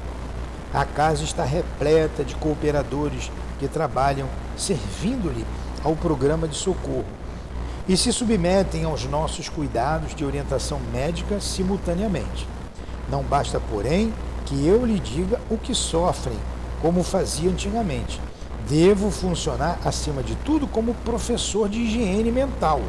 A 0.72 0.82
casa 0.86 1.24
está 1.24 1.45
repleta 1.45 2.24
de 2.24 2.34
cooperadores 2.36 3.30
que 3.59 3.68
trabalham 3.68 4.26
servindo-lhe 4.57 5.45
ao 5.84 5.95
programa 5.95 6.49
de 6.49 6.57
socorro 6.57 7.05
e 7.86 7.99
se 7.99 8.14
submetem 8.14 8.84
aos 8.84 9.05
nossos 9.05 9.51
cuidados 9.51 10.14
de 10.14 10.24
orientação 10.24 10.80
médica 10.91 11.38
simultaneamente. 11.38 12.49
Não 13.11 13.22
basta, 13.22 13.61
porém, 13.61 14.11
que 14.51 14.66
eu 14.66 14.84
lhe 14.84 14.98
diga 14.98 15.40
o 15.48 15.57
que 15.57 15.72
sofrem, 15.72 16.36
como 16.82 17.05
fazia 17.05 17.48
antigamente. 17.48 18.20
Devo 18.68 19.09
funcionar, 19.09 19.78
acima 19.84 20.24
de 20.24 20.34
tudo, 20.34 20.66
como 20.66 20.92
professor 21.05 21.68
de 21.68 21.78
higiene 21.78 22.32
mental, 22.32 22.80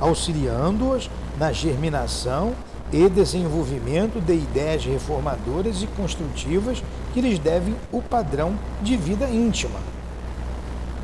auxiliando-os 0.00 1.10
na 1.36 1.50
germinação 1.50 2.54
e 2.92 3.08
desenvolvimento 3.08 4.20
de 4.20 4.34
ideias 4.34 4.84
reformadoras 4.84 5.82
e 5.82 5.86
construtivas 5.88 6.80
que 7.12 7.20
lhes 7.20 7.40
devem 7.40 7.74
o 7.90 8.00
padrão 8.00 8.56
de 8.80 8.96
vida 8.96 9.28
íntima. 9.28 9.80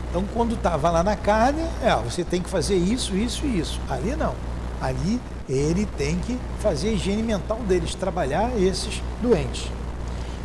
Então, 0.08 0.24
quando 0.32 0.54
estava 0.54 0.88
lá 0.90 1.02
na 1.02 1.16
carne, 1.16 1.62
é, 1.82 1.94
você 1.96 2.22
tem 2.22 2.40
que 2.40 2.48
fazer 2.48 2.76
isso, 2.76 3.16
isso 3.16 3.44
e 3.44 3.58
isso. 3.58 3.80
Ali 3.88 4.14
não. 4.14 4.34
Ali 4.80 5.20
ele 5.48 5.84
tem 5.84 6.16
que 6.20 6.38
fazer 6.60 6.90
a 6.90 6.92
higiene 6.92 7.24
mental 7.24 7.58
deles, 7.66 7.94
trabalhar 7.94 8.56
esses 8.56 9.02
doentes. 9.20 9.68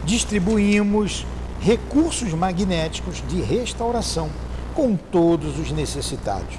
Distribuímos 0.06 1.26
recursos 1.60 2.34
magnéticos 2.34 3.24
de 3.28 3.42
restauração 3.42 4.30
com 4.74 4.96
todos 4.96 5.58
os 5.58 5.72
necessitados, 5.72 6.58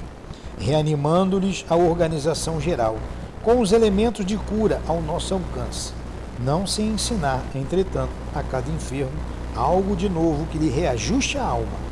reanimando-lhes 0.59 1.65
a 1.69 1.75
organização 1.75 2.59
geral, 2.59 2.97
com 3.43 3.61
os 3.61 3.71
elementos 3.71 4.25
de 4.25 4.37
cura 4.37 4.81
ao 4.87 5.01
nosso 5.01 5.33
alcance. 5.33 5.93
Não 6.39 6.67
se 6.67 6.81
ensinar, 6.81 7.43
entretanto, 7.55 8.11
a 8.35 8.43
cada 8.43 8.69
enfermo 8.69 9.11
algo 9.55 9.95
de 9.95 10.09
novo 10.09 10.45
que 10.47 10.57
lhe 10.57 10.69
reajuste 10.69 11.37
a 11.37 11.43
alma 11.43 11.87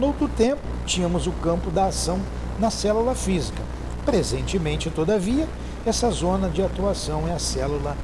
no 0.00 0.06
outro 0.06 0.28
tempo, 0.28 0.62
tínhamos 0.86 1.26
o 1.26 1.32
campo 1.32 1.70
da 1.70 1.84
ação 1.84 2.18
na 2.58 2.70
célula 2.70 3.14
física. 3.14 3.62
Presentemente, 4.06 4.88
todavia, 4.88 5.46
essa 5.84 6.10
zona 6.10 6.48
de 6.48 6.62
atuação 6.62 7.28
é 7.28 7.32
a 7.34 7.38
célula. 7.38 7.94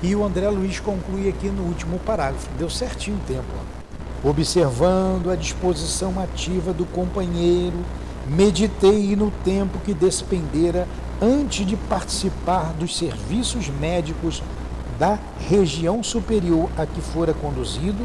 E 0.00 0.14
o 0.14 0.24
André 0.24 0.48
Luiz 0.48 0.78
conclui 0.78 1.28
aqui 1.28 1.48
no 1.48 1.64
último 1.64 1.98
parágrafo. 1.98 2.48
Deu 2.56 2.70
certinho 2.70 3.16
o 3.16 3.26
tempo. 3.26 3.48
Observando 4.22 5.30
a 5.30 5.36
disposição 5.36 6.20
ativa 6.20 6.72
do 6.72 6.84
companheiro, 6.86 7.78
meditei 8.26 9.16
no 9.16 9.30
tempo 9.44 9.78
que 9.80 9.92
despendera 9.92 10.86
antes 11.20 11.66
de 11.66 11.76
participar 11.76 12.72
dos 12.74 12.96
serviços 12.96 13.68
médicos 13.68 14.42
da 14.98 15.18
região 15.48 16.02
superior 16.02 16.68
a 16.76 16.86
que 16.86 17.00
fora 17.00 17.34
conduzido 17.34 18.04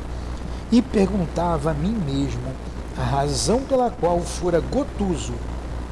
e 0.71 0.81
perguntava 0.81 1.71
a 1.71 1.73
mim 1.73 1.95
mesmo 2.05 2.41
a 2.97 3.03
razão 3.03 3.61
pela 3.61 3.89
qual 3.89 4.19
fora 4.19 4.59
Gotuso 4.59 5.33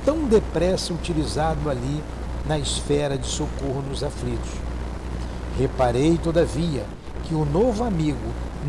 tão 0.05 0.25
depressa 0.25 0.93
utilizado 0.93 1.69
ali 1.69 2.03
na 2.47 2.57
esfera 2.57 3.17
de 3.17 3.27
socorro 3.27 3.83
nos 3.87 4.03
aflitos. 4.03 4.70
Reparei, 5.57 6.17
todavia, 6.17 6.85
que 7.23 7.33
o 7.33 7.45
novo 7.45 7.83
amigo 7.83 8.17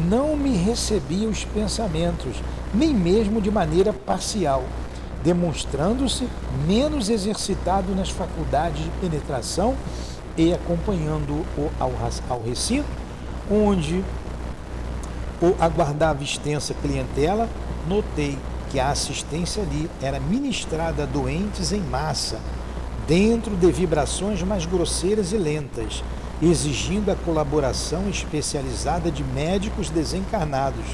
não 0.09 0.37
me 0.37 0.57
recebia 0.57 1.28
os 1.28 1.45
pensamentos, 1.45 2.37
nem 2.74 2.95
mesmo 2.95 3.41
de 3.41 3.51
maneira 3.51 3.93
parcial, 3.93 4.64
demonstrando-se 5.22 6.28
menos 6.66 7.09
exercitado 7.09 7.95
nas 7.95 8.11
faculdades 8.11 8.83
de 8.83 8.91
penetração 9.01 9.74
e 10.37 10.53
acompanhando-o 10.53 11.70
ao, 11.78 11.93
ao 12.28 12.43
recinto, 12.43 12.89
onde 13.51 14.03
ou 15.41 15.57
aguardava 15.61 16.22
extensa 16.22 16.72
clientela, 16.72 17.49
notei 17.89 18.39
que 18.70 18.78
a 18.78 18.91
assistência 18.91 19.62
ali 19.62 19.91
era 20.01 20.20
ministrada 20.20 21.03
a 21.03 21.07
doentes 21.07 21.72
em 21.72 21.80
massa, 21.80 22.41
dentro 23.07 23.57
de 23.57 23.70
vibrações 23.70 24.43
mais 24.43 24.64
grosseiras 24.64 25.33
e 25.33 25.37
lentas, 25.37 26.03
exigindo 26.43 27.11
a 27.11 27.14
colaboração 27.14 28.09
especializada 28.09 29.11
de 29.11 29.22
médicos 29.22 29.88
desencarnados, 29.88 30.84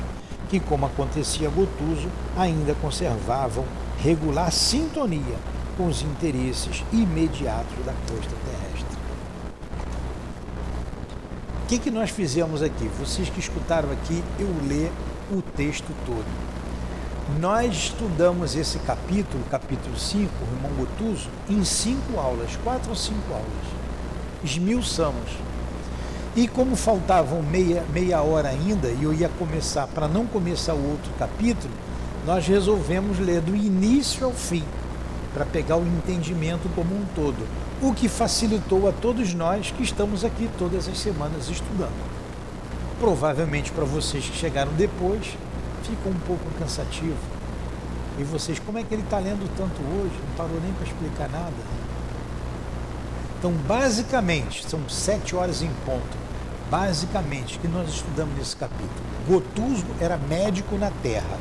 que, 0.51 0.61
como 0.61 0.86
acontecia 0.86 1.49
a 1.49 1.51
Gotuso, 1.51 2.09
ainda 2.36 2.74
conservavam 2.74 3.64
regular 3.99 4.53
sintonia 4.53 5.36
com 5.76 5.86
os 5.86 6.03
interesses 6.03 6.84
imediatos 6.92 7.84
da 7.84 7.92
costa 8.07 8.34
terrestre 8.44 8.59
que, 11.68 11.78
que 11.78 11.90
nós 11.90 12.09
fizemos 12.09 12.62
aqui? 12.62 12.88
Vocês 12.99 13.28
que 13.28 13.38
escutaram 13.38 13.90
aqui, 13.92 14.24
eu 14.38 14.49
ler 14.66 14.90
o 15.30 15.42
texto 15.42 15.94
todo. 16.07 16.24
Nós 17.38 17.74
estudamos 17.74 18.57
esse 18.57 18.78
capítulo, 18.78 19.44
capítulo 19.51 19.94
5, 19.94 20.32
o 20.40 20.57
irmão 20.57 20.72
Gotuso, 20.78 21.28
em 21.46 21.62
cinco 21.62 22.18
aulas, 22.18 22.57
quatro 22.64 22.88
ou 22.88 22.96
cinco 22.96 23.34
aulas. 23.34 23.78
Esmiuçamos. 24.45 25.30
E 26.36 26.47
como 26.47 26.76
faltavam 26.76 27.43
meia, 27.43 27.84
meia 27.93 28.22
hora 28.22 28.49
ainda, 28.49 28.89
e 28.89 29.03
eu 29.03 29.12
ia 29.12 29.28
começar, 29.28 29.86
para 29.89 30.07
não 30.07 30.26
começar 30.26 30.74
o 30.74 30.91
outro 30.91 31.11
capítulo, 31.18 31.72
nós 32.26 32.47
resolvemos 32.47 33.18
ler 33.18 33.41
do 33.41 33.57
início 33.57 34.26
ao 34.26 34.32
fim, 34.32 34.64
para 35.34 35.45
pegar 35.45 35.76
o 35.76 35.86
entendimento 35.86 36.68
como 36.74 36.95
um 36.95 37.05
todo 37.14 37.47
o 37.80 37.95
que 37.95 38.09
facilitou 38.09 38.89
a 38.89 38.93
todos 38.93 39.32
nós 39.34 39.70
que 39.70 39.84
estamos 39.84 40.24
aqui 40.24 40.51
todas 40.59 40.89
as 40.89 40.99
semanas 40.99 41.49
estudando. 41.49 41.95
Provavelmente 42.99 43.70
para 43.70 43.84
vocês 43.84 44.24
que 44.24 44.36
chegaram 44.36 44.72
depois, 44.72 45.36
fica 45.84 46.09
um 46.09 46.18
pouco 46.26 46.45
cansativo. 46.59 47.16
E 48.18 48.24
vocês, 48.24 48.59
como 48.59 48.78
é 48.78 48.82
que 48.82 48.93
ele 48.93 49.03
está 49.03 49.18
lendo 49.18 49.49
tanto 49.57 49.80
hoje? 49.80 50.14
Não 50.28 50.36
parou 50.36 50.61
nem 50.61 50.72
para 50.72 50.86
explicar 50.89 51.28
nada. 51.28 51.55
Então, 53.39 53.53
basicamente, 53.53 54.68
são 54.68 54.89
sete 54.89 55.36
horas 55.36 55.62
em 55.62 55.70
ponto. 55.86 56.28
Basicamente, 56.70 57.59
que 57.59 57.68
nós 57.68 57.89
estudamos 57.89 58.36
nesse 58.36 58.57
capítulo. 58.57 58.91
Gotuso 59.26 59.86
era 60.01 60.16
médico 60.16 60.76
na 60.76 60.91
Terra. 61.03 61.39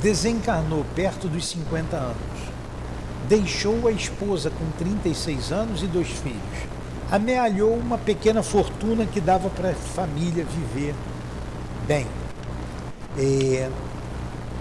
Desencarnou 0.00 0.84
perto 0.94 1.28
dos 1.28 1.46
50 1.46 1.96
anos 1.96 2.48
deixou 3.28 3.86
a 3.86 3.92
esposa 3.92 4.50
com 4.50 4.64
36 4.78 5.52
anos 5.52 5.82
e 5.82 5.86
dois 5.86 6.08
filhos. 6.08 6.38
Amealhou 7.10 7.74
uma 7.74 7.98
pequena 7.98 8.42
fortuna 8.42 9.04
que 9.04 9.20
dava 9.20 9.50
para 9.50 9.70
a 9.70 9.74
família 9.74 10.44
viver 10.44 10.94
bem. 11.86 12.06
É, 13.16 13.70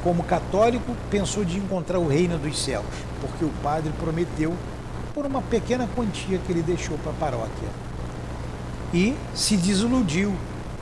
como 0.03 0.23
católico, 0.23 0.95
pensou 1.09 1.43
de 1.43 1.57
encontrar 1.57 1.99
o 1.99 2.07
reino 2.07 2.37
dos 2.37 2.59
céus, 2.59 2.85
porque 3.21 3.45
o 3.45 3.51
padre 3.63 3.91
prometeu 3.99 4.53
por 5.17 5.25
uma 5.25 5.41
pequena 5.41 5.89
quantia 5.95 6.37
que 6.37 6.51
ele 6.51 6.61
deixou 6.61 6.95
para 6.99 7.11
a 7.11 7.15
paróquia. 7.15 7.67
E 8.93 9.15
se 9.33 9.57
desiludiu, 9.57 10.31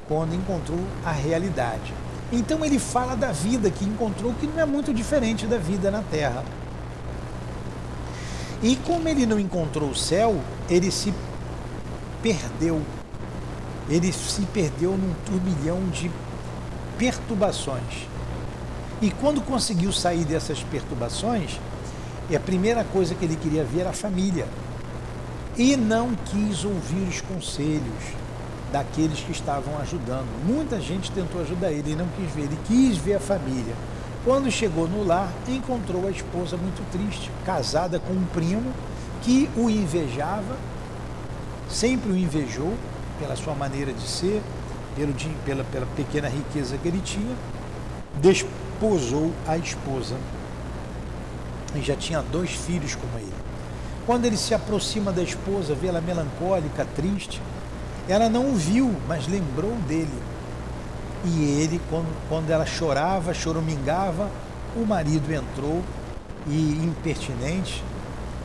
quando 0.09 0.35
encontrou 0.35 0.81
a 1.05 1.11
realidade. 1.13 1.93
Então 2.33 2.65
ele 2.65 2.77
fala 2.77 3.15
da 3.15 3.31
vida 3.31 3.71
que 3.71 3.85
encontrou, 3.85 4.33
que 4.33 4.45
não 4.45 4.59
é 4.59 4.65
muito 4.65 4.93
diferente 4.93 5.47
da 5.47 5.57
vida 5.57 5.89
na 5.89 6.01
Terra. 6.01 6.43
E 8.61 8.75
como 8.75 9.07
ele 9.07 9.25
não 9.25 9.39
encontrou 9.39 9.91
o 9.91 9.95
céu, 9.95 10.37
ele 10.69 10.91
se 10.91 11.13
perdeu. 12.21 12.81
Ele 13.89 14.11
se 14.11 14.41
perdeu 14.47 14.97
num 14.97 15.13
turbilhão 15.25 15.79
de 15.91 16.11
perturbações. 16.97 18.05
E 19.01 19.11
quando 19.11 19.39
conseguiu 19.39 19.93
sair 19.93 20.25
dessas 20.25 20.61
perturbações, 20.61 21.57
a 22.33 22.39
primeira 22.39 22.85
coisa 22.85 23.13
que 23.13 23.25
ele 23.25 23.35
queria 23.35 23.65
ver 23.65 23.81
era 23.81 23.89
a 23.89 23.93
família. 23.93 24.47
E 25.57 25.75
não 25.75 26.15
quis 26.15 26.63
ouvir 26.63 27.07
os 27.07 27.21
conselhos 27.21 28.03
daqueles 28.71 29.19
que 29.19 29.31
estavam 29.31 29.77
ajudando. 29.79 30.27
Muita 30.45 30.79
gente 30.79 31.11
tentou 31.11 31.41
ajudar 31.41 31.71
ele 31.71 31.91
e 31.91 31.95
não 31.95 32.07
quis 32.17 32.31
ver. 32.31 32.43
Ele 32.43 32.57
quis 32.65 32.97
ver 32.97 33.15
a 33.15 33.19
família. 33.19 33.75
Quando 34.23 34.49
chegou 34.49 34.87
no 34.87 35.03
lar, 35.03 35.31
encontrou 35.47 36.07
a 36.07 36.11
esposa 36.11 36.57
muito 36.57 36.83
triste, 36.91 37.29
casada 37.45 37.99
com 37.99 38.11
um 38.11 38.25
primo 38.33 38.73
que 39.21 39.47
o 39.55 39.69
invejava, 39.69 40.57
sempre 41.69 42.11
o 42.11 42.17
invejou 42.17 42.73
pela 43.19 43.35
sua 43.35 43.53
maneira 43.53 43.93
de 43.93 44.07
ser, 44.07 44.41
pelo, 44.95 45.13
pela, 45.45 45.63
pela 45.65 45.85
pequena 45.95 46.27
riqueza 46.27 46.77
que 46.77 46.87
ele 46.87 47.01
tinha, 47.01 47.35
desposou 48.19 49.31
a 49.47 49.57
esposa 49.57 50.15
e 51.77 51.81
já 51.81 51.95
tinha 51.95 52.21
dois 52.21 52.51
filhos 52.51 52.95
como 52.95 53.17
ele. 53.17 53.33
Quando 54.05 54.25
ele 54.25 54.37
se 54.37 54.53
aproxima 54.53 55.11
da 55.11 55.23
esposa, 55.23 55.73
vê 55.73 55.87
ela 55.87 56.01
melancólica, 56.01 56.85
triste, 56.95 57.41
ela 58.07 58.29
não 58.29 58.51
o 58.51 58.55
viu, 58.55 58.95
mas 59.07 59.27
lembrou 59.27 59.71
dele 59.87 60.35
e 61.25 61.43
ele, 61.61 61.81
quando, 61.89 62.29
quando 62.29 62.51
ela 62.51 62.65
chorava, 62.65 63.33
choramingava, 63.33 64.29
o 64.75 64.85
marido 64.85 65.31
entrou 65.33 65.81
e 66.45 66.83
impertinente, 66.83 67.83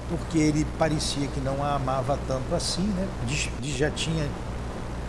porque 0.09 0.39
ele 0.39 0.67
parecia 0.79 1.27
que 1.29 1.41
não 1.41 1.63
a 1.63 1.75
amava 1.75 2.19
tanto 2.27 2.55
assim, 2.55 2.83
né? 2.83 3.07
já 3.63 3.91
tinha 3.91 4.27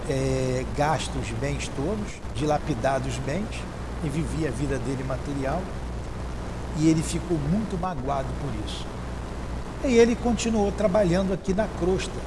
é, 0.09 0.65
gasto 0.75 1.17
os 1.17 1.29
bens 1.39 1.71
todos, 1.75 2.19
dilapidado 2.35 3.07
os 3.07 3.17
bens 3.19 3.47
e 4.03 4.09
vivia 4.09 4.49
a 4.49 4.51
vida 4.51 4.77
dele 4.77 5.03
material. 5.07 5.61
E 6.77 6.87
ele 6.87 7.01
ficou 7.01 7.37
muito 7.37 7.79
magoado 7.79 8.27
por 8.41 8.65
isso. 8.65 8.85
E 9.83 9.97
ele 9.97 10.15
continuou 10.15 10.71
trabalhando 10.71 11.33
aqui 11.33 11.53
na 11.53 11.67
crosta. 11.79 12.19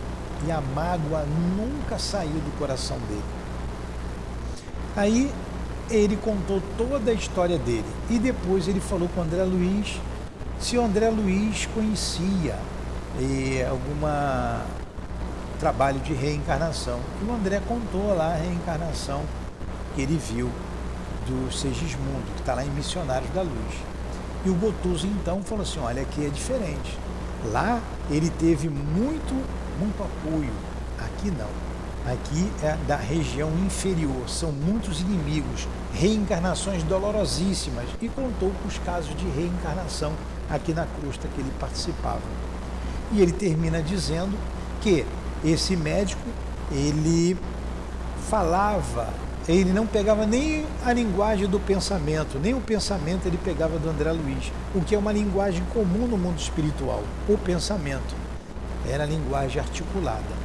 E 0.47 0.51
a 0.51 0.61
mágoa 0.61 1.25
nunca 1.57 1.99
saiu 1.99 2.33
do 2.33 2.59
coração 2.59 2.99
dele. 3.09 3.25
Aí 4.97 5.33
ele 5.91 6.17
contou 6.17 6.63
toda 6.77 7.11
a 7.11 7.15
história 7.15 7.59
dele 7.59 7.85
e 8.09 8.19
depois 8.19 8.69
ele 8.69 8.81
falou 8.81 9.09
com 9.09 9.21
o 9.21 9.25
André 9.25 9.43
Luiz 9.45 10.01
se 10.59 10.79
o 10.79 10.85
André 10.85 11.11
Luiz 11.11 11.67
conhecia 11.75 12.57
eh, 13.21 13.67
alguma 13.69 14.63
trabalho 15.59 15.99
de 16.01 16.13
reencarnação. 16.13 17.01
E 17.23 17.25
o 17.25 17.33
André 17.33 17.61
contou 17.67 18.15
lá 18.15 18.33
a 18.33 18.37
reencarnação 18.37 19.23
que 19.95 20.03
ele 20.03 20.17
viu 20.17 20.51
do 21.27 21.53
Segismundo, 21.53 22.35
que 22.35 22.41
está 22.41 22.55
lá 22.55 22.65
em 22.65 22.71
Missionários 22.71 23.31
da 23.33 23.43
Luz. 23.43 23.94
E 24.45 24.51
o 24.51 24.55
Botuso 24.55 25.07
então 25.07 25.43
falou 25.43 25.63
assim: 25.63 25.81
olha, 25.81 26.03
aqui 26.03 26.25
é 26.25 26.29
diferente. 26.29 26.99
Lá 27.53 27.81
ele 28.11 28.31
teve 28.31 28.69
muito, 28.69 29.35
muito 29.79 30.03
apoio, 30.03 30.53
aqui 30.99 31.31
não. 31.31 31.65
Aqui 32.07 32.53
é 32.63 32.77
da 32.87 32.97
região 32.97 33.51
inferior, 33.65 34.29
são 34.29 34.53
muitos 34.53 35.01
inimigos, 35.01 35.67
reencarnações 35.95 36.83
dolorosíssimas 36.83 37.87
e 37.99 38.11
contou 38.11 38.51
com 38.61 38.69
os 38.69 38.77
casos 38.79 39.17
de 39.17 39.27
reencarnação 39.31 40.13
aqui 40.51 40.75
na 40.75 40.85
crosta 40.85 41.27
que 41.35 41.41
ele 41.41 41.51
participava. 41.59 42.21
E 43.11 43.23
ele 43.23 43.33
termina 43.33 43.83
dizendo 43.83 44.37
que 44.83 45.07
esse 45.43 45.77
médico, 45.77 46.29
ele 46.71 47.39
falava, 48.29 49.09
ele 49.47 49.75
não 49.75 49.87
pegava 49.87 50.25
nem 50.25 50.65
a 50.85 50.93
linguagem 50.93 51.47
do 51.47 51.61
pensamento, 51.61 52.39
nem 52.39 52.55
o 52.55 52.61
pensamento 52.63 53.27
ele 53.27 53.37
pegava 53.37 53.79
do 53.79 53.91
André 53.91 54.11
Luiz, 54.11 54.51
o 54.75 54.81
que 54.81 54.95
é 54.95 54.99
uma 54.99 55.13
linguagem 55.13 55.63
comum 55.67 56.07
no 56.07 56.17
mundo 56.17 56.39
espiritual, 56.39 57.03
o 57.29 57.37
pensamento. 57.37 58.15
Era 58.89 59.05
a 59.05 59.07
linguagem 59.07 59.61
articulada. 59.61 60.45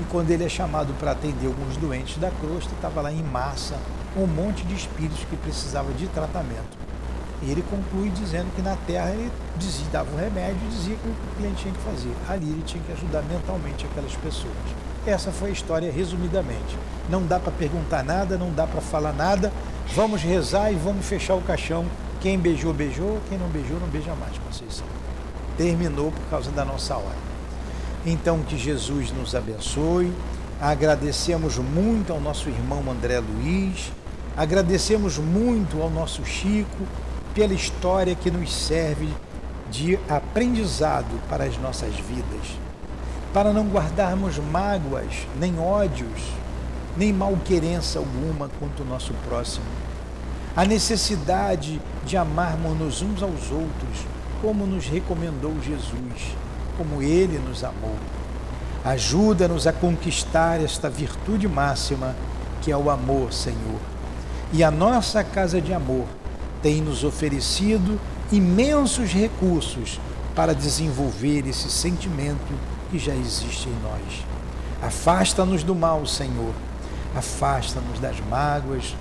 E 0.00 0.04
quando 0.04 0.30
ele 0.30 0.44
é 0.44 0.48
chamado 0.48 0.94
para 0.98 1.10
atender 1.10 1.46
alguns 1.46 1.76
doentes 1.76 2.16
da 2.16 2.30
crosta, 2.30 2.72
estava 2.74 3.02
lá 3.02 3.12
em 3.12 3.22
massa 3.22 3.76
um 4.16 4.26
monte 4.26 4.64
de 4.64 4.74
espíritos 4.74 5.24
que 5.28 5.36
precisavam 5.36 5.92
de 5.92 6.06
tratamento. 6.06 6.78
E 7.42 7.50
ele 7.50 7.62
conclui 7.70 8.08
dizendo 8.10 8.52
que 8.56 8.62
na 8.62 8.76
Terra 8.86 9.10
ele 9.10 9.30
dizia, 9.56 9.86
dava 9.92 10.10
um 10.10 10.18
remédio 10.18 10.58
e 10.64 10.68
dizia 10.68 10.96
que 10.96 11.08
o 11.08 11.36
cliente 11.36 11.62
tinha 11.62 11.74
que 11.74 11.80
fazer. 11.80 12.12
Ali 12.28 12.46
ele 12.46 12.62
tinha 12.64 12.82
que 12.82 12.92
ajudar 12.92 13.22
mentalmente 13.22 13.84
aquelas 13.84 14.14
pessoas. 14.16 14.87
Essa 15.08 15.32
foi 15.32 15.48
a 15.48 15.52
história 15.52 15.90
resumidamente. 15.90 16.76
Não 17.08 17.24
dá 17.24 17.40
para 17.40 17.50
perguntar 17.52 18.04
nada, 18.04 18.36
não 18.36 18.52
dá 18.52 18.66
para 18.66 18.80
falar 18.80 19.14
nada. 19.14 19.50
Vamos 19.94 20.22
rezar 20.22 20.70
e 20.70 20.74
vamos 20.74 21.06
fechar 21.06 21.34
o 21.34 21.40
caixão. 21.40 21.86
Quem 22.20 22.38
beijou, 22.38 22.74
beijou. 22.74 23.18
Quem 23.28 23.38
não 23.38 23.48
beijou, 23.48 23.80
não 23.80 23.88
beija 23.88 24.14
mais, 24.14 24.36
Conceição. 24.38 24.86
Terminou 25.56 26.12
por 26.12 26.24
causa 26.28 26.50
da 26.50 26.64
nossa 26.64 26.94
hora. 26.94 27.16
Então, 28.04 28.40
que 28.40 28.58
Jesus 28.58 29.10
nos 29.10 29.34
abençoe. 29.34 30.12
Agradecemos 30.60 31.56
muito 31.56 32.12
ao 32.12 32.20
nosso 32.20 32.48
irmão 32.48 32.82
André 32.90 33.20
Luiz, 33.20 33.92
agradecemos 34.36 35.16
muito 35.16 35.80
ao 35.80 35.88
nosso 35.88 36.24
Chico 36.24 36.84
pela 37.32 37.54
história 37.54 38.12
que 38.16 38.28
nos 38.28 38.52
serve 38.52 39.08
de 39.70 39.96
aprendizado 40.08 41.20
para 41.28 41.44
as 41.44 41.56
nossas 41.58 41.94
vidas, 41.94 42.58
para 43.32 43.52
não 43.52 43.68
guardarmos 43.68 44.38
mágoas, 44.38 45.26
nem 45.38 45.58
ódios, 45.58 46.22
nem 46.96 47.12
malquerença 47.12 47.98
alguma 47.98 48.48
quanto 48.58 48.82
o 48.82 48.86
nosso 48.86 49.12
próximo. 49.28 49.66
A 50.56 50.64
necessidade 50.64 51.80
de 52.04 52.16
amarmos 52.16 53.02
uns 53.02 53.22
aos 53.22 53.50
outros, 53.50 54.06
como 54.40 54.66
nos 54.66 54.86
recomendou 54.86 55.54
Jesus 55.62 56.36
como 56.78 57.02
Ele 57.02 57.38
nos 57.40 57.64
amou. 57.64 57.96
Ajuda-nos 58.84 59.66
a 59.66 59.72
conquistar 59.72 60.62
esta 60.62 60.88
virtude 60.88 61.48
máxima 61.48 62.14
que 62.62 62.70
é 62.70 62.76
o 62.76 62.88
amor, 62.88 63.32
Senhor. 63.32 63.80
E 64.52 64.62
a 64.62 64.70
nossa 64.70 65.24
casa 65.24 65.60
de 65.60 65.74
amor 65.74 66.06
tem 66.62 66.80
nos 66.80 67.02
oferecido 67.04 68.00
imensos 68.30 69.12
recursos 69.12 70.00
para 70.34 70.54
desenvolver 70.54 71.46
esse 71.46 71.68
sentimento 71.68 72.54
que 72.90 72.98
já 72.98 73.14
existe 73.14 73.68
em 73.68 73.82
nós. 73.82 74.24
Afasta-nos 74.82 75.62
do 75.62 75.74
mal, 75.74 76.06
Senhor. 76.06 76.52
Afasta-nos 77.14 77.98
das 77.98 78.20
mágoas. 78.20 78.94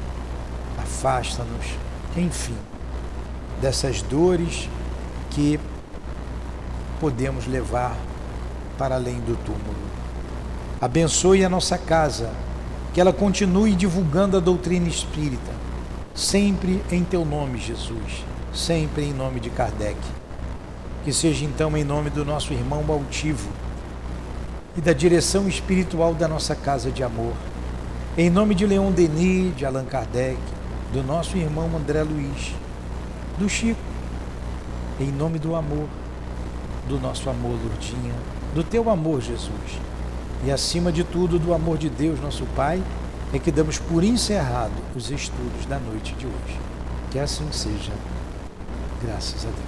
Afasta-nos, 0.78 1.66
enfim, 2.16 2.56
dessas 3.62 4.02
dores 4.02 4.70
que 5.32 5.60
podemos 7.00 7.46
levar 7.48 7.96
para 8.78 8.96
além 8.96 9.20
do 9.20 9.36
túmulo. 9.44 9.88
Abençoe 10.80 11.44
a 11.44 11.50
nossa 11.50 11.78
casa, 11.78 12.32
que 12.94 13.02
ela 13.02 13.12
continue 13.12 13.76
divulgando 13.76 14.38
a 14.38 14.40
doutrina 14.40 14.88
espírita, 14.88 15.52
sempre 16.14 16.82
em 16.92 17.04
teu 17.04 17.26
nome, 17.26 17.60
Jesus, 17.60 18.24
sempre 18.54 19.04
em 19.04 19.14
nome 19.14 19.40
de 19.40 19.50
Kardec. 19.50 19.98
Que 21.04 21.12
seja 21.12 21.46
então 21.46 21.76
em 21.76 21.84
nome 21.84 22.10
do 22.10 22.24
nosso 22.24 22.54
irmão 22.54 22.84
Baltivo 22.84 23.50
e 24.78 24.82
da 24.82 24.94
direção 24.94 25.48
espiritual 25.48 26.14
da 26.14 26.28
nossa 26.28 26.56
casa 26.56 26.92
de 26.92 27.04
amor. 27.04 27.34
Em 28.18 28.30
nome 28.30 28.56
de 28.56 28.66
Leon 28.66 28.92
Denis, 28.92 29.56
de 29.58 29.66
Allan 29.66 29.86
Kardec, 29.86 30.38
do 30.94 31.04
nosso 31.04 31.36
irmão 31.36 31.70
André 31.76 32.04
Luiz, 32.04 32.54
do 33.38 33.50
Chico, 33.50 33.80
em 35.00 35.12
nome 35.12 35.40
do 35.40 35.56
amor 35.56 35.88
do 36.88 37.00
nosso 37.00 37.30
amor, 37.30 37.52
Lourdinha, 37.52 38.14
do 38.56 38.64
teu 38.64 38.90
amor, 38.90 39.22
Jesus. 39.22 39.80
E 40.46 40.52
acima 40.52 40.92
de 40.92 41.04
tudo, 41.04 41.38
do 41.38 41.54
amor 41.54 41.78
de 41.78 41.90
Deus, 41.90 42.20
nosso 42.22 42.46
Pai, 42.56 42.82
é 43.34 43.40
que 43.40 43.52
damos 43.52 43.78
por 43.78 44.04
encerrado 44.04 44.72
os 44.96 45.12
estudos 45.12 45.66
da 45.68 45.78
noite 45.78 46.14
de 46.16 46.26
hoje. 46.26 46.60
Que 47.12 47.20
assim 47.20 47.48
seja. 47.52 47.92
Graças 49.04 49.46
a 49.46 49.50
Deus. 49.50 49.66